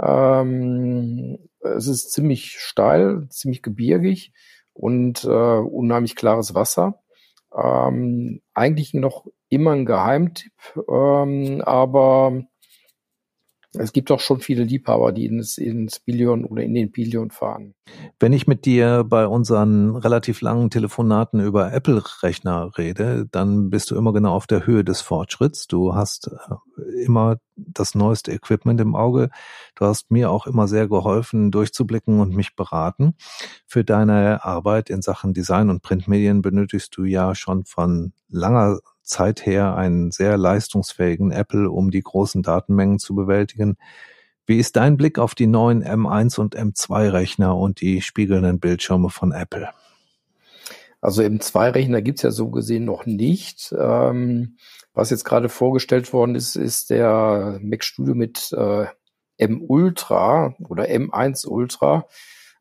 Ähm, 0.00 1.38
es 1.60 1.86
ist 1.86 2.12
ziemlich 2.12 2.58
steil, 2.58 3.26
ziemlich 3.30 3.62
gebirgig 3.62 4.32
und 4.72 5.24
äh, 5.24 5.28
unheimlich 5.28 6.16
klares 6.16 6.54
Wasser. 6.54 7.00
Ähm, 7.56 8.40
eigentlich 8.54 8.94
noch 8.94 9.26
immer 9.48 9.72
ein 9.72 9.86
Geheimtipp, 9.86 10.52
ähm, 10.88 11.62
aber 11.64 12.42
es 13.74 13.92
gibt 13.92 14.10
auch 14.10 14.20
schon 14.20 14.40
viele 14.40 14.64
Liebhaber, 14.64 15.12
die 15.12 15.26
ins, 15.26 15.58
ins 15.58 15.98
Billion 16.00 16.44
oder 16.44 16.62
in 16.62 16.74
den 16.74 16.90
Billion 16.90 17.30
fahren. 17.30 17.74
Wenn 18.18 18.32
ich 18.32 18.46
mit 18.46 18.64
dir 18.64 19.04
bei 19.04 19.26
unseren 19.26 19.96
relativ 19.96 20.40
langen 20.40 20.70
Telefonaten 20.70 21.40
über 21.40 21.72
Apple-Rechner 21.72 22.76
rede, 22.78 23.26
dann 23.30 23.70
bist 23.70 23.90
du 23.90 23.96
immer 23.96 24.12
genau 24.12 24.34
auf 24.34 24.46
der 24.46 24.66
Höhe 24.66 24.84
des 24.84 25.00
Fortschritts. 25.00 25.66
Du 25.66 25.94
hast 25.94 26.28
äh, 26.28 27.04
immer 27.04 27.36
das 27.56 27.94
neueste 27.94 28.32
Equipment 28.32 28.80
im 28.80 28.94
Auge. 28.94 29.30
Du 29.74 29.84
hast 29.86 30.10
mir 30.10 30.30
auch 30.30 30.46
immer 30.46 30.68
sehr 30.68 30.88
geholfen, 30.88 31.50
durchzublicken 31.50 32.20
und 32.20 32.34
mich 32.34 32.56
beraten. 32.56 33.14
Für 33.66 33.84
deine 33.84 34.44
Arbeit 34.44 34.90
in 34.90 35.02
Sachen 35.02 35.34
Design 35.34 35.70
und 35.70 35.82
Printmedien 35.82 36.42
benötigst 36.42 36.96
du 36.96 37.04
ja 37.04 37.34
schon 37.34 37.64
von 37.64 38.12
langer 38.28 38.78
Zeit 39.04 39.46
her 39.46 39.76
einen 39.76 40.10
sehr 40.10 40.36
leistungsfähigen 40.36 41.30
Apple, 41.30 41.70
um 41.70 41.90
die 41.90 42.02
großen 42.02 42.42
Datenmengen 42.42 42.98
zu 42.98 43.14
bewältigen. 43.14 43.76
Wie 44.46 44.58
ist 44.58 44.76
dein 44.76 44.96
Blick 44.96 45.18
auf 45.18 45.34
die 45.34 45.46
neuen 45.46 45.84
M1 45.84 46.38
und 46.38 46.56
M2 46.56 47.12
Rechner 47.12 47.56
und 47.56 47.80
die 47.80 48.02
spiegelnden 48.02 48.60
Bildschirme 48.60 49.10
von 49.10 49.32
Apple? 49.32 49.70
Also 51.00 51.22
M2-Rechner 51.22 52.00
gibt's 52.00 52.22
ja 52.22 52.30
so 52.30 52.48
gesehen 52.48 52.86
noch 52.86 53.04
nicht. 53.04 53.74
Ähm, 53.78 54.56
was 54.94 55.10
jetzt 55.10 55.24
gerade 55.24 55.50
vorgestellt 55.50 56.12
worden 56.14 56.34
ist, 56.34 56.56
ist 56.56 56.88
der 56.88 57.58
Mac 57.62 57.84
Studio 57.84 58.14
mit 58.14 58.52
äh, 58.52 58.86
M 59.36 59.62
Ultra 59.66 60.54
oder 60.66 60.84
M1 60.84 61.46
Ultra. 61.46 62.06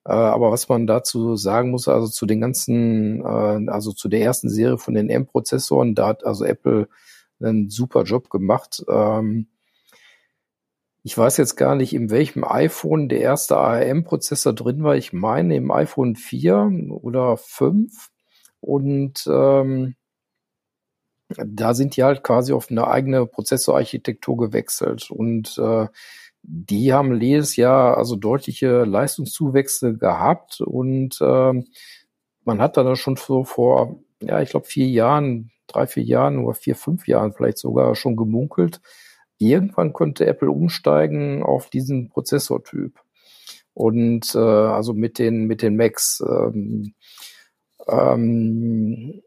Äh, 0.06 0.12
aber 0.14 0.52
was 0.52 0.70
man 0.70 0.88
dazu 0.88 1.36
sagen 1.36 1.72
muss, 1.72 1.88
also 1.88 2.08
zu 2.08 2.26
den 2.26 2.42
ganzen, 2.42 3.22
äh, 3.22 3.70
also 3.72 3.94
zu 3.94 4.10
der 4.10 4.22
ersten 4.22 4.50
Serie 4.50 4.78
von 4.78 4.94
den 4.96 5.10
M-Prozessoren, 5.10 5.96
da 5.96 6.08
hat 6.08 6.26
also 6.26 6.46
Apple 6.46 6.88
einen 7.42 7.70
super 7.70 8.04
Job 8.04 8.30
gemacht. 8.30 8.84
Ähm, 8.90 9.48
Ich 11.06 11.18
weiß 11.18 11.38
jetzt 11.38 11.56
gar 11.58 11.76
nicht, 11.76 11.94
in 11.94 12.10
welchem 12.10 12.44
iPhone 12.46 13.10
der 13.10 13.20
erste 13.22 13.58
ARM-Prozessor 13.58 14.54
drin 14.54 14.84
war. 14.84 14.96
Ich 14.96 15.12
meine 15.12 15.56
im 15.58 15.70
iPhone 15.72 16.16
4 16.16 16.72
oder 17.02 17.36
5. 17.38 18.10
Und 18.62 19.28
ähm, 19.28 19.96
da 21.38 21.74
sind 21.74 21.96
die 21.98 22.04
halt 22.04 22.24
quasi 22.24 22.54
auf 22.54 22.70
eine 22.70 22.88
eigene 22.88 23.26
Prozessorarchitektur 23.26 24.38
gewechselt. 24.38 25.10
Und 25.12 25.58
äh, 25.58 25.88
die 26.44 26.94
haben 26.94 27.20
jedes 27.22 27.56
Jahr 27.56 27.98
also 27.98 28.16
deutliche 28.16 28.84
Leistungszuwächse 28.84 29.98
gehabt. 29.98 30.62
Und 30.62 31.20
äh, 31.22 31.54
man 32.44 32.62
hat 32.62 32.78
dann 32.78 32.96
schon 32.96 33.16
so 33.16 33.46
vor, 33.46 34.00
ja, 34.22 34.42
ich 34.42 34.50
glaube, 34.50 34.66
vier 34.66 34.88
Jahren, 34.88 35.52
drei, 35.68 35.88
vier 35.88 36.04
Jahren 36.04 36.40
oder 36.40 36.54
vier, 36.54 36.76
fünf 36.76 37.08
Jahren 37.08 37.34
vielleicht 37.34 37.58
sogar 37.58 37.96
schon 37.96 38.18
gemunkelt, 38.18 38.82
irgendwann 39.38 39.94
könnte 39.94 40.26
Apple 40.26 40.52
umsteigen 40.52 41.44
auf 41.44 41.70
diesen 41.70 42.10
Prozessortyp. 42.10 43.00
Und 43.74 44.36
äh, 44.36 44.38
also 44.38 44.94
mit 44.94 45.18
den, 45.18 45.46
mit 45.46 45.62
den 45.62 45.78
Macs. 45.78 46.22
Ähm, 46.28 46.94
ähm, 47.88 49.22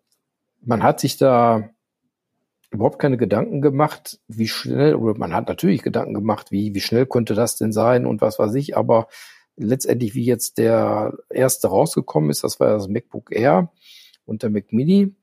man 0.61 0.83
hat 0.83 1.01
sich 1.01 1.17
da 1.17 1.71
überhaupt 2.71 2.99
keine 2.99 3.17
Gedanken 3.17 3.61
gemacht, 3.61 4.21
wie 4.29 4.49
schnell, 4.49 4.95
oder 4.97 5.19
man 5.19 5.35
hat 5.35 5.49
natürlich 5.49 5.83
Gedanken 5.83 6.15
gemacht, 6.15 6.51
wie, 6.51 6.75
wie 6.75 6.81
schnell 6.81 7.07
könnte 7.07 7.35
das 7.35 7.57
denn 7.57 7.73
sein 7.73 8.07
und 8.07 8.21
was 8.21 8.39
weiß 8.39 8.55
ich, 8.55 8.77
aber 8.77 9.09
letztendlich, 9.57 10.15
wie 10.15 10.25
jetzt 10.25 10.59
der 10.59 11.17
erste 11.31 11.69
rausgekommen 11.69 12.31
ist, 12.31 12.45
das 12.45 12.61
war 12.61 12.69
das 12.69 12.89
MacBook 12.89 13.33
Air 13.33 13.71
und 14.25 14.43
der 14.43 14.51
Mac 14.51 14.73
Mini, 14.73 15.15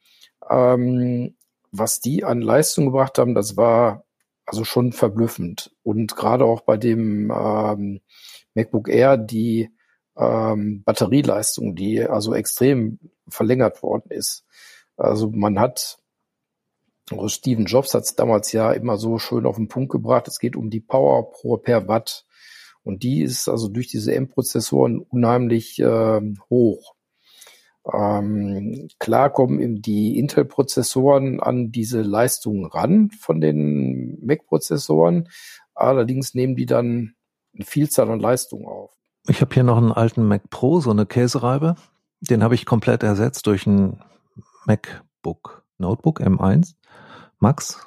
ähm, 0.49 1.35
was 1.71 1.99
die 1.99 2.23
an 2.23 2.41
Leistung 2.41 2.85
gebracht 2.85 3.17
haben, 3.17 3.35
das 3.35 3.57
war 3.57 4.05
also 4.45 4.63
schon 4.63 4.91
verblüffend. 4.91 5.71
Und 5.83 6.15
gerade 6.15 6.45
auch 6.45 6.61
bei 6.61 6.77
dem 6.77 7.31
ähm, 7.31 8.01
MacBook 8.53 8.89
Air 8.89 9.17
die 9.17 9.71
ähm, 10.17 10.83
Batterieleistung, 10.83 11.75
die 11.75 12.03
also 12.03 12.33
extrem 12.33 12.99
verlängert 13.27 13.81
worden 13.81 14.11
ist. 14.11 14.45
Also 14.97 15.29
man 15.31 15.59
hat, 15.59 15.97
also 17.11 17.27
Steven 17.27 17.65
Jobs 17.65 17.93
hat 17.93 18.03
es 18.03 18.15
damals 18.15 18.51
ja 18.51 18.71
immer 18.71 18.97
so 18.97 19.19
schön 19.19 19.45
auf 19.45 19.57
den 19.57 19.67
Punkt 19.67 19.91
gebracht, 19.91 20.27
es 20.27 20.39
geht 20.39 20.55
um 20.55 20.69
die 20.69 20.79
Power 20.79 21.31
pro 21.31 21.57
per 21.57 21.87
Watt. 21.87 22.25
Und 22.83 23.03
die 23.03 23.21
ist 23.21 23.47
also 23.47 23.69
durch 23.69 23.87
diese 23.87 24.13
M-Prozessoren 24.13 24.99
unheimlich 24.99 25.79
äh, 25.79 26.21
hoch. 26.49 26.95
Ähm, 27.91 28.89
klar 28.99 29.29
kommen 29.31 29.81
die 29.81 30.17
Intel-Prozessoren 30.17 31.39
an 31.39 31.71
diese 31.71 32.01
Leistungen 32.01 32.65
ran 32.65 33.09
von 33.11 33.41
den 33.41 34.19
Mac-Prozessoren. 34.25 35.29
Allerdings 35.73 36.33
nehmen 36.33 36.55
die 36.55 36.65
dann 36.65 37.15
eine 37.53 37.65
Vielzahl 37.65 38.09
an 38.09 38.19
Leistungen 38.19 38.65
auf. 38.65 38.91
Ich 39.27 39.41
habe 39.41 39.53
hier 39.53 39.63
noch 39.63 39.77
einen 39.77 39.91
alten 39.91 40.27
Mac 40.27 40.49
Pro, 40.49 40.81
so 40.81 40.91
eine 40.91 41.05
Käsereibe. 41.05 41.75
Den 42.19 42.43
habe 42.43 42.55
ich 42.55 42.65
komplett 42.65 43.03
ersetzt 43.03 43.47
durch 43.47 43.65
ein 43.65 44.01
MacBook 44.65 45.63
Notebook 45.77 46.21
M1 46.21 46.73
Max. 47.43 47.85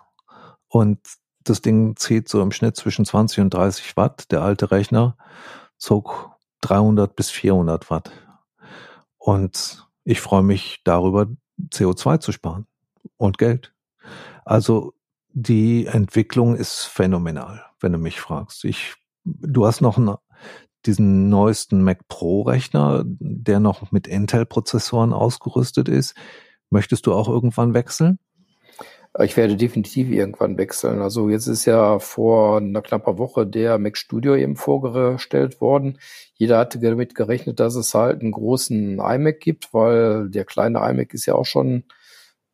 Und 0.69 1.01
das 1.43 1.63
Ding 1.63 1.97
zieht 1.97 2.29
so 2.29 2.41
im 2.43 2.53
Schnitt 2.53 2.77
zwischen 2.77 3.05
20 3.05 3.41
und 3.41 3.55
30 3.55 3.97
Watt. 3.97 4.31
Der 4.31 4.43
alte 4.43 4.71
Rechner 4.71 5.17
zog 5.79 6.37
300 6.61 7.17
bis 7.17 7.31
400 7.31 7.91
Watt. 7.91 8.13
Und 9.19 9.89
ich 10.05 10.21
freue 10.21 10.43
mich 10.43 10.83
darüber, 10.85 11.27
CO2 11.71 12.21
zu 12.21 12.33
sparen 12.33 12.67
und 13.17 13.39
Geld. 13.39 13.75
Also 14.45 14.95
die 15.33 15.87
Entwicklung 15.87 16.55
ist 16.55 16.85
phänomenal, 16.85 17.65
wenn 17.81 17.93
du 17.93 17.99
mich 17.99 18.21
fragst. 18.21 18.65
Ich, 18.65 18.95
du 19.25 19.67
hast 19.67 19.81
noch 19.81 19.99
einen, 19.99 20.17
diesen 20.85 21.29
neuesten 21.29 21.83
Mac 21.83 22.07
Pro 22.09 22.43
Rechner, 22.43 23.03
der 23.05 23.59
noch 23.59 23.91
mit 23.91 24.07
Intel 24.07 24.47
Prozessoren 24.47 25.13
ausgerüstet 25.13 25.89
ist. 25.89 26.15
Möchtest 26.71 27.07
du 27.07 27.15
auch 27.15 27.29
irgendwann 27.29 27.75
wechseln? 27.75 28.19
Ich 29.19 29.37
werde 29.37 29.57
definitiv 29.57 30.11
irgendwann 30.11 30.59
wechseln. 30.59 31.01
Also 31.01 31.31
jetzt 31.31 31.47
ist 31.47 31.65
ja 31.65 31.99
vor 31.99 32.59
einer 32.59 32.83
knappen 32.83 33.17
Woche 33.17 33.47
der 33.47 33.79
Mac 33.79 33.97
Studio 33.97 34.37
eben 34.37 34.57
vorgestellt 34.57 35.61
worden. 35.61 35.99
Jeder 36.35 36.59
hatte 36.59 36.79
damit 36.81 37.15
gerechnet, 37.15 37.59
dass 37.59 37.77
es 37.77 37.95
halt 37.95 38.21
einen 38.21 38.33
großen 38.33 38.99
iMac 38.99 39.41
gibt, 39.41 39.73
weil 39.73 40.29
der 40.29 40.45
kleine 40.45 40.81
iMac 40.81 41.15
ist 41.15 41.25
ja 41.25 41.35
auch 41.35 41.47
schon 41.47 41.85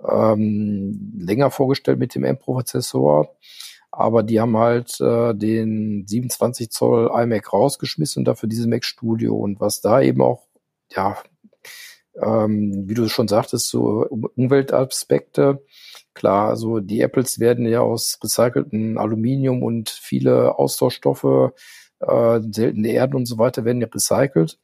ähm, 0.08 1.12
länger 1.18 1.50
vorgestellt 1.50 1.98
mit 1.98 2.14
dem 2.14 2.22
M-Prozessor. 2.22 3.34
Aber 3.90 4.22
die 4.22 4.40
haben 4.40 4.56
halt 4.56 5.00
äh, 5.00 5.34
den 5.34 6.06
27 6.06 6.70
Zoll 6.70 7.10
iMac 7.12 7.52
rausgeschmissen 7.52 8.20
und 8.20 8.24
dafür 8.26 8.48
dieses 8.48 8.66
Mac 8.66 8.84
Studio. 8.84 9.34
Und 9.36 9.60
was 9.60 9.80
da 9.80 10.00
eben 10.00 10.22
auch, 10.22 10.46
ja, 10.94 11.16
ähm, 12.22 12.84
wie 12.86 12.94
du 12.94 13.08
schon 13.08 13.26
sagtest, 13.26 13.68
so 13.68 14.06
Umweltaspekte 14.36 15.64
Klar, 16.14 16.48
also 16.50 16.80
die 16.80 17.00
Apples 17.00 17.38
werden 17.38 17.66
ja 17.66 17.80
aus 17.80 18.18
recycelten 18.22 18.98
Aluminium 18.98 19.62
und 19.62 19.88
viele 19.88 20.58
Austauschstoffe, 20.58 21.52
äh, 22.00 22.40
seltene 22.50 22.88
Erden 22.88 23.16
und 23.16 23.26
so 23.26 23.38
weiter 23.38 23.64
werden 23.64 23.80
ja 23.80 23.88
recycelt. 23.88 24.58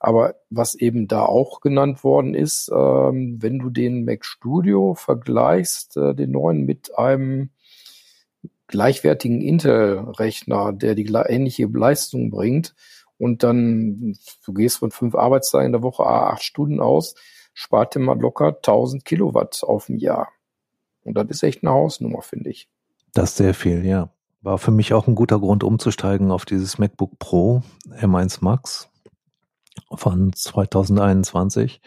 Aber 0.00 0.36
was 0.50 0.74
eben 0.74 1.08
da 1.08 1.24
auch 1.24 1.60
genannt 1.60 2.04
worden 2.04 2.34
ist, 2.34 2.70
ähm, 2.72 3.38
wenn 3.40 3.58
du 3.58 3.70
den 3.70 4.04
Mac 4.04 4.24
Studio 4.24 4.94
vergleichst, 4.94 5.96
äh, 5.96 6.14
den 6.14 6.32
neuen 6.32 6.64
mit 6.64 6.96
einem 6.96 7.50
gleichwertigen 8.68 9.40
Intel-Rechner, 9.40 10.72
der 10.72 10.94
die 10.94 11.06
ähnliche 11.06 11.66
Leistung 11.66 12.30
bringt, 12.30 12.74
und 13.18 13.42
dann 13.42 14.16
du 14.44 14.52
gehst 14.52 14.78
von 14.78 14.92
fünf 14.92 15.14
Arbeitstagen 15.14 15.66
in 15.66 15.72
der 15.72 15.82
Woche 15.82 16.06
acht 16.06 16.42
Stunden 16.42 16.80
aus, 16.80 17.14
spart 17.52 17.94
dir 17.94 18.00
mal 18.00 18.18
locker 18.18 18.52
1000 18.62 19.04
Kilowatt 19.04 19.64
auf 19.64 19.86
dem 19.86 19.96
Jahr. 19.98 20.28
Und 21.08 21.14
das 21.14 21.26
ist 21.28 21.42
echt 21.42 21.62
eine 21.62 21.72
Hausnummer, 21.72 22.22
finde 22.22 22.50
ich. 22.50 22.68
Das 23.14 23.30
ist 23.30 23.36
sehr 23.38 23.54
viel, 23.54 23.84
ja. 23.84 24.10
War 24.40 24.58
für 24.58 24.70
mich 24.70 24.92
auch 24.92 25.08
ein 25.08 25.14
guter 25.14 25.40
Grund, 25.40 25.64
umzusteigen 25.64 26.30
auf 26.30 26.44
dieses 26.44 26.78
MacBook 26.78 27.18
Pro 27.18 27.62
M1 27.90 28.38
Max 28.42 28.88
von 29.92 30.32
2021. 30.32 31.80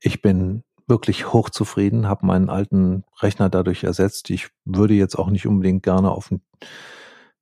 Ich 0.00 0.22
bin 0.22 0.64
wirklich 0.88 1.32
hochzufrieden, 1.32 2.08
habe 2.08 2.26
meinen 2.26 2.50
alten 2.50 3.04
Rechner 3.20 3.48
dadurch 3.48 3.84
ersetzt. 3.84 4.30
Ich 4.30 4.48
würde 4.64 4.94
jetzt 4.94 5.16
auch 5.16 5.30
nicht 5.30 5.46
unbedingt 5.46 5.82
gerne 5.84 6.10
auf 6.10 6.30
einen 6.30 6.42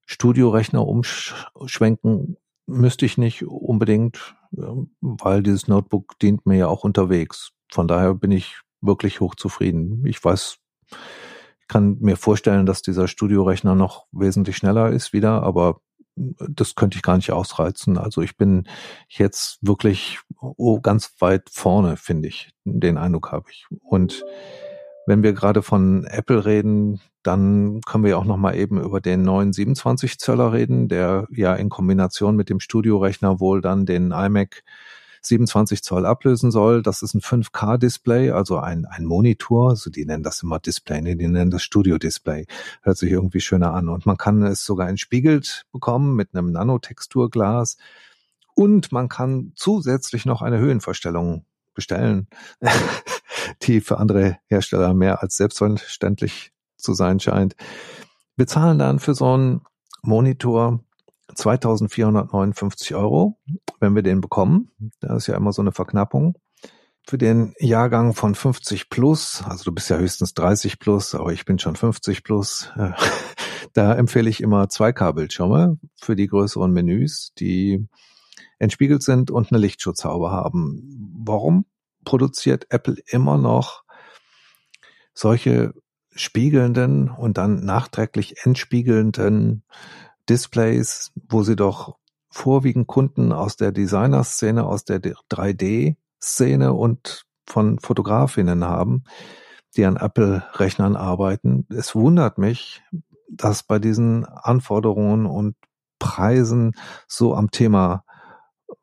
Studiorechner 0.07 0.87
umschwenken, 0.87 2.37
müsste 2.67 3.07
ich 3.07 3.17
nicht 3.17 3.45
unbedingt, 3.45 4.37
weil 4.51 5.43
dieses 5.43 5.69
Notebook 5.69 6.19
dient 6.19 6.47
mir 6.47 6.59
ja 6.59 6.67
auch 6.69 6.85
unterwegs. 6.85 7.53
Von 7.71 7.89
daher 7.89 8.15
bin 8.15 8.33
ich 8.33 8.61
wirklich 8.81 9.21
hochzufrieden. 9.21 10.05
Ich 10.07 10.23
weiß 10.23 10.59
ich 11.61 11.69
kann 11.69 11.99
mir 12.01 12.17
vorstellen, 12.17 12.67
dass 12.67 12.83
dieser 12.83 13.09
Studiorechner 13.09 13.75
noch 13.75 14.07
wesentlich 14.13 14.57
schneller 14.57 14.91
ist 14.91 15.13
wieder, 15.13 15.43
aber 15.43 15.81
das 16.17 16.75
könnte 16.75 16.97
ich 16.97 17.03
gar 17.03 17.17
nicht 17.17 17.33
ausreizen. 17.33 17.97
Also 17.97 18.21
ich 18.21 18.37
bin 18.37 18.69
jetzt 19.09 19.59
wirklich 19.63 20.19
ganz 20.83 21.15
weit 21.21 21.49
vorne, 21.51 21.97
finde 21.97 22.29
ich. 22.29 22.51
Den 22.65 22.99
Eindruck 22.99 23.33
habe 23.33 23.47
ich. 23.51 23.67
Und 23.83 24.25
wenn 25.07 25.23
wir 25.23 25.33
gerade 25.33 25.63
von 25.63 26.05
Apple 26.05 26.45
reden, 26.45 27.01
dann 27.23 27.81
können 27.83 28.05
wir 28.05 28.19
auch 28.19 28.25
noch 28.25 28.37
mal 28.37 28.55
eben 28.57 28.81
über 28.81 29.01
den 29.01 29.23
neuen 29.23 29.53
27 29.53 30.19
Zöller 30.19 30.53
reden, 30.53 30.89
der 30.89 31.27
ja 31.31 31.55
in 31.55 31.69
Kombination 31.69 32.37
mit 32.37 32.51
dem 32.51 32.61
Studiorechner 32.61 33.41
wohl 33.41 33.61
dann 33.61 33.87
den 33.87 34.11
iMac 34.11 34.63
27 35.23 35.83
Zoll 35.83 36.07
ablösen 36.07 36.51
soll. 36.51 36.83
Das 36.83 37.03
ist 37.03 37.15
ein 37.15 37.21
5K-Display, 37.21 38.31
also 38.31 38.59
ein, 38.59 38.87
ein 38.87 39.05
Monitor. 39.05 39.71
Also 39.71 39.91
die 39.91 40.05
nennen 40.05 40.23
das 40.23 40.43
immer 40.43 40.59
Display, 40.59 41.01
nee, 41.03 41.15
die 41.15 41.29
nennen 41.29 41.51
das 41.51 41.63
Studio-Display. 41.63 42.47
Hört 42.83 42.97
sich 42.97 43.11
irgendwie 43.11 43.41
schöner 43.41 43.75
an. 43.75 43.89
Und 43.89 44.07
man 44.07 44.17
kann 44.17 44.43
es 44.43 44.65
sogar 44.65 44.89
entspiegelt 44.89 45.67
bekommen 45.73 46.15
mit 46.17 46.35
einem 46.35 46.53
Nanotexturglas. 46.53 47.77
Und 48.55 48.93
man 48.93 49.09
kann 49.09 49.53
zusätzlich 49.57 50.27
noch 50.27 50.43
eine 50.43 50.59
Höhenverstellung 50.59 51.45
bestellen, 51.75 52.29
die 53.63 53.81
für 53.81 53.99
andere 53.99 54.39
Hersteller 54.47 54.95
mehr 54.95 55.23
als 55.23 55.37
selbstverständlich 55.37 56.53
zu 56.77 56.95
sein 56.95 57.21
scheint. 57.21 57.57
Wir 58.37 58.47
zahlen 58.47 58.79
dann 58.79 58.99
für 58.99 59.15
so 59.15 59.33
einen 59.33 59.63
Monitor 60.03 60.81
2459 61.35 62.95
Euro, 62.95 63.39
wenn 63.81 63.95
wir 63.95 64.03
den 64.03 64.21
bekommen. 64.21 64.71
Da 65.01 65.17
ist 65.17 65.27
ja 65.27 65.37
immer 65.37 65.53
so 65.53 65.63
eine 65.63 65.73
Verknappung. 65.73 66.37
Für 67.07 67.19
den 67.19 67.55
Jahrgang 67.59 68.15
von 68.15 68.35
50 68.35 68.91
plus, 68.91 69.43
also 69.47 69.65
du 69.65 69.73
bist 69.73 69.91
ja 69.91 69.97
höchstens 69.97 70.35
30 70.35 70.79
plus, 70.79 71.15
aber 71.15 71.33
ich 71.33 71.45
bin 71.45 71.59
schon 71.59 71.75
50 71.75 72.23
plus, 72.23 72.71
da 73.73 73.95
empfehle 73.95 74.31
ich 74.31 74.41
immer 74.43 74.69
zwei 74.69 74.93
K-Bildschirme 74.93 75.79
für 75.97 76.15
die 76.15 76.27
größeren 76.27 76.71
Menüs, 76.71 77.33
die 77.39 77.89
entspiegelt 78.59 79.03
sind 79.03 79.31
und 79.31 79.51
eine 79.51 79.61
Lichtschutzhaube 79.61 80.31
haben. 80.31 81.17
Warum 81.25 81.65
produziert 82.05 82.67
Apple 82.71 82.97
immer 83.07 83.39
noch 83.39 83.83
solche 85.15 85.73
spiegelnden 86.15 87.09
und 87.09 87.39
dann 87.39 87.65
nachträglich 87.65 88.45
entspiegelnden 88.45 89.65
Displays, 90.29 91.13
wo 91.29 91.43
sie 91.43 91.57
doch 91.57 91.97
vorwiegend 92.31 92.87
Kunden 92.87 93.33
aus 93.33 93.57
der 93.57 93.73
Designer-Szene, 93.73 94.65
aus 94.65 94.85
der 94.85 95.01
3D-Szene 95.01 96.73
und 96.73 97.25
von 97.47 97.79
Fotografinnen 97.81 98.65
haben, 98.65 99.05
die 99.77 99.85
an 99.85 99.97
Apple-Rechnern 99.97 100.97
arbeiten. 100.97 101.67
Es 101.71 101.95
wundert 101.95 102.39
mich, 102.39 102.83
dass 103.29 103.63
bei 103.63 103.79
diesen 103.79 104.25
Anforderungen 104.25 105.27
und 105.27 105.57
Preisen 105.99 106.73
so 107.07 107.35
am 107.35 107.51
Thema 107.51 108.05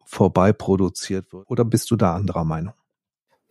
vorbei 0.06 0.54
produziert 0.54 1.34
wird. 1.34 1.50
Oder 1.50 1.66
bist 1.66 1.92
du 1.92 1.96
da 1.96 2.16
anderer 2.16 2.44
Meinung? 2.44 2.74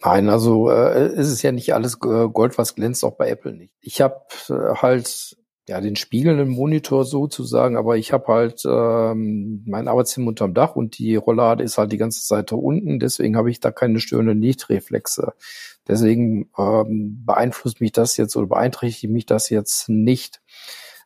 Nein, 0.02 0.28
also 0.28 0.70
äh, 0.70 1.12
ist 1.14 1.28
es 1.28 1.42
ja 1.42 1.52
nicht 1.52 1.74
alles 1.74 1.98
Gold, 1.98 2.58
was 2.58 2.74
glänzt, 2.74 3.04
auch 3.04 3.16
bei 3.16 3.28
Apple 3.28 3.54
nicht. 3.54 3.74
Ich 3.80 4.00
habe 4.00 4.26
äh, 4.48 4.74
halt 4.76 5.36
ja 5.68 5.80
den 5.80 5.96
spiegelnden 5.96 6.48
Monitor 6.48 7.04
sozusagen, 7.04 7.76
aber 7.76 7.96
ich 7.96 8.12
habe 8.12 8.26
halt 8.28 8.62
ähm, 8.64 9.62
mein 9.66 9.88
Arbeitszimmer 9.88 10.28
unterm 10.28 10.54
Dach 10.54 10.76
und 10.76 10.98
die 10.98 11.16
Rollade 11.16 11.64
ist 11.64 11.76
halt 11.78 11.92
die 11.92 11.96
ganze 11.96 12.24
Zeit 12.24 12.52
unten, 12.52 13.00
deswegen 13.00 13.36
habe 13.36 13.50
ich 13.50 13.60
da 13.60 13.72
keine 13.72 13.98
störenden 13.98 14.40
Lichtreflexe. 14.40 15.32
Deswegen 15.88 16.50
ähm, 16.58 17.24
beeinflusst 17.24 17.80
mich 17.80 17.92
das 17.92 18.16
jetzt 18.16 18.36
oder 18.36 18.46
beeinträchtigt 18.46 19.12
mich 19.12 19.26
das 19.26 19.50
jetzt 19.50 19.88
nicht. 19.88 20.40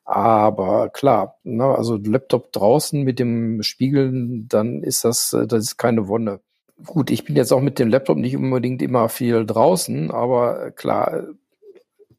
Aber 0.04 0.88
klar, 0.88 1.38
ne, 1.44 1.64
also 1.64 1.96
Laptop 1.96 2.52
draußen 2.52 3.02
mit 3.02 3.18
dem 3.18 3.62
Spiegeln, 3.62 4.48
dann 4.48 4.82
ist 4.82 5.04
das, 5.04 5.32
äh, 5.32 5.46
das 5.46 5.60
ist 5.62 5.76
keine 5.76 6.08
Wonne. 6.08 6.40
Gut, 6.84 7.10
ich 7.10 7.24
bin 7.24 7.36
jetzt 7.36 7.52
auch 7.52 7.60
mit 7.60 7.78
dem 7.78 7.88
Laptop 7.90 8.16
nicht 8.16 8.36
unbedingt 8.36 8.82
immer 8.82 9.08
viel 9.08 9.44
draußen, 9.46 10.10
aber 10.10 10.70
klar, 10.72 11.24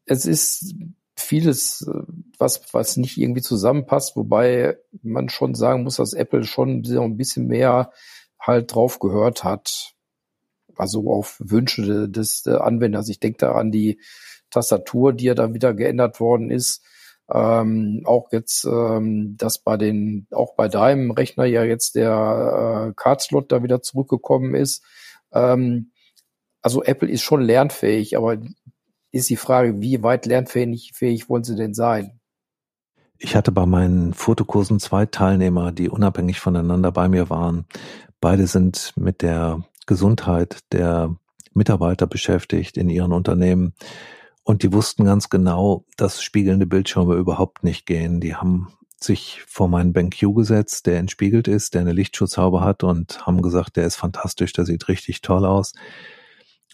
es 0.06 0.24
ist 0.24 0.74
vieles, 1.22 1.86
äh, 1.88 2.02
was, 2.38 2.62
was 2.72 2.96
nicht 2.96 3.18
irgendwie 3.18 3.42
zusammenpasst, 3.42 4.16
wobei 4.16 4.78
man 5.02 5.28
schon 5.28 5.54
sagen 5.54 5.84
muss, 5.84 5.96
dass 5.96 6.12
Apple 6.12 6.44
schon 6.44 6.82
ein 6.84 7.16
bisschen 7.16 7.46
mehr 7.46 7.92
halt 8.38 8.74
drauf 8.74 8.98
gehört 8.98 9.44
hat. 9.44 9.94
Also 10.76 11.10
auf 11.10 11.36
Wünsche 11.38 12.08
des, 12.08 12.42
des 12.42 12.54
Anwenders. 12.54 13.08
Ich 13.08 13.20
denke 13.20 13.38
da 13.38 13.52
an 13.52 13.70
die 13.70 14.00
Tastatur, 14.50 15.12
die 15.12 15.24
ja 15.26 15.34
dann 15.34 15.54
wieder 15.54 15.74
geändert 15.74 16.20
worden 16.20 16.50
ist. 16.50 16.82
Ähm, 17.32 18.02
auch 18.04 18.32
jetzt, 18.32 18.64
ähm, 18.64 19.36
dass 19.38 19.58
bei 19.58 19.76
den, 19.76 20.26
auch 20.32 20.54
bei 20.54 20.68
deinem 20.68 21.10
Rechner 21.10 21.44
ja 21.44 21.64
jetzt 21.64 21.94
der 21.94 22.88
äh, 22.90 22.94
Card-Slot 22.94 23.52
da 23.52 23.62
wieder 23.62 23.80
zurückgekommen 23.80 24.54
ist. 24.54 24.82
Ähm, 25.32 25.92
also 26.62 26.82
Apple 26.84 27.08
ist 27.08 27.22
schon 27.22 27.42
lernfähig, 27.42 28.16
aber 28.16 28.38
ist 29.12 29.30
die 29.30 29.36
Frage, 29.36 29.80
wie 29.80 30.02
weit 30.02 30.26
lernfähig 30.26 30.92
fähig 30.94 31.28
wollen 31.28 31.44
sie 31.44 31.54
denn 31.54 31.74
sein? 31.74 32.18
Ich 33.18 33.36
hatte 33.36 33.52
bei 33.52 33.66
meinen 33.66 34.14
Fotokursen 34.14 34.80
zwei 34.80 35.06
Teilnehmer, 35.06 35.70
die 35.70 35.88
unabhängig 35.88 36.40
voneinander 36.40 36.90
bei 36.90 37.08
mir 37.08 37.30
waren. 37.30 37.66
Beide 38.20 38.48
sind 38.48 38.92
mit 38.96 39.22
der 39.22 39.62
Gesundheit 39.86 40.58
der 40.72 41.14
Mitarbeiter 41.54 42.06
beschäftigt 42.06 42.76
in 42.76 42.88
ihren 42.88 43.12
Unternehmen. 43.12 43.74
Und 44.42 44.64
die 44.64 44.72
wussten 44.72 45.04
ganz 45.04 45.28
genau, 45.28 45.84
dass 45.96 46.22
spiegelnde 46.22 46.66
Bildschirme 46.66 47.14
überhaupt 47.14 47.62
nicht 47.62 47.86
gehen. 47.86 48.20
Die 48.20 48.34
haben 48.34 48.72
sich 48.98 49.42
vor 49.46 49.68
meinen 49.68 49.92
BenQ 49.92 50.34
gesetzt, 50.34 50.86
der 50.86 50.98
entspiegelt 50.98 51.48
ist, 51.48 51.74
der 51.74 51.82
eine 51.82 51.92
Lichtschutzhaube 51.92 52.60
hat 52.60 52.82
und 52.82 53.26
haben 53.26 53.42
gesagt, 53.42 53.76
der 53.76 53.86
ist 53.86 53.96
fantastisch, 53.96 54.52
der 54.52 54.64
sieht 54.64 54.88
richtig 54.88 55.20
toll 55.22 55.44
aus. 55.44 55.74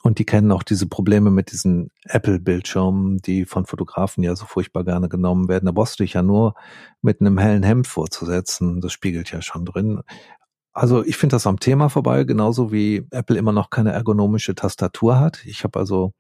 Und 0.03 0.19
die 0.19 0.25
kennen 0.25 0.53
auch 0.53 0.63
diese 0.63 0.87
Probleme 0.87 1.31
mit 1.31 1.51
diesen 1.51 1.91
Apple-Bildschirmen, 2.05 3.19
die 3.19 3.45
von 3.45 3.67
Fotografen 3.67 4.23
ja 4.23 4.37
so 4.37 4.47
furchtbar 4.47 4.85
gerne 4.85 5.09
genommen 5.09 5.49
werden. 5.49 5.67
Da 5.67 5.73
brauchst 5.73 5.99
du 5.99 6.05
dich 6.05 6.13
ja 6.13 6.23
nur 6.23 6.55
mit 7.03 7.21
einem 7.21 7.39
hellen 7.39 7.65
Hemd 7.65 7.87
vorzusetzen. 7.87 8.81
Das 8.81 8.93
spiegelt 8.93 9.31
ja 9.33 9.43
schon 9.43 9.65
drin. 9.65 10.03
Also 10.73 11.05
ich 11.05 11.17
finde 11.17 11.35
das 11.35 11.49
am 11.49 11.59
Thema 11.59 11.89
vorbei, 11.89 12.23
genauso 12.23 12.71
wie 12.71 13.07
Apple 13.11 13.37
immer 13.37 13.51
noch 13.51 13.71
keine 13.71 13.91
ergonomische 13.91 14.55
Tastatur 14.55 15.19
hat. 15.19 15.45
Ich 15.45 15.65
habe 15.65 15.79
also 15.79 16.13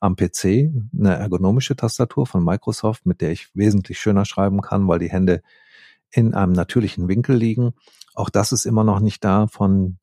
am 0.00 0.16
PC 0.16 0.70
eine 0.98 1.16
ergonomische 1.16 1.76
Tastatur 1.76 2.26
von 2.26 2.42
Microsoft, 2.42 3.04
mit 3.04 3.20
der 3.20 3.32
ich 3.32 3.54
wesentlich 3.54 4.00
schöner 4.00 4.24
schreiben 4.24 4.62
kann, 4.62 4.88
weil 4.88 4.98
die 4.98 5.10
Hände 5.10 5.42
in 6.10 6.34
einem 6.34 6.52
natürlichen 6.52 7.08
Winkel 7.08 7.36
liegen. 7.36 7.74
Auch 8.14 8.30
das 8.30 8.52
ist 8.52 8.64
immer 8.64 8.84
noch 8.84 9.00
nicht 9.00 9.22
da 9.22 9.46
von 9.48 9.98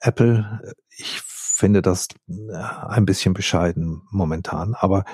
Apple. 0.00 0.74
Ich 0.96 1.20
finde 1.54 1.82
das 1.82 2.08
äh, 2.28 2.52
ein 2.52 3.06
bisschen 3.06 3.34
bescheiden 3.34 4.02
momentan. 4.10 4.74
Aber 4.74 5.04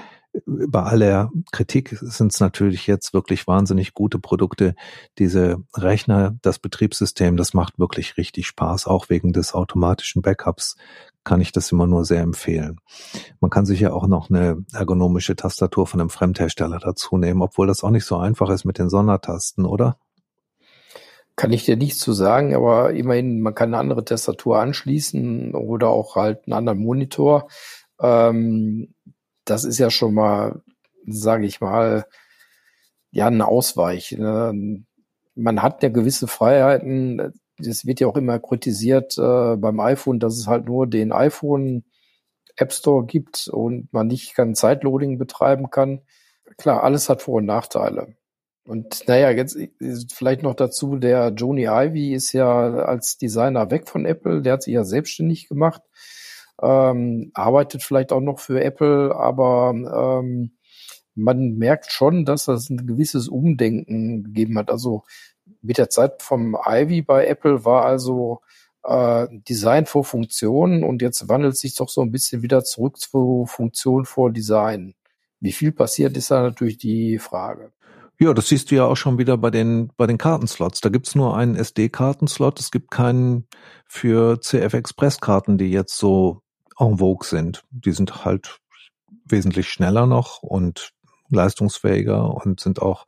bei 0.47 0.83
aller 0.83 1.31
Kritik 1.51 1.97
sind 2.01 2.33
es 2.33 2.41
natürlich 2.41 2.87
jetzt 2.87 3.13
wirklich 3.13 3.47
wahnsinnig 3.47 3.95
gute 3.95 4.19
Produkte. 4.19 4.75
Diese 5.19 5.59
Rechner, 5.75 6.37
das 6.43 6.59
Betriebssystem, 6.61 7.37
das 7.37 7.53
macht 7.53 7.79
wirklich 7.79 8.17
richtig 8.17 8.47
Spaß. 8.47 8.87
Auch 8.87 9.09
wegen 9.09 9.33
des 9.33 9.55
automatischen 9.55 10.23
Backups 10.23 10.77
kann 11.25 11.41
ich 11.41 11.53
das 11.53 11.73
immer 11.73 11.87
nur 11.87 12.05
sehr 12.05 12.23
empfehlen. 12.23 12.79
Man 13.41 13.51
kann 13.51 13.67
sich 13.67 13.81
ja 13.81 13.93
auch 13.93 14.07
noch 14.07 14.31
eine 14.31 14.65
ergonomische 14.73 15.37
Tastatur 15.37 15.87
von 15.87 16.01
einem 16.01 16.11
Fremdhersteller 16.11 16.79
dazu 16.79 17.19
nehmen, 17.19 17.43
obwohl 17.43 17.67
das 17.67 17.83
auch 17.83 17.91
nicht 17.91 18.05
so 18.07 18.17
einfach 18.17 18.51
ist 18.51 18.65
mit 18.65 18.79
den 18.79 18.89
Sondertasten, 18.89 19.67
oder? 19.67 19.99
Kann 21.41 21.55
ich 21.55 21.65
dir 21.65 21.79
nichts 21.79 22.01
zu 22.01 22.13
sagen, 22.13 22.55
aber 22.55 22.93
immerhin, 22.93 23.41
man 23.41 23.55
kann 23.55 23.71
eine 23.71 23.79
andere 23.79 24.05
Tastatur 24.05 24.59
anschließen 24.59 25.55
oder 25.55 25.89
auch 25.89 26.15
halt 26.15 26.45
einen 26.45 26.53
anderen 26.53 26.81
Monitor. 26.81 27.49
Ähm, 27.99 28.95
das 29.47 29.65
ist 29.65 29.79
ja 29.79 29.89
schon 29.89 30.13
mal, 30.13 30.61
sage 31.07 31.47
ich 31.47 31.63
mal, 31.63 32.05
ja, 33.11 33.29
ein 33.29 33.41
Ausweich. 33.41 34.13
Ne? 34.13 34.85
Man 35.35 35.63
hat 35.63 35.83
ja 35.83 35.89
gewisse 35.89 36.29
Freiheiten. 36.29 37.33
Das 37.57 37.87
wird 37.87 38.01
ja 38.01 38.09
auch 38.09 38.19
immer 38.19 38.39
kritisiert 38.39 39.17
äh, 39.17 39.57
beim 39.57 39.81
iPhone, 39.81 40.21
dass 40.21 40.37
es 40.37 40.47
halt 40.47 40.67
nur 40.67 40.87
den 40.87 41.11
iPhone 41.11 41.85
App 42.57 42.75
Store 42.75 43.07
gibt 43.07 43.49
und 43.49 43.91
man 43.95 44.09
nicht 44.09 44.35
kein 44.35 44.55
Zeitloading 44.55 45.17
betreiben 45.17 45.71
kann. 45.71 46.03
Klar, 46.59 46.85
alles 46.85 47.09
hat 47.09 47.23
Vor- 47.23 47.37
und 47.37 47.47
Nachteile. 47.47 48.15
Und 48.65 49.09
naja, 49.09 49.31
jetzt 49.31 49.59
vielleicht 50.13 50.43
noch 50.43 50.55
dazu, 50.55 50.97
der 50.97 51.33
Joni 51.37 51.65
Ivy 51.65 52.15
ist 52.15 52.33
ja 52.33 52.75
als 52.75 53.17
Designer 53.17 53.71
weg 53.71 53.89
von 53.89 54.05
Apple, 54.07 54.43
der 54.43 54.55
hat 54.55 54.63
sich 54.63 54.75
ja 54.75 54.85
selbstständig 54.85 55.49
gemacht, 55.49 55.83
ähm, 56.63 57.31
arbeitet 57.35 57.83
vielleicht 57.83 58.13
auch 58.13 58.21
noch 58.21 58.39
für 58.39 58.63
Apple, 58.63 59.15
aber 59.17 60.21
ähm, 60.23 60.53
man 61.15 61.57
merkt 61.57 61.91
schon, 61.91 62.25
dass 62.25 62.45
das 62.45 62.71
ein 62.71 62.87
gewisses 62.87 63.29
Umdenken 63.29 64.25
gegeben 64.25 64.59
hat. 64.59 64.71
Also 64.71 65.05
mit 65.63 65.79
der 65.79 65.91
Zeit 65.91 66.23
vom 66.23 66.57
Ivy 66.65 67.03
bei 67.03 67.27
Apple 67.27 67.65
war 67.65 67.85
also 67.85 68.41
äh, 68.85 69.27
Design 69.49 69.87
vor 69.87 70.05
Funktion 70.05 70.85
und 70.85 71.03
jetzt 71.03 71.29
wandelt 71.29 71.57
sich 71.57 71.75
doch 71.75 71.89
so 71.89 72.03
ein 72.03 72.13
bisschen 72.13 72.43
wieder 72.43 72.65
zurück 72.65 72.99
zu 72.99 73.47
Funktion 73.47 74.05
vor 74.05 74.31
Design. 74.31 74.95
Wie 75.41 75.53
viel 75.53 75.73
passiert, 75.73 76.17
ist 76.17 76.31
da 76.31 76.43
natürlich 76.43 76.79
die 76.79 77.19
Frage. 77.19 77.73
Ja, 78.23 78.35
das 78.35 78.49
siehst 78.49 78.71
du 78.71 78.75
ja 78.75 78.85
auch 78.85 78.99
schon 78.99 79.17
wieder 79.17 79.39
bei 79.39 79.51
den, 79.51 79.91
bei 79.97 80.07
den 80.07 80.19
Kartenslots. 80.19 80.83
Da 80.83 80.91
gibt's 80.91 81.15
nur 81.15 81.35
einen 81.39 81.57
SD-Kartenslot. 81.57 82.61
Es 82.61 82.71
gibt 82.71 82.91
keinen 82.91 83.47
für 83.89 84.39
CF 84.39 84.75
Express-Karten, 84.75 85.57
die 85.57 85.71
jetzt 85.71 85.97
so 85.97 86.43
en 86.79 86.99
vogue 86.99 87.27
sind. 87.27 87.65
Die 87.71 87.93
sind 87.93 88.27
halt 88.27 88.59
wesentlich 89.25 89.71
schneller 89.71 90.07
noch 90.07 90.43
und 90.43 90.93
leistungsfähiger 91.31 92.35
und 92.35 92.61
sind 92.61 92.83
auch 92.83 93.07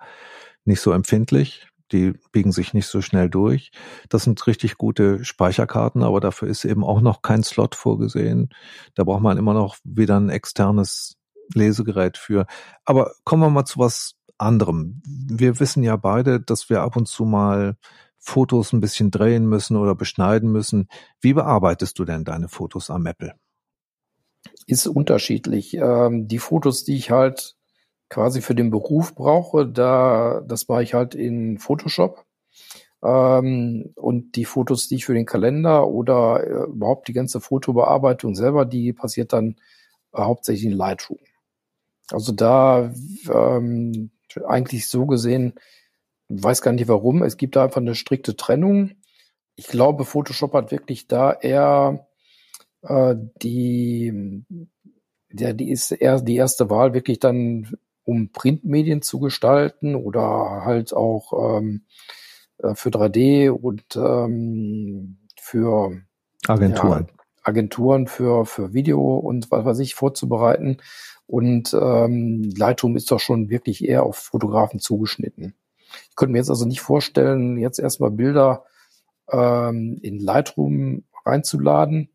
nicht 0.64 0.80
so 0.80 0.92
empfindlich. 0.92 1.68
Die 1.92 2.14
biegen 2.32 2.52
sich 2.52 2.72
nicht 2.72 2.86
so 2.86 3.02
schnell 3.02 3.28
durch. 3.28 3.70
Das 4.08 4.22
sind 4.22 4.46
richtig 4.46 4.78
gute 4.78 5.26
Speicherkarten, 5.26 6.02
aber 6.02 6.20
dafür 6.20 6.48
ist 6.48 6.64
eben 6.64 6.84
auch 6.84 7.02
noch 7.02 7.20
kein 7.20 7.42
Slot 7.42 7.74
vorgesehen. 7.74 8.48
Da 8.94 9.04
braucht 9.04 9.22
man 9.22 9.36
immer 9.36 9.52
noch 9.52 9.76
wieder 9.84 10.18
ein 10.18 10.30
externes 10.30 11.18
Lesegerät 11.52 12.16
für. 12.16 12.46
Aber 12.86 13.12
kommen 13.24 13.42
wir 13.42 13.50
mal 13.50 13.66
zu 13.66 13.78
was 13.78 14.14
anderem. 14.42 15.02
Wir 15.04 15.60
wissen 15.60 15.82
ja 15.82 15.96
beide, 15.96 16.40
dass 16.40 16.68
wir 16.68 16.82
ab 16.82 16.96
und 16.96 17.06
zu 17.06 17.24
mal 17.24 17.76
Fotos 18.18 18.72
ein 18.72 18.80
bisschen 18.80 19.10
drehen 19.10 19.46
müssen 19.46 19.76
oder 19.76 19.94
beschneiden 19.94 20.52
müssen. 20.52 20.88
Wie 21.20 21.32
bearbeitest 21.32 21.98
du 21.98 22.04
denn 22.04 22.24
deine 22.24 22.48
Fotos 22.48 22.90
am 22.90 23.06
Apple? 23.06 23.34
Ist 24.66 24.86
unterschiedlich. 24.86 25.74
Ähm, 25.74 26.28
die 26.28 26.38
Fotos, 26.38 26.84
die 26.84 26.96
ich 26.96 27.10
halt 27.10 27.56
quasi 28.08 28.42
für 28.42 28.54
den 28.54 28.70
Beruf 28.70 29.14
brauche, 29.14 29.66
da 29.66 30.42
das 30.46 30.68
mache 30.68 30.82
ich 30.82 30.94
halt 30.94 31.14
in 31.14 31.58
Photoshop. 31.58 32.24
Ähm, 33.02 33.92
und 33.96 34.36
die 34.36 34.44
Fotos, 34.44 34.86
die 34.86 34.96
ich 34.96 35.06
für 35.06 35.14
den 35.14 35.26
Kalender 35.26 35.88
oder 35.88 36.44
äh, 36.44 36.70
überhaupt 36.70 37.08
die 37.08 37.12
ganze 37.12 37.40
Fotobearbeitung 37.40 38.34
selber, 38.36 38.64
die 38.64 38.92
passiert 38.92 39.32
dann 39.32 39.56
äh, 40.12 40.22
hauptsächlich 40.22 40.70
in 40.70 40.76
Lightroom. 40.76 41.18
Also 42.10 42.32
da 42.32 42.92
ähm, 43.32 44.10
eigentlich 44.46 44.88
so 44.88 45.06
gesehen, 45.06 45.54
weiß 46.28 46.62
gar 46.62 46.72
nicht 46.72 46.88
warum, 46.88 47.22
es 47.22 47.36
gibt 47.36 47.56
da 47.56 47.64
einfach 47.64 47.80
eine 47.80 47.94
strikte 47.94 48.36
Trennung. 48.36 48.92
Ich 49.56 49.66
glaube, 49.66 50.04
Photoshop 50.04 50.54
hat 50.54 50.70
wirklich 50.70 51.08
da 51.08 51.32
eher 51.32 52.06
äh, 52.82 53.14
die, 53.42 54.44
der, 55.30 55.54
die 55.54 55.70
ist 55.70 55.92
eher 55.92 56.20
die 56.20 56.36
erste 56.36 56.70
Wahl, 56.70 56.94
wirklich 56.94 57.18
dann 57.18 57.76
um 58.04 58.30
Printmedien 58.32 59.02
zu 59.02 59.20
gestalten 59.20 59.94
oder 59.94 60.62
halt 60.64 60.92
auch 60.92 61.58
ähm, 61.58 61.82
äh, 62.58 62.74
für 62.74 62.90
3D 62.90 63.50
und 63.50 63.96
ähm, 63.96 65.18
für 65.40 66.02
Agenturen. 66.46 67.06
Ja, 67.08 67.14
Agenturen 67.44 68.06
für, 68.06 68.46
für 68.46 68.72
Video 68.72 69.16
und 69.16 69.50
was 69.50 69.64
weiß 69.64 69.78
ich 69.80 69.94
vorzubereiten. 69.94 70.78
Und 71.32 71.72
ähm, 71.72 72.52
Lightroom 72.58 72.94
ist 72.94 73.10
doch 73.10 73.18
schon 73.18 73.48
wirklich 73.48 73.88
eher 73.88 74.02
auf 74.02 74.18
Fotografen 74.18 74.80
zugeschnitten. 74.80 75.54
Ich 76.10 76.14
könnte 76.14 76.32
mir 76.32 76.38
jetzt 76.38 76.50
also 76.50 76.66
nicht 76.66 76.82
vorstellen, 76.82 77.56
jetzt 77.56 77.78
erstmal 77.78 78.10
Bilder 78.10 78.66
ähm, 79.30 79.98
in 80.02 80.18
Lightroom 80.18 81.04
reinzuladen, 81.24 82.10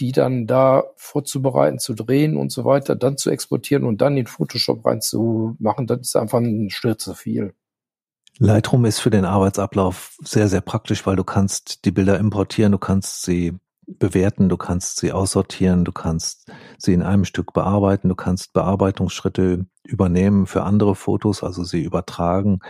die 0.00 0.10
dann 0.10 0.48
da 0.48 0.82
vorzubereiten, 0.96 1.78
zu 1.78 1.94
drehen 1.94 2.36
und 2.36 2.50
so 2.50 2.64
weiter, 2.64 2.96
dann 2.96 3.16
zu 3.16 3.30
exportieren 3.30 3.84
und 3.84 4.00
dann 4.00 4.16
in 4.16 4.26
Photoshop 4.26 4.84
reinzumachen, 4.84 5.86
das 5.86 6.00
ist 6.00 6.16
einfach 6.16 6.40
ein 6.40 6.68
Schritt 6.68 7.00
zu 7.00 7.14
viel. 7.14 7.54
Lightroom 8.40 8.84
ist 8.84 8.98
für 8.98 9.10
den 9.10 9.26
Arbeitsablauf 9.26 10.18
sehr, 10.24 10.48
sehr 10.48 10.60
praktisch, 10.60 11.06
weil 11.06 11.14
du 11.14 11.22
kannst 11.22 11.84
die 11.84 11.92
Bilder 11.92 12.18
importieren, 12.18 12.72
du 12.72 12.78
kannst 12.78 13.22
sie 13.22 13.54
bewerten, 13.86 14.48
du 14.48 14.56
kannst 14.56 14.98
sie 14.98 15.12
aussortieren, 15.12 15.84
du 15.84 15.92
kannst 15.92 16.50
sie 16.78 16.92
in 16.92 17.02
einem 17.02 17.24
Stück 17.24 17.52
bearbeiten, 17.52 18.08
du 18.08 18.14
kannst 18.14 18.52
Bearbeitungsschritte 18.52 19.66
übernehmen 19.84 20.46
für 20.46 20.64
andere 20.64 20.94
Fotos, 20.94 21.42
also 21.42 21.64
sie 21.64 21.82
übertragen 21.82 22.60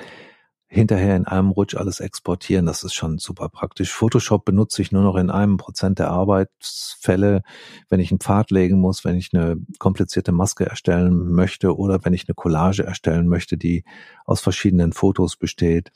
hinterher 0.68 1.16
in 1.16 1.26
einem 1.26 1.50
Rutsch 1.50 1.76
alles 1.76 2.00
exportieren. 2.00 2.66
Das 2.66 2.82
ist 2.82 2.94
schon 2.94 3.18
super 3.18 3.48
praktisch. 3.48 3.92
Photoshop 3.92 4.44
benutze 4.44 4.82
ich 4.82 4.92
nur 4.92 5.02
noch 5.02 5.16
in 5.16 5.30
einem 5.30 5.58
Prozent 5.58 5.98
der 5.98 6.10
Arbeitsfälle, 6.10 7.42
wenn 7.88 8.00
ich 8.00 8.10
einen 8.10 8.20
Pfad 8.20 8.50
legen 8.50 8.80
muss, 8.80 9.04
wenn 9.04 9.16
ich 9.16 9.30
eine 9.32 9.56
komplizierte 9.78 10.32
Maske 10.32 10.66
erstellen 10.66 11.32
möchte 11.32 11.76
oder 11.76 12.04
wenn 12.04 12.14
ich 12.14 12.28
eine 12.28 12.34
Collage 12.34 12.84
erstellen 12.84 13.28
möchte, 13.28 13.56
die 13.56 13.84
aus 14.24 14.40
verschiedenen 14.40 14.92
Fotos 14.92 15.36
besteht 15.36 15.92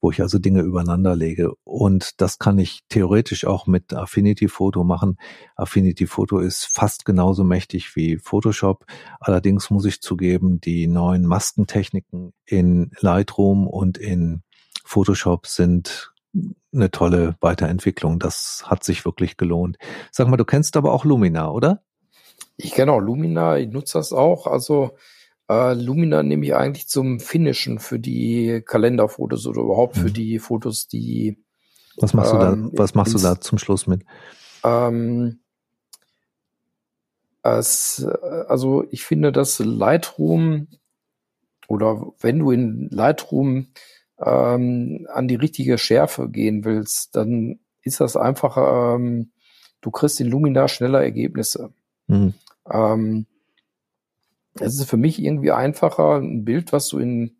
wo 0.00 0.10
ich 0.10 0.20
also 0.20 0.38
Dinge 0.38 0.60
übereinander 0.60 1.16
lege. 1.16 1.52
Und 1.64 2.20
das 2.20 2.38
kann 2.38 2.58
ich 2.58 2.80
theoretisch 2.88 3.46
auch 3.46 3.66
mit 3.66 3.92
Affinity 3.92 4.48
Photo 4.48 4.84
machen. 4.84 5.16
Affinity 5.56 6.06
Photo 6.06 6.38
ist 6.38 6.66
fast 6.66 7.04
genauso 7.04 7.44
mächtig 7.44 7.96
wie 7.96 8.18
Photoshop. 8.18 8.84
Allerdings 9.20 9.70
muss 9.70 9.84
ich 9.84 10.00
zugeben, 10.00 10.60
die 10.60 10.86
neuen 10.86 11.26
Maskentechniken 11.26 12.32
in 12.46 12.90
Lightroom 13.00 13.66
und 13.66 13.98
in 13.98 14.42
Photoshop 14.84 15.46
sind 15.46 16.12
eine 16.72 16.90
tolle 16.90 17.36
Weiterentwicklung. 17.40 18.18
Das 18.18 18.64
hat 18.66 18.84
sich 18.84 19.04
wirklich 19.04 19.36
gelohnt. 19.36 19.78
Sag 20.10 20.28
mal, 20.28 20.36
du 20.36 20.44
kennst 20.44 20.76
aber 20.76 20.92
auch 20.92 21.04
Lumina, 21.04 21.50
oder? 21.50 21.82
Ich 22.56 22.72
kenne 22.72 22.92
auch 22.92 23.00
Lumina, 23.00 23.58
ich 23.58 23.68
nutze 23.68 23.98
das 23.98 24.12
auch. 24.12 24.46
Also 24.46 24.96
äh, 25.48 25.74
Lumina 25.74 26.22
nehme 26.22 26.44
ich 26.44 26.54
eigentlich 26.54 26.88
zum 26.88 27.20
Finishen 27.20 27.78
für 27.78 27.98
die 27.98 28.62
Kalenderfotos 28.64 29.46
oder 29.46 29.62
überhaupt 29.62 29.96
für 29.96 30.08
mhm. 30.08 30.14
die 30.14 30.38
Fotos, 30.38 30.88
die. 30.88 31.38
Was 31.96 32.14
machst 32.14 32.32
ähm, 32.32 32.38
du 32.38 32.70
da? 32.76 32.82
Was 32.82 32.94
machst 32.94 33.14
du 33.14 33.18
da 33.18 33.40
zum 33.40 33.58
Schluss 33.58 33.86
mit? 33.86 34.02
Ähm, 34.64 35.40
es, 37.42 38.04
also 38.48 38.84
ich 38.90 39.04
finde, 39.04 39.30
dass 39.30 39.58
Lightroom 39.58 40.68
oder 41.68 42.12
wenn 42.20 42.38
du 42.38 42.50
in 42.50 42.88
Lightroom 42.90 43.68
ähm, 44.18 45.06
an 45.12 45.28
die 45.28 45.34
richtige 45.34 45.78
Schärfe 45.78 46.28
gehen 46.28 46.64
willst, 46.64 47.16
dann 47.16 47.60
ist 47.82 48.00
das 48.00 48.16
einfach, 48.16 48.96
ähm, 48.96 49.32
du 49.80 49.90
kriegst 49.90 50.20
in 50.20 50.28
Lumina 50.28 50.68
schneller 50.68 51.02
Ergebnisse. 51.02 51.72
Mhm. 52.06 52.34
Ähm, 52.70 53.26
es 54.60 54.78
ist 54.78 54.88
für 54.88 54.96
mich 54.96 55.20
irgendwie 55.22 55.50
einfacher, 55.50 56.16
ein 56.16 56.44
Bild, 56.44 56.72
was 56.72 56.88
du 56.88 56.98
in 56.98 57.36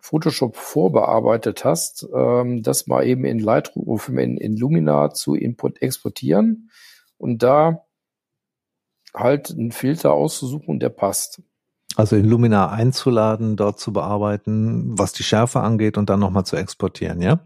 Photoshop 0.00 0.56
vorbearbeitet 0.56 1.64
hast, 1.64 2.06
ähm, 2.14 2.62
das 2.62 2.86
mal 2.86 3.06
eben 3.06 3.24
in 3.24 3.38
Lightroom, 3.38 4.18
in, 4.18 4.36
in 4.36 4.56
Lumina 4.56 5.10
zu 5.10 5.34
Input 5.34 5.80
exportieren 5.80 6.70
und 7.18 7.42
da 7.42 7.84
halt 9.14 9.50
einen 9.50 9.70
Filter 9.70 10.12
auszusuchen, 10.12 10.80
der 10.80 10.88
passt. 10.88 11.42
Also 11.94 12.16
in 12.16 12.24
Lumina 12.24 12.70
einzuladen, 12.70 13.56
dort 13.56 13.78
zu 13.78 13.92
bearbeiten, 13.92 14.98
was 14.98 15.12
die 15.12 15.22
Schärfe 15.22 15.60
angeht 15.60 15.98
und 15.98 16.10
dann 16.10 16.20
nochmal 16.20 16.44
zu 16.44 16.56
exportieren, 16.56 17.20
ja? 17.20 17.40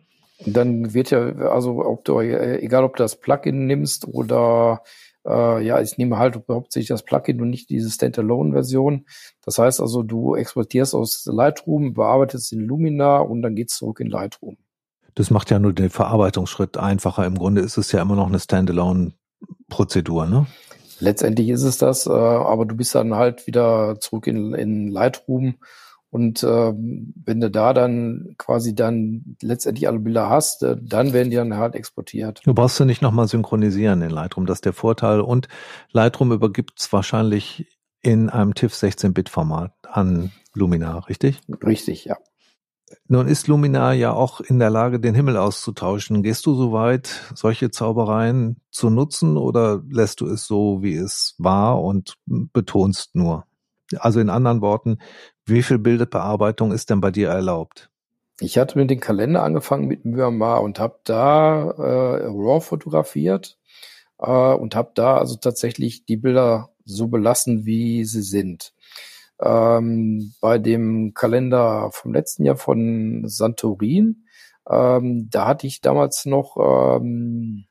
Und 0.44 0.56
dann 0.56 0.94
wird 0.94 1.10
ja, 1.10 1.18
also 1.50 1.84
ob 1.84 2.04
du, 2.04 2.20
egal 2.20 2.84
ob 2.84 2.96
du 2.96 3.02
das 3.02 3.20
Plugin 3.20 3.66
nimmst 3.66 4.06
oder 4.06 4.82
äh, 5.26 5.64
ja, 5.64 5.80
ich 5.80 5.98
nehme 5.98 6.18
halt 6.18 6.40
hauptsächlich 6.48 6.88
das 6.88 7.02
Plugin 7.02 7.40
und 7.40 7.50
nicht 7.50 7.70
diese 7.70 7.90
Standalone-Version. 7.90 9.06
Das 9.44 9.58
heißt 9.58 9.80
also, 9.80 10.02
du 10.02 10.34
exportierst 10.34 10.94
aus 10.94 11.26
Lightroom, 11.26 11.94
bearbeitest 11.94 12.52
in 12.52 12.60
Lumina 12.60 13.18
und 13.18 13.42
dann 13.42 13.54
geht's 13.54 13.76
zurück 13.76 14.00
in 14.00 14.08
Lightroom. 14.08 14.56
Das 15.14 15.30
macht 15.30 15.50
ja 15.50 15.58
nur 15.58 15.72
den 15.72 15.90
Verarbeitungsschritt 15.90 16.76
einfacher. 16.76 17.24
Im 17.26 17.38
Grunde 17.38 17.62
ist 17.62 17.78
es 17.78 17.90
ja 17.90 18.02
immer 18.02 18.16
noch 18.16 18.28
eine 18.28 18.38
Standalone-Prozedur, 18.38 20.26
ne? 20.26 20.46
Letztendlich 20.98 21.50
ist 21.50 21.62
es 21.62 21.76
das, 21.76 22.06
äh, 22.06 22.10
aber 22.10 22.64
du 22.64 22.76
bist 22.76 22.94
dann 22.94 23.14
halt 23.14 23.46
wieder 23.46 23.98
zurück 24.00 24.26
in, 24.26 24.54
in 24.54 24.88
Lightroom 24.88 25.56
und 26.10 26.42
äh, 26.42 26.72
wenn 26.72 27.40
du 27.40 27.50
da 27.50 27.72
dann 27.72 28.34
quasi 28.38 28.74
dann 28.74 29.36
letztendlich 29.42 29.88
alle 29.88 29.98
Bilder 29.98 30.30
hast, 30.30 30.62
äh, 30.62 30.76
dann 30.80 31.12
werden 31.12 31.30
die 31.30 31.36
dann 31.36 31.56
halt 31.56 31.74
exportiert. 31.74 32.40
Du 32.44 32.54
brauchst 32.54 32.78
du 32.78 32.84
nicht 32.84 33.02
nochmal 33.02 33.28
synchronisieren 33.28 34.02
in 34.02 34.10
Lightroom, 34.10 34.46
das 34.46 34.58
ist 34.58 34.64
der 34.64 34.72
Vorteil. 34.72 35.20
Und 35.20 35.48
Lightroom 35.92 36.32
übergibt 36.32 36.80
es 36.80 36.92
wahrscheinlich 36.92 37.66
in 38.02 38.30
einem 38.30 38.54
TIFF 38.54 38.72
16-Bit-Format 38.72 39.72
an 39.90 40.30
Luminar, 40.54 41.08
richtig? 41.08 41.40
Richtig, 41.64 42.04
ja. 42.04 42.16
Nun 43.08 43.26
ist 43.26 43.48
Luminar 43.48 43.94
ja 43.94 44.12
auch 44.12 44.40
in 44.40 44.60
der 44.60 44.70
Lage, 44.70 45.00
den 45.00 45.16
Himmel 45.16 45.36
auszutauschen. 45.36 46.22
Gehst 46.22 46.46
du 46.46 46.54
so 46.54 46.72
weit, 46.72 47.08
solche 47.34 47.70
Zaubereien 47.70 48.60
zu 48.70 48.90
nutzen 48.90 49.36
oder 49.36 49.82
lässt 49.88 50.20
du 50.20 50.26
es 50.26 50.46
so, 50.46 50.82
wie 50.82 50.94
es 50.94 51.34
war 51.38 51.82
und 51.82 52.14
betonst 52.26 53.16
nur? 53.16 53.44
Also 53.98 54.20
in 54.20 54.30
anderen 54.30 54.60
Worten, 54.60 54.98
wie 55.46 55.62
viel 55.62 55.78
Bildbearbeitung 55.78 56.72
ist 56.72 56.90
denn 56.90 57.00
bei 57.00 57.10
dir 57.10 57.28
erlaubt? 57.28 57.90
Ich 58.40 58.58
hatte 58.58 58.78
mit 58.78 58.90
dem 58.90 59.00
Kalender 59.00 59.42
angefangen 59.42 59.86
mit 59.86 60.04
Myanmar 60.04 60.62
und 60.62 60.78
habe 60.78 60.98
da 61.04 61.70
äh, 61.70 62.26
RAW 62.26 62.60
fotografiert 62.60 63.56
äh, 64.18 64.30
und 64.30 64.74
habe 64.74 64.90
da 64.94 65.16
also 65.16 65.36
tatsächlich 65.36 66.04
die 66.04 66.16
Bilder 66.16 66.70
so 66.84 67.08
belassen, 67.08 67.64
wie 67.64 68.04
sie 68.04 68.22
sind. 68.22 68.74
Ähm, 69.40 70.34
bei 70.40 70.58
dem 70.58 71.14
Kalender 71.14 71.90
vom 71.92 72.12
letzten 72.12 72.44
Jahr 72.44 72.56
von 72.56 73.22
Santorin, 73.26 74.24
ähm, 74.68 75.28
da 75.30 75.46
hatte 75.46 75.66
ich 75.66 75.80
damals 75.80 76.26
noch 76.26 76.56
ähm, 76.58 77.66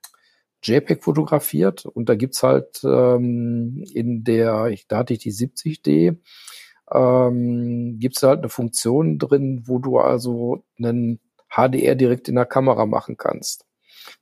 JPEG 0.64 1.04
fotografiert 1.04 1.86
und 1.86 2.10
da 2.10 2.16
gibt's 2.16 2.42
halt 2.42 2.84
ähm, 2.84 3.84
in 3.94 4.24
der, 4.24 4.68
ich, 4.68 4.88
da 4.88 4.98
hatte 4.98 5.14
ich 5.14 5.20
die 5.20 5.32
70D, 5.32 6.18
ähm, 6.92 7.98
gibt's 8.00 8.24
halt 8.24 8.40
eine 8.40 8.50
Funktion 8.50 9.18
drin, 9.18 9.64
wo 9.66 9.80
du 9.80 9.98
also 9.98 10.64
einen 10.78 11.20
HDR 11.50 11.96
direkt 11.96 12.28
in 12.28 12.36
der 12.36 12.46
Kamera 12.46 12.86
machen 12.86 13.18
kannst. 13.18 13.66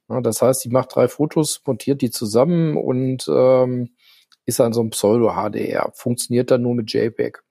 Ja, 0.09 0.21
das 0.21 0.41
heißt, 0.41 0.63
die 0.63 0.69
macht 0.69 0.95
drei 0.95 1.07
Fotos, 1.07 1.61
montiert 1.65 2.01
die 2.01 2.11
zusammen 2.11 2.77
und 2.77 3.27
ähm, 3.29 3.89
ist 4.45 4.59
dann 4.59 4.73
so 4.73 4.81
ein 4.81 4.89
Pseudo-HDR. 4.91 5.91
Funktioniert 5.93 6.51
dann 6.51 6.61
nur 6.61 6.75
mit 6.75 6.91
JPEG. 6.91 7.43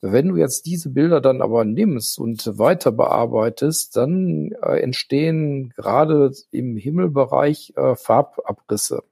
Wenn 0.00 0.28
du 0.28 0.36
jetzt 0.36 0.66
diese 0.66 0.90
Bilder 0.90 1.20
dann 1.20 1.40
aber 1.42 1.64
nimmst 1.64 2.18
und 2.18 2.58
weiter 2.58 2.90
bearbeitest, 2.90 3.96
dann 3.96 4.50
äh, 4.60 4.80
entstehen 4.80 5.72
gerade 5.76 6.32
im 6.50 6.76
Himmelbereich 6.76 7.74
äh, 7.76 7.94
Farbabrisse. 7.94 9.04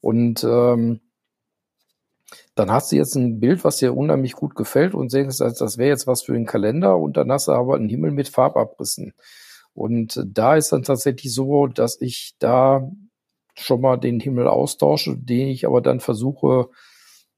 Und 0.00 0.42
ähm, 0.42 1.00
dann 2.54 2.70
hast 2.70 2.92
du 2.92 2.96
jetzt 2.96 3.14
ein 3.14 3.40
Bild, 3.40 3.64
was 3.64 3.78
dir 3.78 3.96
unheimlich 3.96 4.34
gut 4.34 4.54
gefällt 4.54 4.94
und 4.94 5.12
denkst, 5.12 5.38
das 5.38 5.78
wäre 5.78 5.88
jetzt 5.88 6.06
was 6.06 6.22
für 6.22 6.34
den 6.34 6.46
Kalender 6.46 6.98
und 6.98 7.16
dann 7.16 7.32
hast 7.32 7.48
du 7.48 7.52
aber 7.52 7.76
einen 7.76 7.88
Himmel 7.88 8.10
mit 8.10 8.28
Farbabrissen. 8.28 9.14
Und 9.74 10.22
da 10.26 10.56
ist 10.56 10.72
dann 10.72 10.82
tatsächlich 10.82 11.32
so, 11.32 11.66
dass 11.66 11.98
ich 12.00 12.34
da 12.38 12.90
schon 13.54 13.80
mal 13.80 13.96
den 13.96 14.20
Himmel 14.20 14.48
austausche, 14.48 15.16
den 15.16 15.48
ich 15.48 15.66
aber 15.66 15.80
dann 15.80 16.00
versuche, 16.00 16.68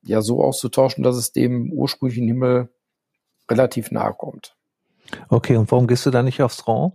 ja 0.02 0.20
so 0.20 0.42
auszutauschen, 0.42 1.04
dass 1.04 1.16
es 1.16 1.32
dem 1.32 1.72
ursprünglichen 1.72 2.26
Himmel 2.26 2.68
relativ 3.48 3.90
nahe 3.90 4.14
kommt. 4.14 4.56
Okay, 5.28 5.56
und 5.56 5.70
warum 5.70 5.86
gehst 5.86 6.06
du 6.06 6.10
da 6.10 6.22
nicht 6.22 6.42
aufs 6.42 6.66
RAW? 6.66 6.92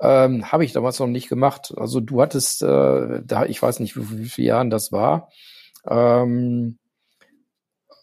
Ähm, 0.00 0.50
Habe 0.50 0.64
ich 0.64 0.72
damals 0.72 0.98
noch 0.98 1.06
nicht 1.06 1.28
gemacht. 1.28 1.72
Also 1.76 2.00
du 2.00 2.20
hattest, 2.20 2.62
äh, 2.62 3.22
da 3.24 3.44
ich 3.46 3.62
weiß 3.62 3.80
nicht, 3.80 3.96
wie, 3.96 4.18
wie 4.18 4.28
viele 4.28 4.48
Jahren 4.48 4.70
das 4.70 4.90
war. 4.90 5.30
Ähm, 5.86 6.78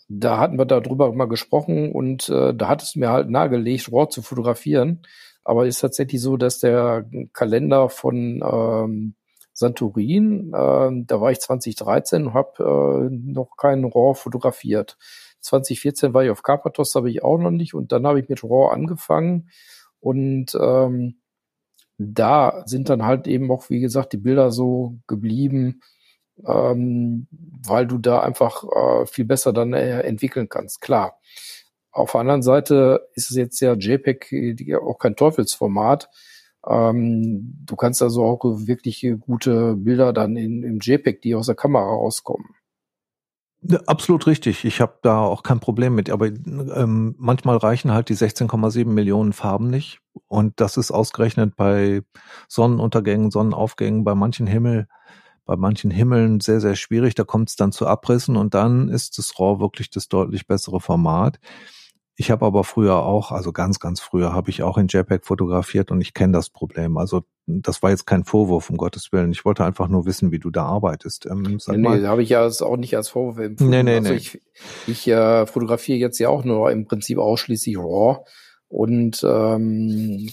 da 0.10 0.40
hatten 0.40 0.58
wir 0.58 0.66
darüber 0.66 1.14
mal 1.14 1.28
gesprochen 1.28 1.92
und 1.92 2.30
äh, 2.30 2.54
da 2.54 2.68
hattest 2.68 2.96
du 2.96 3.00
mir 3.00 3.10
halt 3.10 3.30
nahegelegt, 3.30 3.92
RAW 3.92 4.10
zu 4.10 4.22
fotografieren. 4.22 5.04
Aber 5.44 5.68
ist 5.68 5.80
tatsächlich 5.80 6.22
so, 6.22 6.36
dass 6.36 6.60
der 6.60 7.06
Kalender 7.34 7.90
von 7.90 8.42
ähm, 8.44 9.16
Santorin. 9.54 10.50
Äh, 10.54 11.06
da 11.06 11.22
war 11.22 11.32
ich 11.32 11.40
2013 11.40 12.28
und 12.28 12.34
habe 12.34 13.10
äh, 13.12 13.16
noch 13.16 13.56
keinen 13.56 13.86
RAW 13.86 14.16
fotografiert. 14.16 14.98
2014 15.42 16.14
war 16.14 16.24
ich 16.24 16.32
auf 16.32 16.44
Karpathos, 16.44 16.96
habe 16.96 17.10
ich 17.10 17.24
auch 17.24 17.38
noch 17.38 17.52
nicht. 17.52 17.74
Und 17.74 17.92
dann 17.92 18.08
habe 18.08 18.20
ich 18.20 18.30
mit 18.30 18.44
RAW 18.44 18.74
angefangen. 18.74 19.50
Und 20.00 20.58
ähm, 20.60 21.20
da 21.98 22.64
sind 22.66 22.90
dann 22.90 23.06
halt 23.06 23.28
eben 23.28 23.52
auch, 23.52 23.70
wie 23.70 23.80
gesagt, 23.80 24.14
die 24.14 24.18
Bilder 24.18 24.52
so 24.52 25.00
geblieben, 25.08 25.82
ähm, 26.46 27.28
weil 27.68 27.88
du 27.88 27.98
da 27.98 28.22
einfach 28.22 28.64
äh, 28.64 29.06
viel 29.06 29.26
besser 29.26 29.54
dann 29.54 29.74
äh, 29.74 30.02
entwickeln 30.02 30.50
kannst. 30.50 30.82
Klar. 30.82 31.20
Auf 31.92 32.12
der 32.12 32.22
anderen 32.22 32.44
Seite 32.44 33.08
ist 33.14 33.32
es 33.32 33.38
jetzt 33.38 33.60
ja 33.60 33.74
JPEG 33.74 34.76
auch 34.82 35.00
kein 35.00 35.16
Teufelsformat. 35.16 36.10
Ähm, 36.68 37.58
du 37.66 37.76
kannst 37.76 38.02
also 38.02 38.24
auch 38.24 38.44
wirklich 38.44 39.08
gute 39.20 39.76
Bilder 39.76 40.14
dann 40.14 40.36
in, 40.36 40.64
im 40.64 40.80
JPEG, 40.80 41.22
die 41.22 41.36
aus 41.36 41.48
der 41.48 41.56
Kamera 41.56 41.86
rauskommen. 41.86 42.56
Ja, 43.62 43.80
absolut 43.88 44.26
richtig. 44.26 44.64
Ich 44.64 44.80
habe 44.80 45.00
da 45.02 45.20
auch 45.20 45.44
kein 45.44 45.60
Problem 45.60 45.94
mit. 45.94 46.10
Aber 46.10 46.28
ähm, 46.28 47.16
manchmal 47.18 47.58
reichen 47.58 47.92
halt 47.92 48.10
die 48.10 48.16
16,7 48.16 48.86
Millionen 48.86 49.34
Farben 49.34 49.70
nicht. 49.70 50.00
Und 50.28 50.62
das 50.62 50.78
ist 50.78 50.92
ausgerechnet 50.92 51.56
bei 51.58 52.02
Sonnenuntergängen, 52.48 53.32
Sonnenaufgängen, 53.32 54.04
bei 54.04 54.16
manchen 54.16 54.48
Himmel, 54.48 54.88
bei 55.50 55.56
manchen 55.56 55.90
Himmeln 55.90 56.42
sehr, 56.42 56.62
sehr 56.62 56.76
schwierig. 56.76 57.16
Da 57.16 57.24
kommt 57.24 57.50
es 57.50 57.56
dann 57.56 57.72
zu 57.72 57.88
Abrissen 57.88 58.36
und 58.36 58.54
dann 58.54 58.88
ist 58.88 59.18
das 59.18 59.40
RAW 59.40 59.60
wirklich 59.60 59.90
das 59.90 60.08
deutlich 60.08 60.46
bessere 60.46 60.80
Format. 60.80 61.40
Ich 62.16 62.30
habe 62.30 62.46
aber 62.46 62.64
früher 62.64 62.98
auch, 62.98 63.32
also 63.32 63.52
ganz, 63.52 63.80
ganz 63.80 64.00
früher, 64.00 64.32
habe 64.32 64.52
ich 64.52 64.62
auch 64.62 64.78
in 64.78 64.86
JPEG 64.86 65.26
fotografiert 65.26 65.90
und 65.90 66.02
ich 66.02 66.14
kenne 66.14 66.34
das 66.34 66.52
Problem. 66.52 66.98
Also 66.98 67.24
das 67.48 67.82
war 67.82 67.90
jetzt 67.90 68.06
kein 68.06 68.26
Vorwurf, 68.26 68.70
um 68.70 68.78
Gottes 68.78 69.12
Willen. 69.12 69.32
Ich 69.32 69.44
wollte 69.44 69.66
einfach 69.66 69.88
nur 69.88 70.06
wissen, 70.06 70.32
wie 70.32 70.38
du 70.38 70.52
da 70.52 70.66
arbeitest. 70.66 71.26
Ähm, 71.26 71.58
sag 71.58 71.78
nee, 71.78 71.82
mal. 71.82 72.00
nee, 72.00 72.06
habe 72.06 72.22
ich 72.22 72.30
ja 72.30 72.46
auch 72.46 72.78
nicht 72.78 72.96
als 72.96 73.10
Vorwurf 73.10 73.40
empfunden. 73.40 73.72
Nee, 73.72 73.82
nee, 73.82 73.96
also 73.96 74.12
nee. 74.12 74.18
ich, 74.18 74.40
ich 74.86 75.08
äh, 75.08 75.48
fotografiere 75.48 75.98
jetzt 75.98 76.20
ja 76.20 76.30
auch 76.30 76.44
nur 76.44 76.70
im 76.72 76.86
Prinzip 76.86 77.18
ausschließlich 77.18 77.76
RAW. 77.76 78.20
Und 78.68 79.26
ähm, 79.28 80.30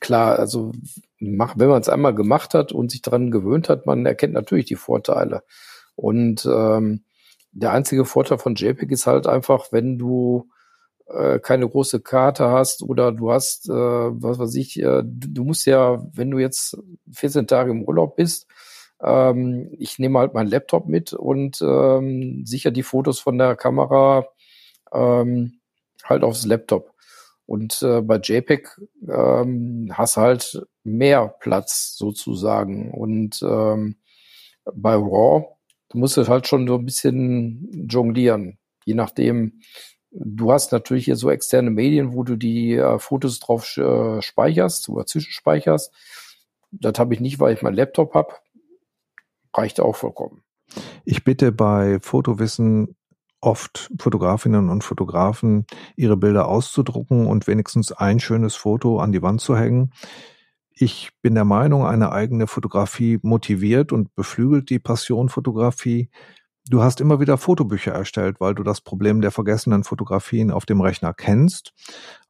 klar, 0.00 0.38
also 0.38 0.72
mach, 1.18 1.58
wenn 1.58 1.68
man 1.68 1.80
es 1.80 1.88
einmal 1.88 2.14
gemacht 2.14 2.54
hat 2.54 2.72
und 2.72 2.90
sich 2.90 3.02
daran 3.02 3.30
gewöhnt 3.30 3.68
hat, 3.68 3.86
man 3.86 4.06
erkennt 4.06 4.34
natürlich 4.34 4.66
die 4.66 4.76
Vorteile. 4.76 5.42
Und 5.96 6.46
ähm, 6.46 7.04
der 7.52 7.72
einzige 7.72 8.04
Vorteil 8.04 8.38
von 8.38 8.54
JPEG 8.54 8.90
ist 8.92 9.06
halt 9.06 9.26
einfach, 9.26 9.72
wenn 9.72 9.98
du 9.98 10.48
äh, 11.08 11.38
keine 11.38 11.68
große 11.68 12.00
Karte 12.00 12.50
hast 12.50 12.82
oder 12.82 13.12
du 13.12 13.32
hast, 13.32 13.68
äh, 13.68 13.72
was 13.72 14.38
weiß 14.38 14.54
ich, 14.54 14.80
äh, 14.80 15.02
du, 15.04 15.44
musst 15.44 15.66
ja, 15.66 16.04
wenn 16.12 16.30
du 16.30 16.38
jetzt 16.38 16.78
14 17.12 17.46
Tage 17.46 17.70
im 17.70 17.82
Urlaub 17.84 18.16
bist, 18.16 18.46
ähm, 19.02 19.70
ich 19.78 19.98
nehme 19.98 20.18
halt 20.18 20.34
meinen 20.34 20.50
Laptop 20.50 20.86
mit 20.86 21.12
und 21.12 21.60
ähm, 21.62 22.44
sicher 22.44 22.70
die 22.70 22.82
Fotos 22.82 23.20
von 23.20 23.38
der 23.38 23.56
Kamera 23.56 24.26
ähm, 24.92 25.60
halt 26.04 26.24
aufs 26.24 26.46
Laptop. 26.46 26.92
Und 27.46 27.82
äh, 27.82 28.02
bei 28.02 28.18
JPEG 28.18 28.68
ähm, 29.10 29.90
hast 29.92 30.16
halt 30.16 30.66
mehr 30.84 31.28
Platz 31.40 31.96
sozusagen. 31.96 32.92
Und 32.92 33.40
ähm, 33.42 33.96
bei 34.74 34.94
RAW, 34.94 35.56
du 35.88 35.98
musst 35.98 36.16
halt 36.16 36.46
schon 36.46 36.66
so 36.66 36.76
ein 36.76 36.84
bisschen 36.84 37.86
jonglieren, 37.88 38.58
je 38.84 38.94
nachdem, 38.94 39.60
Du 40.10 40.52
hast 40.52 40.72
natürlich 40.72 41.04
hier 41.04 41.16
so 41.16 41.30
externe 41.30 41.70
Medien, 41.70 42.14
wo 42.14 42.22
du 42.22 42.36
die 42.36 42.74
äh, 42.74 42.98
Fotos 42.98 43.40
drauf 43.40 43.76
äh, 43.76 44.22
speicherst 44.22 44.88
oder 44.88 45.06
zwischenspeicherst. 45.06 45.92
Das 46.70 46.98
habe 46.98 47.14
ich 47.14 47.20
nicht, 47.20 47.40
weil 47.40 47.54
ich 47.54 47.62
meinen 47.62 47.76
Laptop 47.76 48.14
habe. 48.14 48.34
Reicht 49.54 49.80
auch 49.80 49.96
vollkommen. 49.96 50.42
Ich 51.04 51.24
bitte 51.24 51.52
bei 51.52 51.98
Fotowissen 52.00 52.96
oft 53.40 53.90
Fotografinnen 53.98 54.68
und 54.68 54.84
Fotografen, 54.84 55.66
ihre 55.96 56.16
Bilder 56.16 56.48
auszudrucken 56.48 57.26
und 57.26 57.46
wenigstens 57.46 57.92
ein 57.92 58.20
schönes 58.20 58.56
Foto 58.56 59.00
an 59.00 59.12
die 59.12 59.22
Wand 59.22 59.40
zu 59.40 59.56
hängen. 59.56 59.92
Ich 60.70 61.10
bin 61.22 61.34
der 61.34 61.44
Meinung, 61.44 61.86
eine 61.86 62.12
eigene 62.12 62.46
Fotografie 62.46 63.18
motiviert 63.22 63.92
und 63.92 64.14
beflügelt 64.14 64.70
die 64.70 64.78
Passion 64.78 65.28
Fotografie. 65.28 66.08
Du 66.68 66.82
hast 66.82 67.00
immer 67.00 67.18
wieder 67.18 67.38
Fotobücher 67.38 67.92
erstellt, 67.92 68.40
weil 68.40 68.54
du 68.54 68.62
das 68.62 68.80
Problem 68.80 69.20
der 69.20 69.30
vergessenen 69.30 69.84
Fotografien 69.84 70.50
auf 70.50 70.66
dem 70.66 70.80
Rechner 70.80 71.14
kennst. 71.14 71.72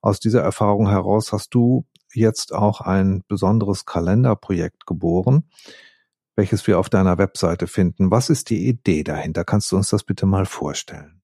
Aus 0.00 0.20
dieser 0.20 0.42
Erfahrung 0.42 0.88
heraus 0.88 1.32
hast 1.32 1.54
du 1.54 1.84
jetzt 2.14 2.54
auch 2.54 2.80
ein 2.80 3.24
besonderes 3.28 3.84
Kalenderprojekt 3.84 4.86
geboren, 4.86 5.44
welches 6.38 6.68
wir 6.68 6.78
auf 6.78 6.88
deiner 6.88 7.18
Webseite 7.18 7.66
finden. 7.66 8.12
Was 8.12 8.30
ist 8.30 8.48
die 8.48 8.68
Idee 8.68 9.02
dahinter? 9.02 9.44
Kannst 9.44 9.72
du 9.72 9.76
uns 9.76 9.90
das 9.90 10.04
bitte 10.04 10.24
mal 10.24 10.46
vorstellen? 10.46 11.20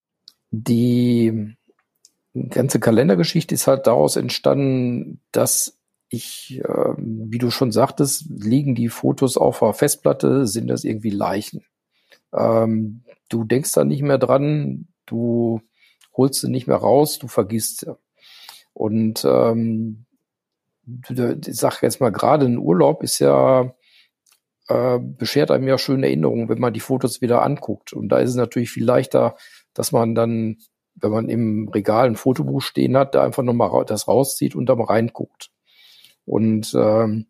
Die 0.51 1.55
ganze 2.51 2.81
Kalendergeschichte 2.81 3.55
ist 3.55 3.69
halt 3.69 3.87
daraus 3.87 4.17
entstanden, 4.17 5.21
dass 5.31 5.79
ich, 6.09 6.61
äh, 6.65 6.95
wie 6.99 7.39
du 7.39 7.53
schon 7.53 7.71
sagtest, 7.71 8.25
liegen 8.29 8.75
die 8.75 8.89
Fotos 8.89 9.37
auf 9.37 9.61
der 9.61 9.73
Festplatte, 9.73 10.49
sind 10.49 10.67
das 10.67 10.83
irgendwie 10.83 11.11
Leichen. 11.11 11.65
Ähm, 12.33 13.05
du 13.29 13.45
denkst 13.45 13.71
da 13.71 13.85
nicht 13.85 14.03
mehr 14.03 14.19
dran, 14.19 14.89
du 15.07 15.61
holst 16.17 16.41
sie 16.41 16.51
nicht 16.51 16.67
mehr 16.67 16.79
raus, 16.79 17.21
du 17.21 17.29
vergisst 17.29 17.81
sie. 17.81 17.97
Und 18.73 19.25
ähm, 19.25 20.07
ich 21.07 21.57
sag 21.57 21.83
jetzt 21.83 22.01
mal, 22.01 22.11
gerade 22.11 22.47
ein 22.47 22.59
Urlaub 22.59 23.05
ist 23.05 23.21
ja, 23.21 23.73
äh, 24.69 24.99
beschert 24.99 25.51
einem 25.51 25.69
ja 25.69 25.79
schöne 25.79 26.07
Erinnerungen, 26.07 26.49
wenn 26.49 26.61
man 26.61 26.73
die 26.73 26.81
Fotos 26.81 27.21
wieder 27.21 27.43
anguckt. 27.43 27.93
Und 27.93 28.09
da 28.09 28.19
ist 28.19 28.31
es 28.31 28.37
natürlich 28.37 28.71
viel 28.71 28.85
leichter, 28.85 29.37
dass 29.75 29.93
man 29.93 30.15
dann, 30.15 30.59
wenn 30.95 31.11
man 31.11 31.29
im 31.29 31.69
Regal 31.69 32.07
ein 32.07 32.17
Fotobuch 32.17 32.63
stehen 32.63 32.97
hat, 32.97 33.15
da 33.15 33.23
einfach 33.25 33.43
nochmal 33.43 33.85
das 33.85 34.09
rauszieht 34.09 34.55
und 34.55 34.67
da 34.67 34.77
mal 34.77 34.85
reinguckt. 34.85 35.51
Und 36.25 36.75
ähm, 36.75 37.27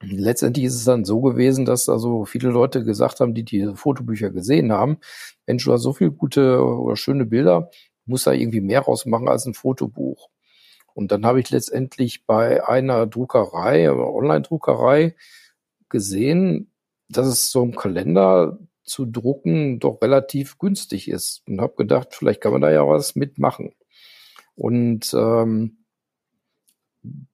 Letztendlich 0.00 0.66
ist 0.66 0.76
es 0.76 0.84
dann 0.84 1.04
so 1.04 1.20
gewesen, 1.20 1.64
dass 1.64 1.88
also 1.88 2.24
viele 2.24 2.50
Leute 2.50 2.84
gesagt 2.84 3.18
haben, 3.18 3.34
die 3.34 3.42
diese 3.42 3.74
Fotobücher 3.74 4.30
gesehen 4.30 4.70
haben, 4.72 4.98
Mensch, 5.46 5.64
du 5.64 5.72
hast 5.72 5.82
so 5.82 5.92
viele 5.92 6.12
gute 6.12 6.62
oder 6.62 6.94
schöne 6.94 7.26
Bilder, 7.26 7.70
muss 8.06 8.24
da 8.24 8.32
irgendwie 8.32 8.60
mehr 8.60 8.82
rausmachen 8.82 9.28
als 9.28 9.44
ein 9.46 9.54
Fotobuch. 9.54 10.28
Und 10.94 11.10
dann 11.10 11.26
habe 11.26 11.40
ich 11.40 11.50
letztendlich 11.50 12.26
bei 12.26 12.66
einer 12.66 13.06
Druckerei, 13.06 13.90
Online-Druckerei 13.90 15.16
gesehen, 15.90 16.70
dass 17.08 17.26
es 17.26 17.50
so 17.50 17.62
ein 17.62 17.74
Kalender 17.74 18.58
zu 18.84 19.06
drucken 19.06 19.80
doch 19.80 20.00
relativ 20.02 20.58
günstig 20.58 21.08
ist 21.08 21.42
und 21.46 21.60
habe 21.60 21.74
gedacht, 21.76 22.14
vielleicht 22.14 22.40
kann 22.40 22.52
man 22.52 22.62
da 22.62 22.70
ja 22.70 22.86
was 22.86 23.14
mitmachen. 23.14 23.74
Und 24.54 25.14
ähm, 25.14 25.84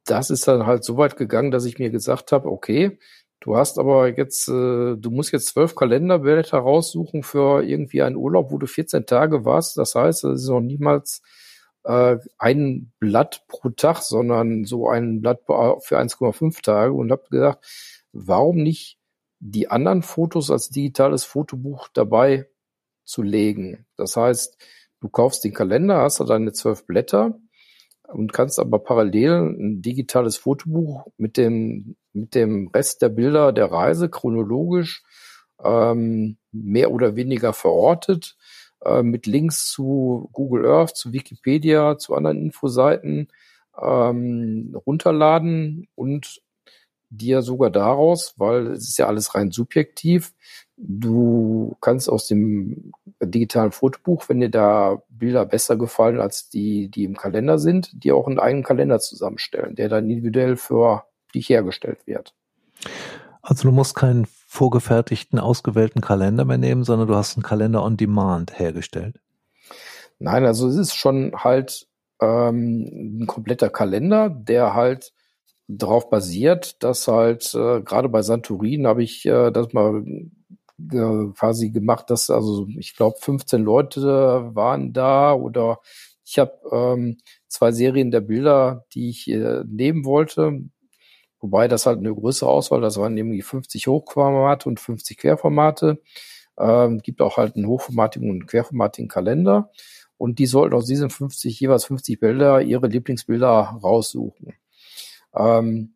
das 0.04 0.30
ist 0.30 0.46
dann 0.46 0.66
halt 0.66 0.84
so 0.84 0.96
weit 0.96 1.16
gegangen, 1.16 1.50
dass 1.50 1.64
ich 1.64 1.78
mir 1.78 1.90
gesagt 1.90 2.32
habe, 2.32 2.50
okay, 2.50 2.98
du 3.40 3.56
hast 3.56 3.78
aber 3.78 4.08
jetzt, 4.16 4.48
äh, 4.48 4.96
du 4.96 5.10
musst 5.10 5.32
jetzt 5.32 5.46
zwölf 5.46 5.74
Kalenderblätter 5.74 6.58
raussuchen 6.58 7.22
für 7.22 7.62
irgendwie 7.62 8.02
einen 8.02 8.16
Urlaub, 8.16 8.50
wo 8.52 8.58
du 8.58 8.66
14 8.66 9.06
Tage 9.06 9.44
warst. 9.44 9.76
Das 9.78 9.94
heißt, 9.94 10.24
es 10.24 10.42
ist 10.42 10.48
noch 10.48 10.60
niemals 10.60 11.22
äh, 11.84 12.18
ein 12.38 12.92
Blatt 12.98 13.44
pro 13.48 13.70
Tag, 13.70 14.02
sondern 14.02 14.64
so 14.64 14.88
ein 14.88 15.20
Blatt 15.20 15.40
für 15.46 15.98
1,5 15.98 16.62
Tage 16.62 16.92
und 16.92 17.10
habe 17.10 17.24
gesagt, 17.30 17.64
warum 18.14 18.62
nicht 18.62 18.98
die 19.40 19.68
anderen 19.68 20.02
Fotos 20.02 20.50
als 20.50 20.70
digitales 20.70 21.24
Fotobuch 21.24 21.88
dabei 21.92 22.48
zu 23.04 23.22
legen. 23.22 23.86
Das 23.96 24.16
heißt, 24.16 24.56
du 25.00 25.08
kaufst 25.08 25.44
den 25.44 25.52
Kalender, 25.52 25.98
hast 25.98 26.20
da 26.20 26.24
deine 26.24 26.52
zwölf 26.52 26.86
Blätter 26.86 27.38
und 28.08 28.32
kannst 28.32 28.58
aber 28.58 28.78
parallel 28.78 29.54
ein 29.58 29.82
digitales 29.82 30.36
Fotobuch 30.36 31.06
mit 31.18 31.36
dem, 31.36 31.96
mit 32.12 32.34
dem 32.34 32.68
Rest 32.68 33.02
der 33.02 33.10
Bilder 33.10 33.52
der 33.52 33.70
Reise 33.70 34.08
chronologisch 34.08 35.02
ähm, 35.62 36.38
mehr 36.52 36.90
oder 36.90 37.16
weniger 37.16 37.52
verortet, 37.52 38.36
äh, 38.84 39.02
mit 39.02 39.26
Links 39.26 39.70
zu 39.70 40.28
Google 40.32 40.66
Earth, 40.66 40.96
zu 40.96 41.12
Wikipedia, 41.12 41.98
zu 41.98 42.14
anderen 42.14 42.38
Infoseiten 42.38 43.28
ähm, 43.80 44.76
runterladen 44.86 45.88
und 45.94 46.40
dir 47.16 47.42
sogar 47.42 47.70
daraus, 47.70 48.34
weil 48.36 48.68
es 48.68 48.88
ist 48.88 48.98
ja 48.98 49.06
alles 49.06 49.34
rein 49.34 49.50
subjektiv, 49.50 50.32
du 50.76 51.76
kannst 51.80 52.08
aus 52.08 52.26
dem 52.26 52.92
digitalen 53.22 53.72
Fotobuch, 53.72 54.28
wenn 54.28 54.40
dir 54.40 54.50
da 54.50 55.02
Bilder 55.08 55.46
besser 55.46 55.76
gefallen 55.76 56.20
als 56.20 56.48
die, 56.48 56.88
die 56.88 57.04
im 57.04 57.16
Kalender 57.16 57.58
sind, 57.58 57.90
dir 57.92 58.16
auch 58.16 58.26
einen 58.26 58.38
eigenen 58.38 58.64
Kalender 58.64 58.98
zusammenstellen, 58.98 59.74
der 59.74 59.88
dann 59.88 60.10
individuell 60.10 60.56
für 60.56 61.04
dich 61.34 61.48
hergestellt 61.48 62.06
wird. 62.06 62.34
Also 63.42 63.68
du 63.68 63.74
musst 63.74 63.94
keinen 63.94 64.26
vorgefertigten, 64.26 65.38
ausgewählten 65.38 66.00
Kalender 66.00 66.44
mehr 66.44 66.58
nehmen, 66.58 66.84
sondern 66.84 67.08
du 67.08 67.14
hast 67.14 67.36
einen 67.36 67.42
Kalender 67.42 67.82
on 67.82 67.96
Demand 67.96 68.58
hergestellt. 68.58 69.20
Nein, 70.18 70.44
also 70.44 70.68
es 70.68 70.76
ist 70.76 70.94
schon 70.94 71.32
halt 71.36 71.86
ähm, 72.20 73.20
ein 73.22 73.26
kompletter 73.26 73.68
Kalender, 73.68 74.30
der 74.30 74.74
halt 74.74 75.12
darauf 75.68 76.10
basiert, 76.10 76.82
dass 76.82 77.08
halt 77.08 77.54
äh, 77.54 77.80
gerade 77.82 78.08
bei 78.08 78.22
Santorin 78.22 78.86
habe 78.86 79.02
ich 79.02 79.24
äh, 79.26 79.50
das 79.50 79.72
mal 79.72 80.04
äh, 80.92 81.32
quasi 81.36 81.70
gemacht, 81.70 82.10
dass 82.10 82.30
also 82.30 82.66
ich 82.78 82.96
glaube 82.96 83.16
15 83.20 83.62
Leute 83.62 84.50
waren 84.54 84.92
da 84.92 85.32
oder 85.34 85.80
ich 86.24 86.38
habe 86.38 86.52
ähm, 86.72 87.18
zwei 87.48 87.72
Serien 87.72 88.10
der 88.10 88.20
Bilder, 88.20 88.84
die 88.94 89.10
ich 89.10 89.28
äh, 89.30 89.62
nehmen 89.66 90.04
wollte, 90.04 90.60
wobei 91.40 91.68
das 91.68 91.86
halt 91.86 91.98
eine 91.98 92.14
größere 92.14 92.50
Auswahl, 92.50 92.80
das 92.80 92.96
waren 92.98 93.16
irgendwie 93.16 93.42
50 93.42 93.86
Hochformate 93.86 94.68
und 94.68 94.80
50 94.80 95.18
Querformate. 95.18 96.00
Ähm, 96.58 97.00
gibt 97.00 97.20
auch 97.20 97.36
halt 97.36 97.56
einen 97.56 97.66
hochformatigen 97.66 98.30
und 98.30 98.36
einen 98.36 98.46
querformatigen 98.46 99.08
Kalender 99.08 99.70
und 100.18 100.38
die 100.38 100.46
sollten 100.46 100.74
aus 100.76 100.86
diesen 100.86 101.10
50 101.10 101.58
jeweils 101.60 101.84
50 101.86 102.20
Bilder 102.20 102.62
ihre 102.62 102.86
Lieblingsbilder 102.86 103.78
raussuchen. 103.82 104.54
Ähm, 105.34 105.94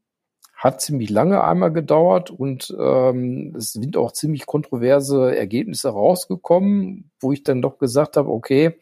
hat 0.58 0.80
ziemlich 0.80 1.08
lange 1.08 1.44
einmal 1.44 1.72
gedauert 1.72 2.32
und 2.32 2.76
ähm, 2.78 3.54
es 3.56 3.74
sind 3.74 3.96
auch 3.96 4.10
ziemlich 4.10 4.44
kontroverse 4.44 5.36
Ergebnisse 5.36 5.90
rausgekommen, 5.90 7.12
wo 7.20 7.32
ich 7.32 7.44
dann 7.44 7.62
doch 7.62 7.78
gesagt 7.78 8.16
habe, 8.16 8.28
okay, 8.28 8.76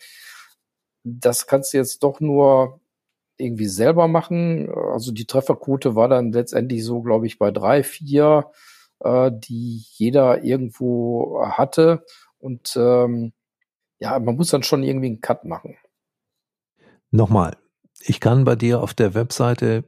das 1.04 1.46
kannst 1.46 1.74
du 1.74 1.76
jetzt 1.76 2.02
doch 2.02 2.18
nur 2.20 2.80
irgendwie 3.36 3.66
selber 3.66 4.08
machen. 4.08 4.70
Also 4.70 5.12
die 5.12 5.26
Trefferquote 5.26 5.94
war 5.94 6.08
dann 6.08 6.32
letztendlich 6.32 6.82
so, 6.82 7.02
glaube 7.02 7.26
ich, 7.26 7.38
bei 7.38 7.50
drei, 7.50 7.82
vier, 7.82 8.50
äh, 9.00 9.30
die 9.32 9.84
jeder 9.92 10.42
irgendwo 10.42 11.42
hatte. 11.42 12.04
Und 12.38 12.74
ähm, 12.76 13.34
ja, 13.98 14.18
man 14.18 14.36
muss 14.36 14.48
dann 14.48 14.62
schon 14.62 14.82
irgendwie 14.82 15.08
einen 15.08 15.20
Cut 15.20 15.44
machen. 15.44 15.76
Nochmal, 17.10 17.56
ich 18.00 18.20
kann 18.20 18.44
bei 18.44 18.56
dir 18.56 18.80
auf 18.80 18.94
der 18.94 19.14
Webseite 19.14 19.84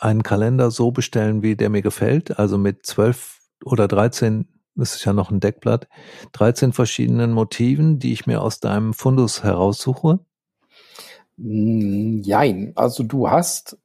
einen 0.00 0.22
Kalender 0.22 0.70
so 0.70 0.90
bestellen, 0.90 1.42
wie 1.42 1.56
der 1.56 1.70
mir 1.70 1.82
gefällt, 1.82 2.38
also 2.38 2.58
mit 2.58 2.86
zwölf 2.86 3.40
oder 3.64 3.88
dreizehn, 3.88 4.48
das 4.74 4.94
ist 4.94 5.04
ja 5.04 5.12
noch 5.12 5.30
ein 5.30 5.40
Deckblatt, 5.40 5.88
dreizehn 6.32 6.72
verschiedenen 6.72 7.32
Motiven, 7.32 7.98
die 7.98 8.12
ich 8.12 8.26
mir 8.26 8.40
aus 8.40 8.60
deinem 8.60 8.94
Fundus 8.94 9.42
heraussuche? 9.42 10.20
Nein, 11.36 12.72
also 12.76 13.02
du 13.02 13.30
hast 13.30 13.78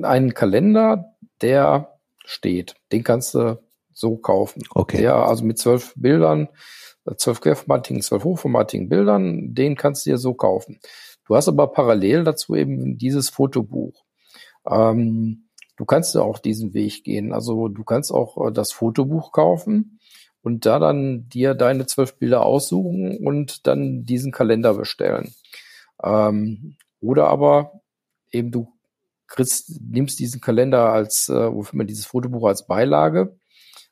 einen 0.00 0.34
Kalender, 0.34 1.14
der 1.40 1.98
steht. 2.24 2.76
Den 2.92 3.04
kannst 3.04 3.34
du 3.34 3.62
so 3.92 4.16
kaufen. 4.16 4.62
Okay. 4.74 4.98
Der 4.98 5.14
also 5.14 5.44
mit 5.44 5.58
zwölf 5.58 5.92
Bildern, 5.96 6.48
zwölf 7.16 7.40
querformatigen, 7.40 8.00
zwölf 8.00 8.24
hochformatigen 8.24 8.88
Bildern, 8.88 9.54
den 9.54 9.76
kannst 9.76 10.06
du 10.06 10.10
dir 10.10 10.18
so 10.18 10.34
kaufen. 10.34 10.80
Du 11.26 11.36
hast 11.36 11.48
aber 11.48 11.68
parallel 11.68 12.24
dazu 12.24 12.54
eben 12.54 12.96
dieses 12.96 13.28
Fotobuch. 13.28 14.04
Ähm, 14.68 15.48
Du 15.76 15.84
kannst 15.84 16.14
ja 16.14 16.22
auch 16.22 16.38
diesen 16.38 16.74
Weg 16.74 17.04
gehen. 17.04 17.32
Also 17.32 17.68
du 17.68 17.84
kannst 17.84 18.12
auch 18.12 18.48
äh, 18.48 18.52
das 18.52 18.72
Fotobuch 18.72 19.32
kaufen 19.32 19.98
und 20.42 20.66
da 20.66 20.78
dann 20.78 21.28
dir 21.28 21.54
deine 21.54 21.86
zwölf 21.86 22.18
Bilder 22.18 22.44
aussuchen 22.44 23.18
und 23.18 23.66
dann 23.66 24.04
diesen 24.04 24.32
Kalender 24.32 24.74
bestellen. 24.74 25.34
Ähm, 26.02 26.76
oder 27.00 27.28
aber 27.28 27.80
eben 28.30 28.50
du 28.50 28.68
kriegst, 29.26 29.80
nimmst 29.80 30.18
diesen 30.18 30.40
Kalender 30.40 30.92
als, 30.92 31.28
äh, 31.28 31.52
wofür 31.52 31.78
man 31.78 31.86
dieses 31.86 32.06
Fotobuch 32.06 32.46
als 32.46 32.66
Beilage 32.66 33.36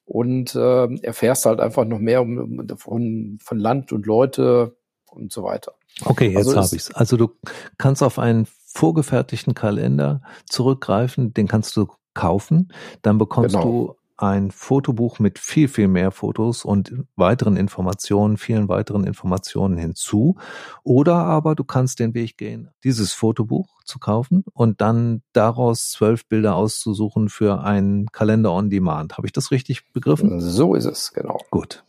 und 0.05 0.55
äh, 0.55 0.95
erfährst 1.03 1.47
halt 1.47 1.61
einfach 1.61 1.85
noch 1.85 1.99
mehr 1.99 2.22
um, 2.22 2.68
von, 2.76 3.39
von 3.43 3.59
Land 3.59 3.93
und 3.93 4.07
Leute 4.07 4.76
und 5.07 5.33
so 5.33 5.43
weiter. 5.43 5.74
Okay, 6.05 6.28
jetzt 6.28 6.49
also 6.49 6.57
habe 6.57 6.76
ich's. 6.76 6.93
Also 6.95 7.16
du 7.16 7.31
kannst 7.78 8.03
auf 8.03 8.18
einen 8.18 8.47
vorgefertigten 8.73 9.55
Kalender 9.55 10.23
zurückgreifen, 10.49 11.35
den 11.35 11.49
kannst 11.49 11.77
du 11.77 11.89
kaufen, 12.14 12.73
dann 13.03 13.18
bekommst 13.18 13.55
genau. 13.55 13.64
du 13.64 13.95
ein 14.21 14.51
Fotobuch 14.51 15.18
mit 15.18 15.39
viel, 15.39 15.66
viel 15.66 15.89
mehr 15.89 16.11
Fotos 16.11 16.64
und 16.64 16.93
weiteren 17.16 17.57
Informationen, 17.57 18.37
vielen 18.37 18.68
weiteren 18.68 19.05
Informationen 19.05 19.79
hinzu. 19.79 20.37
Oder 20.83 21.16
aber 21.16 21.55
du 21.55 21.64
kannst 21.64 22.01
den 22.01 22.12
Weg 22.14 22.37
gehen, 22.37 22.68
dieses 22.85 23.14
Fotobuch 23.14 23.83
zu 23.85 23.99
kaufen 23.99 24.45
und 24.53 24.81
dann 24.81 25.23
daraus 25.33 25.91
zwölf 25.91 26.27
Bilder 26.27 26.55
auszusuchen 26.55 27.31
für 27.31 27.62
einen 27.62 28.12
Kalender 28.12 28.53
on 28.53 28.68
Demand. 28.68 29.16
Habe 29.16 29.27
ich 29.27 29.33
das 29.33 29.51
richtig 29.51 29.91
begriffen? 29.93 30.41
So 30.41 30.75
ist 30.75 30.85
es, 30.85 31.12
genau. 31.12 31.41
Gut. 31.51 31.85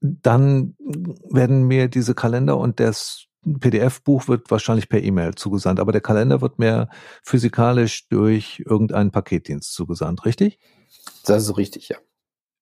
Dann 0.00 0.74
werden 1.30 1.64
mir 1.64 1.88
diese 1.88 2.14
Kalender 2.14 2.58
und 2.58 2.80
das 2.80 3.27
PDF-Buch 3.44 4.28
wird 4.28 4.50
wahrscheinlich 4.50 4.88
per 4.88 5.02
E-Mail 5.02 5.34
zugesandt, 5.34 5.80
aber 5.80 5.92
der 5.92 6.00
Kalender 6.00 6.40
wird 6.40 6.58
mir 6.58 6.88
physikalisch 7.22 8.08
durch 8.08 8.62
irgendeinen 8.66 9.10
Paketdienst 9.10 9.72
zugesandt, 9.72 10.24
richtig? 10.24 10.58
Das 11.24 11.44
ist 11.44 11.56
richtig, 11.56 11.88
ja. 11.88 11.96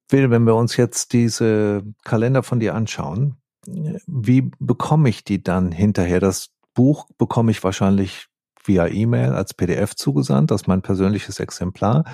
Will, 0.09 0.31
wenn 0.31 0.45
wir 0.45 0.55
uns 0.55 0.77
jetzt 0.77 1.12
diese 1.12 1.83
Kalender 2.05 2.43
von 2.43 2.61
dir 2.61 2.74
anschauen, 2.74 3.37
wie 4.07 4.51
bekomme 4.61 5.09
ich 5.09 5.24
die 5.24 5.43
dann 5.43 5.72
hinterher? 5.72 6.20
Das 6.20 6.51
Buch 6.74 7.09
bekomme 7.18 7.51
ich 7.51 7.64
wahrscheinlich 7.64 8.29
via 8.64 8.87
E-Mail 8.87 9.33
als 9.33 9.55
PDF 9.55 9.95
zugesandt, 9.95 10.51
das 10.51 10.62
ist 10.62 10.68
mein 10.68 10.83
persönliches 10.83 11.41
Exemplar. 11.41 12.05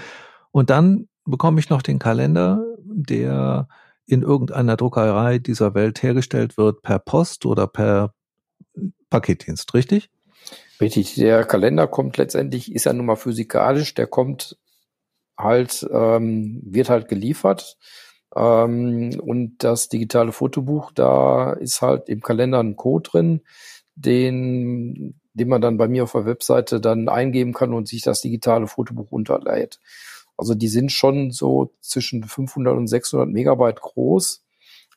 Und 0.50 0.70
dann 0.70 1.08
bekomme 1.24 1.60
ich 1.60 1.68
noch 1.68 1.82
den 1.82 1.98
Kalender, 1.98 2.64
der 2.84 3.68
in 4.06 4.22
irgendeiner 4.22 4.76
Druckerei 4.76 5.38
dieser 5.38 5.74
Welt 5.74 6.02
hergestellt 6.02 6.56
wird, 6.56 6.82
per 6.82 6.98
Post 6.98 7.46
oder 7.46 7.66
per 7.66 8.14
Paketdienst, 9.12 9.74
richtig? 9.74 10.08
Richtig, 10.80 11.16
der 11.16 11.44
Kalender 11.44 11.86
kommt 11.86 12.16
letztendlich, 12.16 12.74
ist 12.74 12.86
ja 12.86 12.94
nun 12.94 13.04
mal 13.04 13.16
physikalisch, 13.16 13.92
der 13.92 14.06
kommt 14.06 14.56
halt, 15.36 15.86
ähm, 15.92 16.62
wird 16.64 16.88
halt 16.88 17.08
geliefert. 17.08 17.76
Ähm, 18.34 19.20
und 19.20 19.56
das 19.58 19.90
digitale 19.90 20.32
Fotobuch, 20.32 20.92
da 20.92 21.52
ist 21.52 21.82
halt 21.82 22.08
im 22.08 22.22
Kalender 22.22 22.60
ein 22.60 22.76
Code 22.76 23.10
drin, 23.10 23.40
den, 23.96 25.20
den 25.34 25.48
man 25.48 25.60
dann 25.60 25.76
bei 25.76 25.88
mir 25.88 26.04
auf 26.04 26.12
der 26.12 26.24
Webseite 26.24 26.80
dann 26.80 27.10
eingeben 27.10 27.52
kann 27.52 27.74
und 27.74 27.88
sich 27.88 28.00
das 28.00 28.22
digitale 28.22 28.66
Fotobuch 28.66 29.12
runterlädt. 29.12 29.78
Also 30.38 30.54
die 30.54 30.68
sind 30.68 30.90
schon 30.90 31.32
so 31.32 31.74
zwischen 31.82 32.24
500 32.24 32.74
und 32.74 32.86
600 32.86 33.28
Megabyte 33.28 33.82
groß 33.82 34.42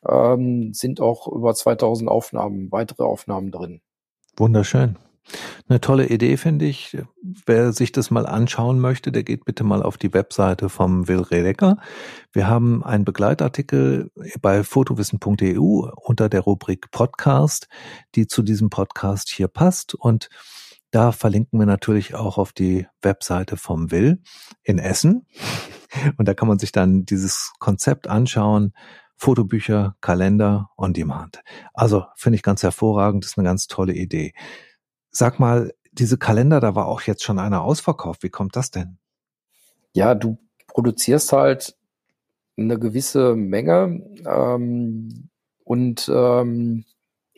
ähm, 0.08 0.72
sind 0.72 1.00
auch 1.00 1.28
über 1.28 1.54
2000 1.54 2.08
Aufnahmen, 2.10 2.70
weitere 2.72 3.02
Aufnahmen 3.02 3.50
drin. 3.50 3.80
Wunderschön. 4.36 4.96
Eine 5.68 5.80
tolle 5.80 6.08
Idee 6.08 6.36
finde 6.36 6.66
ich. 6.66 6.96
Wer 7.46 7.72
sich 7.72 7.90
das 7.90 8.12
mal 8.12 8.26
anschauen 8.26 8.78
möchte, 8.78 9.10
der 9.10 9.24
geht 9.24 9.44
bitte 9.44 9.64
mal 9.64 9.82
auf 9.82 9.98
die 9.98 10.14
Webseite 10.14 10.68
vom 10.68 11.08
Will 11.08 11.22
Redecker. 11.22 11.78
Wir 12.32 12.46
haben 12.46 12.84
einen 12.84 13.04
Begleitartikel 13.04 14.12
bei 14.40 14.62
fotowissen.eu 14.62 15.90
unter 15.96 16.28
der 16.28 16.40
Rubrik 16.42 16.90
Podcast, 16.92 17.68
die 18.14 18.28
zu 18.28 18.42
diesem 18.42 18.70
Podcast 18.70 19.28
hier 19.28 19.48
passt 19.48 19.94
und 19.94 20.28
da 20.92 21.12
verlinken 21.12 21.58
wir 21.58 21.66
natürlich 21.66 22.14
auch 22.14 22.38
auf 22.38 22.52
die 22.52 22.86
Webseite 23.02 23.56
vom 23.56 23.90
Will 23.90 24.22
in 24.62 24.78
Essen. 24.78 25.26
Und 26.16 26.26
da 26.28 26.34
kann 26.34 26.48
man 26.48 26.58
sich 26.58 26.72
dann 26.72 27.04
dieses 27.04 27.52
Konzept 27.58 28.08
anschauen, 28.08 28.72
Fotobücher, 29.16 29.96
Kalender 30.00 30.70
on 30.76 30.92
Demand. 30.92 31.42
Also 31.74 32.04
finde 32.16 32.36
ich 32.36 32.42
ganz 32.42 32.62
hervorragend, 32.62 33.24
ist 33.24 33.38
eine 33.38 33.46
ganz 33.46 33.66
tolle 33.66 33.94
Idee. 33.94 34.34
Sag 35.10 35.40
mal, 35.40 35.72
diese 35.92 36.18
Kalender, 36.18 36.60
da 36.60 36.74
war 36.74 36.86
auch 36.86 37.02
jetzt 37.02 37.24
schon 37.24 37.38
einer 37.38 37.62
ausverkauft. 37.62 38.22
Wie 38.22 38.28
kommt 38.28 38.56
das 38.56 38.70
denn? 38.70 38.98
Ja, 39.94 40.14
du 40.14 40.38
produzierst 40.68 41.32
halt 41.32 41.76
eine 42.58 42.78
gewisse 42.78 43.34
Menge 43.34 44.02
ähm, 44.26 45.30
und 45.64 46.10
ähm, 46.14 46.84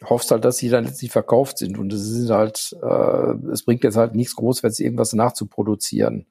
hoffst 0.04 0.30
halt, 0.30 0.44
dass 0.44 0.58
sie 0.58 0.68
dann 0.68 0.84
letztlich 0.84 1.10
verkauft 1.10 1.58
sind. 1.58 1.78
Und 1.78 1.92
es 1.92 2.08
ist 2.10 2.30
halt, 2.30 2.76
äh, 2.82 3.50
es 3.52 3.64
bringt 3.64 3.84
jetzt 3.84 3.96
halt 3.96 4.14
nichts 4.14 4.36
groß, 4.36 4.62
wenn 4.62 4.72
sie 4.72 4.84
irgendwas 4.84 5.12
nachzuproduzieren. 5.12 6.26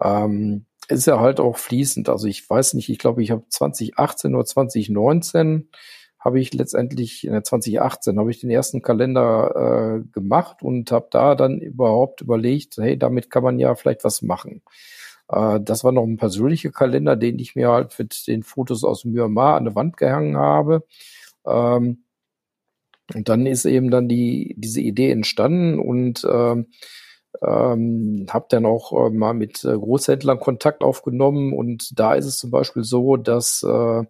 Ähm, 0.00 0.66
ist 0.88 1.06
ja 1.06 1.20
halt 1.20 1.40
auch 1.40 1.56
fließend. 1.56 2.08
Also 2.08 2.26
ich 2.26 2.48
weiß 2.48 2.74
nicht, 2.74 2.88
ich 2.88 2.98
glaube, 2.98 3.22
ich 3.22 3.30
habe 3.30 3.44
2018 3.48 4.34
oder 4.34 4.44
2019 4.44 5.68
habe 6.18 6.40
ich 6.40 6.52
letztendlich, 6.52 7.24
in 7.24 7.32
der 7.32 7.44
2018 7.44 8.18
habe 8.18 8.30
ich 8.30 8.40
den 8.40 8.50
ersten 8.50 8.82
Kalender 8.82 10.00
äh, 10.02 10.08
gemacht 10.10 10.62
und 10.62 10.90
habe 10.90 11.08
da 11.10 11.34
dann 11.34 11.60
überhaupt 11.60 12.22
überlegt, 12.22 12.76
hey, 12.78 12.98
damit 12.98 13.30
kann 13.30 13.44
man 13.44 13.58
ja 13.58 13.74
vielleicht 13.76 14.02
was 14.04 14.22
machen. 14.22 14.62
Äh, 15.28 15.60
das 15.60 15.84
war 15.84 15.92
noch 15.92 16.04
ein 16.04 16.16
persönlicher 16.16 16.70
Kalender, 16.70 17.16
den 17.16 17.38
ich 17.38 17.54
mir 17.54 17.70
halt 17.70 17.96
mit 17.98 18.26
den 18.26 18.42
Fotos 18.42 18.82
aus 18.82 19.04
Myanmar 19.04 19.56
an 19.56 19.64
der 19.64 19.74
Wand 19.74 19.96
gehangen 19.96 20.36
habe. 20.36 20.84
Ähm, 21.46 22.02
und 23.14 23.28
dann 23.28 23.46
ist 23.46 23.64
eben 23.64 23.90
dann 23.90 24.08
die, 24.08 24.54
diese 24.58 24.80
Idee 24.80 25.10
entstanden 25.10 25.78
und 25.78 26.26
ähm, 26.30 26.66
ähm, 27.42 28.26
habe 28.30 28.46
dann 28.48 28.66
auch 28.66 28.92
äh, 28.92 29.10
mal 29.10 29.34
mit 29.34 29.64
äh, 29.64 29.72
Großhändlern 29.72 30.40
Kontakt 30.40 30.82
aufgenommen 30.82 31.52
und 31.52 31.98
da 31.98 32.14
ist 32.14 32.26
es 32.26 32.38
zum 32.38 32.50
Beispiel 32.50 32.84
so, 32.84 33.16
dass 33.16 33.62
äh, 33.62 34.04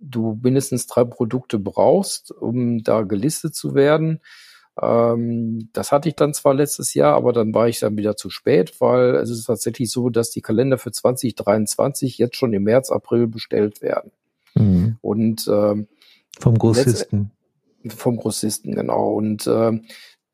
du 0.00 0.38
mindestens 0.42 0.86
drei 0.86 1.04
Produkte 1.04 1.58
brauchst, 1.58 2.32
um 2.32 2.82
da 2.82 3.02
gelistet 3.02 3.54
zu 3.54 3.74
werden. 3.74 4.20
Ähm, 4.80 5.68
das 5.72 5.92
hatte 5.92 6.08
ich 6.08 6.16
dann 6.16 6.34
zwar 6.34 6.54
letztes 6.54 6.94
Jahr, 6.94 7.14
aber 7.14 7.32
dann 7.32 7.54
war 7.54 7.68
ich 7.68 7.80
dann 7.80 7.96
wieder 7.96 8.16
zu 8.16 8.30
spät, 8.30 8.80
weil 8.80 9.16
es 9.16 9.30
ist 9.30 9.44
tatsächlich 9.44 9.90
so, 9.90 10.10
dass 10.10 10.30
die 10.30 10.40
Kalender 10.40 10.78
für 10.78 10.92
2023 10.92 12.18
jetzt 12.18 12.36
schon 12.36 12.52
im 12.52 12.64
März, 12.64 12.90
April 12.90 13.26
bestellt 13.26 13.82
werden. 13.82 14.10
Mhm. 14.54 14.96
Und 15.00 15.48
ähm, 15.48 15.88
vom 16.40 16.58
Grossisten. 16.58 17.30
Vom 17.88 18.16
Grossisten, 18.16 18.74
genau. 18.74 19.12
Und 19.12 19.46
äh, 19.46 19.72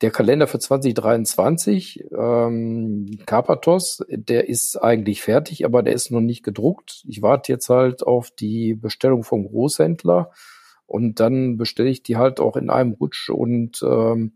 der 0.00 0.10
Kalender 0.10 0.46
für 0.46 0.58
2023, 0.58 2.04
ähm, 2.16 3.18
Carpathos, 3.26 4.04
der 4.08 4.48
ist 4.48 4.76
eigentlich 4.76 5.22
fertig, 5.22 5.64
aber 5.64 5.82
der 5.82 5.94
ist 5.94 6.10
noch 6.10 6.20
nicht 6.20 6.44
gedruckt. 6.44 7.04
Ich 7.08 7.20
warte 7.20 7.52
jetzt 7.52 7.68
halt 7.68 8.06
auf 8.06 8.30
die 8.30 8.74
Bestellung 8.74 9.24
vom 9.24 9.48
Großhändler 9.48 10.30
und 10.86 11.20
dann 11.20 11.56
bestelle 11.56 11.90
ich 11.90 12.02
die 12.02 12.16
halt 12.16 12.38
auch 12.38 12.56
in 12.56 12.70
einem 12.70 12.92
Rutsch 12.92 13.28
und 13.28 13.82
ähm, 13.82 14.34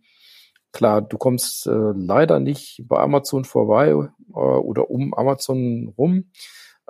klar, 0.72 1.00
du 1.00 1.16
kommst 1.16 1.66
äh, 1.66 1.92
leider 1.94 2.40
nicht 2.40 2.82
bei 2.88 2.98
Amazon 2.98 3.44
vorbei 3.44 3.90
äh, 3.90 4.32
oder 4.32 4.90
um 4.90 5.14
Amazon 5.14 5.94
rum. 5.96 6.24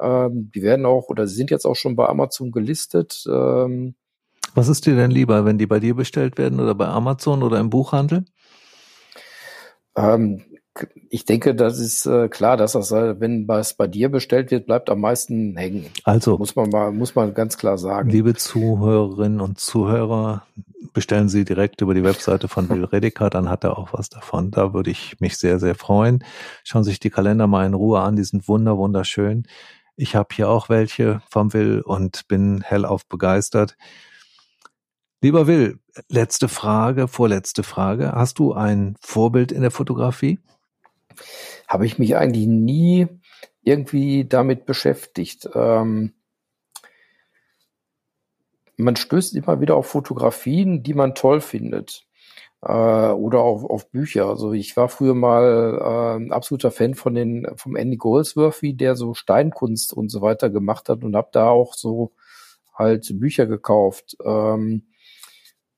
Ähm, 0.01 0.51
die 0.55 0.63
werden 0.63 0.87
auch 0.87 1.09
oder 1.09 1.27
sind 1.27 1.51
jetzt 1.51 1.67
auch 1.67 1.77
schon 1.77 1.95
bei 1.95 2.09
Amazon 2.09 2.53
gelistet. 2.53 3.25
Ähm, 3.29 3.95
Was 4.55 4.69
ist 4.69 4.87
dir 4.87 4.97
denn 4.97 5.11
lieber, 5.11 5.45
wenn 5.45 5.59
die 5.59 5.67
bei 5.67 5.79
dir 5.79 5.95
bestellt 5.95 6.39
werden 6.39 6.59
oder 6.59 6.75
bei 6.75 6.87
Amazon 6.87 7.43
oder 7.43 7.61
im 7.61 7.69
Buchhandel? 7.69 8.25
Ähm, 9.97 10.43
ich 11.11 11.27
denke, 11.27 11.55
das 11.55 11.79
ist 11.79 12.07
äh, 12.07 12.29
klar, 12.29 12.57
dass 12.57 12.73
das, 12.73 12.93
äh, 12.93 13.21
wenn 13.21 13.47
was 13.47 13.75
bei 13.75 13.87
dir 13.87 14.09
bestellt 14.09 14.51
wird, 14.51 14.67
bleibt 14.67 14.89
am 14.89 15.01
meisten 15.01 15.57
hängen. 15.57 15.87
Also 16.05 16.39
muss 16.39 16.57
man 16.57 16.71
mal, 16.71 16.93
muss 16.93 17.15
man 17.15 17.35
ganz 17.35 17.59
klar 17.59 17.77
sagen. 17.77 18.09
Liebe 18.09 18.35
Zuhörerinnen 18.35 19.41
und 19.41 19.61
Zuhörer, 19.61 20.47
bestellen 20.95 21.29
Sie 21.29 21.45
direkt 21.45 21.81
über 21.83 21.95
die 21.95 22.05
Webseite 22.05 22.49
von 22.49 22.69
Will 22.71 22.85
Redeker, 22.85 23.29
dann 23.29 23.51
hat 23.51 23.65
er 23.65 23.79
auch 23.79 23.93
was 23.93 24.09
davon. 24.09 24.51
Da 24.51 24.73
würde 24.73 24.91
ich 24.91 25.21
mich 25.21 25.37
sehr, 25.37 25.59
sehr 25.59 25.75
freuen. 25.75 26.25
Schauen 26.65 26.85
Sie 26.85 26.91
sich 26.91 27.01
die 27.01 27.11
Kalender 27.11 27.47
mal 27.47 27.67
in 27.67 27.75
Ruhe 27.75 28.01
an, 28.01 28.17
die 28.17 28.25
sind 28.25 28.49
wunder, 28.49 28.79
wunderschön. 28.79 29.47
Ich 29.97 30.17
habe 30.17 30.29
hier 30.35 30.49
auch 30.49 30.71
welche 30.71 31.21
vom 31.29 31.53
Will 31.53 31.83
und 31.83 32.27
bin 32.29 32.63
hellauf 32.63 33.07
begeistert. 33.07 33.77
Lieber 35.23 35.47
Will, 35.47 35.79
letzte 36.09 36.49
Frage, 36.49 37.07
vorletzte 37.07 37.63
Frage. 37.63 38.11
Hast 38.11 38.41
du 38.41 38.55
ein 38.55 38.97
Vorbild 39.01 39.53
in 39.53 39.61
der 39.61 39.71
Fotografie? 39.71 40.41
Habe 41.69 41.87
ich 41.87 41.97
mich 41.97 42.17
eigentlich 42.17 42.49
nie 42.49 43.07
irgendwie 43.63 44.25
damit 44.25 44.67
beschäftigt. 44.67 45.49
Ähm, 45.55 46.15
man 48.77 48.97
stößt 48.97 49.37
immer 49.37 49.61
wieder 49.61 49.77
auf 49.77 49.87
Fotografien, 49.87 50.83
die 50.83 50.93
man 50.93 51.15
toll 51.15 51.41
findet. 51.41 52.05
Äh, 52.61 52.73
oder 52.73 53.43
auch 53.43 53.63
auf 53.63 53.93
Bücher. 53.93 54.27
Also 54.27 54.53
ich 54.53 54.77
war 54.77 54.89
früher 54.89 55.15
mal 55.15 56.19
äh, 56.21 56.33
absoluter 56.33 56.73
Fan 56.73 56.97
von 56.97 57.15
den 57.15 57.47
vom 57.55 57.77
Andy 57.77 57.97
Goldsworthy, 57.97 58.75
der 58.75 58.97
so 58.97 59.15
Steinkunst 59.15 59.93
und 59.93 60.09
so 60.09 60.21
weiter 60.21 60.51
gemacht 60.51 60.89
hat 60.89 61.05
und 61.05 61.15
habe 61.15 61.29
da 61.31 61.47
auch 61.47 61.75
so 61.75 62.11
halt 62.75 63.09
Bücher 63.21 63.47
gekauft. 63.47 64.17
Ähm, 64.25 64.83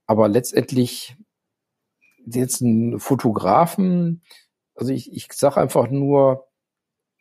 aber 0.06 0.28
letztendlich 0.28 1.16
jetzt 2.26 2.60
ein 2.60 2.98
Fotografen, 2.98 4.22
also 4.74 4.92
ich, 4.92 5.12
ich 5.12 5.28
sage 5.32 5.60
einfach 5.60 5.88
nur, 5.90 6.46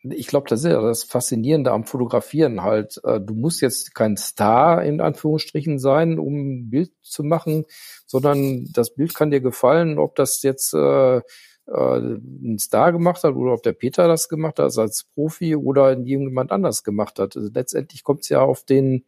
ich 0.02 0.26
glaube, 0.26 0.48
das 0.48 0.60
ist 0.64 0.70
ja 0.70 0.82
das 0.82 1.04
Faszinierende 1.04 1.72
am 1.72 1.84
Fotografieren 1.84 2.62
halt. 2.62 3.00
Äh, 3.04 3.20
du 3.20 3.34
musst 3.34 3.62
jetzt 3.62 3.94
kein 3.94 4.16
Star 4.16 4.84
in 4.84 5.00
Anführungsstrichen 5.00 5.78
sein, 5.78 6.18
um 6.18 6.34
ein 6.34 6.70
Bild 6.70 6.92
zu 7.00 7.22
machen, 7.24 7.64
sondern 8.06 8.68
das 8.72 8.94
Bild 8.94 9.14
kann 9.14 9.30
dir 9.30 9.40
gefallen, 9.40 9.98
ob 9.98 10.14
das 10.14 10.42
jetzt 10.42 10.74
äh, 10.74 11.16
äh, 11.16 11.22
ein 11.66 12.58
Star 12.58 12.92
gemacht 12.92 13.24
hat 13.24 13.34
oder 13.34 13.54
ob 13.54 13.62
der 13.62 13.72
Peter 13.72 14.06
das 14.06 14.28
gemacht 14.28 14.58
hat 14.58 14.76
als 14.76 15.04
Profi 15.14 15.56
oder 15.56 15.98
jemand 15.98 16.52
anders 16.52 16.84
gemacht 16.84 17.18
hat. 17.18 17.36
Also 17.36 17.48
letztendlich 17.52 18.04
kommt 18.04 18.20
es 18.20 18.28
ja 18.28 18.42
auf 18.42 18.64
den 18.64 19.06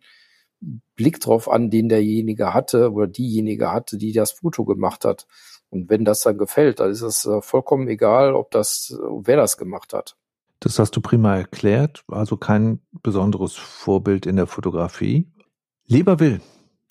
Blick 0.97 1.21
drauf 1.21 1.51
an, 1.51 1.71
den 1.71 1.89
derjenige 1.89 2.55
hatte 2.55 2.93
oder 2.93 3.07
diejenige 3.07 3.71
hatte, 3.71 3.99
die 3.99 4.13
das 4.13 4.33
Foto 4.33 4.65
gemacht 4.65 5.05
hat. 5.05 5.27
Und 5.71 5.91
wenn 5.91 6.05
das 6.05 6.21
dann 6.21 6.39
gefällt, 6.39 6.81
dann 6.81 6.91
ist 6.91 7.03
es 7.03 7.25
äh, 7.27 7.43
vollkommen 7.43 7.89
egal, 7.89 8.35
ob 8.35 8.51
das, 8.51 8.99
wer 9.23 9.37
das 9.37 9.57
gemacht 9.57 9.93
hat. 9.93 10.17
Das 10.61 10.79
hast 10.79 10.97
du 10.97 11.01
prima 11.01 11.37
erklärt, 11.37 12.05
also 12.09 12.37
kein 12.37 12.81
besonderes 13.03 13.55
Vorbild 13.55 14.25
in 14.27 14.37
der 14.37 14.47
Fotografie. 14.47 15.31
Lieber 15.87 16.19
Will, 16.19 16.41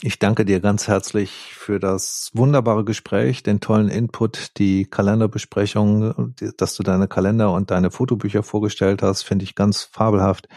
ich 0.01 0.19
danke 0.19 0.45
dir 0.45 0.59
ganz 0.59 0.87
herzlich 0.87 1.31
für 1.55 1.79
das 1.79 2.29
wunderbare 2.33 2.83
Gespräch, 2.85 3.43
den 3.43 3.61
tollen 3.61 3.89
Input, 3.89 4.57
die 4.57 4.85
Kalenderbesprechung, 4.85 6.35
dass 6.57 6.75
du 6.75 6.83
deine 6.83 7.07
Kalender 7.07 7.53
und 7.53 7.71
deine 7.71 7.91
Fotobücher 7.91 8.43
vorgestellt 8.43 9.01
hast, 9.01 9.23
finde 9.23 9.45
ich 9.45 9.55
ganz 9.55 9.83
fabelhaft. 9.83 10.47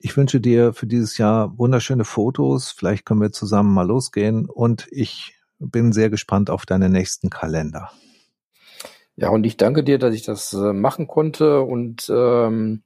Ich 0.00 0.16
wünsche 0.16 0.40
dir 0.40 0.72
für 0.72 0.86
dieses 0.86 1.18
Jahr 1.18 1.58
wunderschöne 1.58 2.04
Fotos. 2.04 2.70
Vielleicht 2.70 3.04
können 3.04 3.20
wir 3.20 3.32
zusammen 3.32 3.74
mal 3.74 3.86
losgehen 3.86 4.48
und 4.48 4.86
ich 4.90 5.34
bin 5.58 5.92
sehr 5.92 6.08
gespannt 6.08 6.50
auf 6.50 6.66
deine 6.66 6.88
nächsten 6.88 7.30
Kalender. 7.30 7.90
Ja, 9.16 9.30
und 9.30 9.44
ich 9.44 9.56
danke 9.56 9.82
dir, 9.82 9.98
dass 9.98 10.14
ich 10.14 10.22
das 10.22 10.52
äh, 10.52 10.72
machen 10.72 11.08
konnte 11.08 11.62
und 11.62 12.08
ähm, 12.14 12.84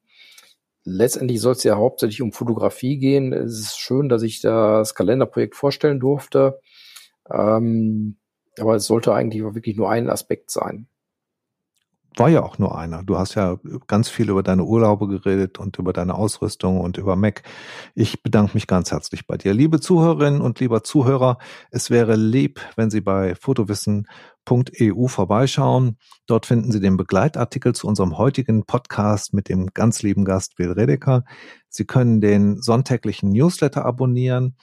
letztendlich 0.85 1.43
soll 1.43 1.53
es 1.53 1.65
ja 1.65 1.77
hauptsächlich 1.77 2.23
um 2.23 2.33
Fotografie 2.33 2.97
gehen. 2.97 3.35
Es 3.35 3.59
ist 3.59 3.79
schön, 3.79 4.09
dass 4.09 4.23
ich 4.23 4.41
das 4.41 4.95
Kalenderprojekt 4.95 5.55
vorstellen 5.55 6.01
durfte. 6.01 6.61
Ähm, 7.31 8.17
aber 8.59 8.77
es 8.77 8.87
sollte 8.87 9.13
eigentlich 9.13 9.43
wirklich 9.43 9.77
nur 9.77 9.91
ein 9.91 10.09
Aspekt 10.09 10.51
sein 10.51 10.89
war 12.17 12.29
ja 12.29 12.43
auch 12.43 12.59
nur 12.59 12.77
einer. 12.77 13.03
Du 13.03 13.19
hast 13.19 13.35
ja 13.35 13.59
ganz 13.87 14.09
viel 14.09 14.31
über 14.31 14.43
deine 14.43 14.65
Urlaube 14.65 15.09
geredet 15.09 15.59
und 15.59 15.79
über 15.79 15.93
deine 15.93 16.15
Ausrüstung 16.15 16.81
und 16.81 16.99
über 16.99 17.17
Mac. 17.17 17.43
Ich 17.95 18.23
bedanke 18.23 18.55
mich 18.55 18.67
ganz 18.67 18.91
herzlich 18.91 19.27
bei 19.27 19.37
dir. 19.37 19.55
Liebe 19.55 19.81
Zuhörerinnen 19.81 20.41
und 20.41 20.61
lieber 20.61 20.83
Zuhörer, 20.83 21.39
es 21.71 21.91
wäre 21.91 22.17
lieb, 22.17 22.61
wenn 22.77 22.91
Sie 22.91 23.01
bei 23.01 23.35
fotowissen.eu 23.35 25.07
vorbeischauen. 25.07 25.99
Dort 26.27 26.47
finden 26.47 26.73
Sie 26.73 26.81
den 26.81 26.97
Begleitartikel 26.97 27.75
zu 27.75 27.87
unserem 27.87 28.19
heutigen 28.19 28.65
Podcast 28.65 29.35
mit 29.35 29.49
dem 29.49 29.69
ganz 29.75 30.03
lieben 30.03 30.25
Gast 30.25 30.59
Will 30.59 30.73
Redeker. 30.73 31.25
Sie 31.69 31.87
können 31.87 32.21
den 32.21 32.61
sonntäglichen 32.61 33.31
Newsletter 33.31 33.85
abonnieren. 33.85 34.57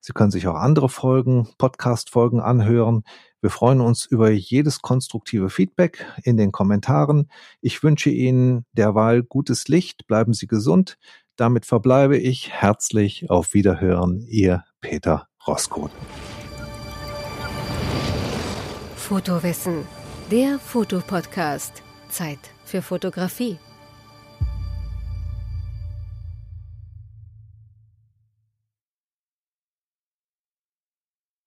Sie 0.00 0.12
können 0.12 0.32
sich 0.32 0.48
auch 0.48 0.56
andere 0.56 0.88
Folgen, 0.88 1.48
Podcast-Folgen 1.58 2.40
anhören. 2.40 3.04
Wir 3.42 3.50
freuen 3.50 3.80
uns 3.80 4.06
über 4.06 4.30
jedes 4.30 4.82
konstruktive 4.82 5.50
Feedback 5.50 6.06
in 6.22 6.36
den 6.36 6.52
Kommentaren. 6.52 7.28
Ich 7.60 7.82
wünsche 7.82 8.08
Ihnen 8.08 8.64
derweil 8.72 9.24
gutes 9.24 9.66
Licht. 9.66 10.06
Bleiben 10.06 10.32
Sie 10.32 10.46
gesund. 10.46 10.96
Damit 11.34 11.66
verbleibe 11.66 12.16
ich 12.16 12.52
herzlich 12.52 13.28
auf 13.30 13.52
Wiederhören. 13.52 14.20
Ihr 14.28 14.62
Peter 14.80 15.26
Roskot. 15.44 15.90
Fotowissen, 18.94 19.86
der 20.30 20.60
Fotopodcast. 20.60 21.82
Zeit 22.10 22.38
für 22.64 22.80
Fotografie. 22.80 23.58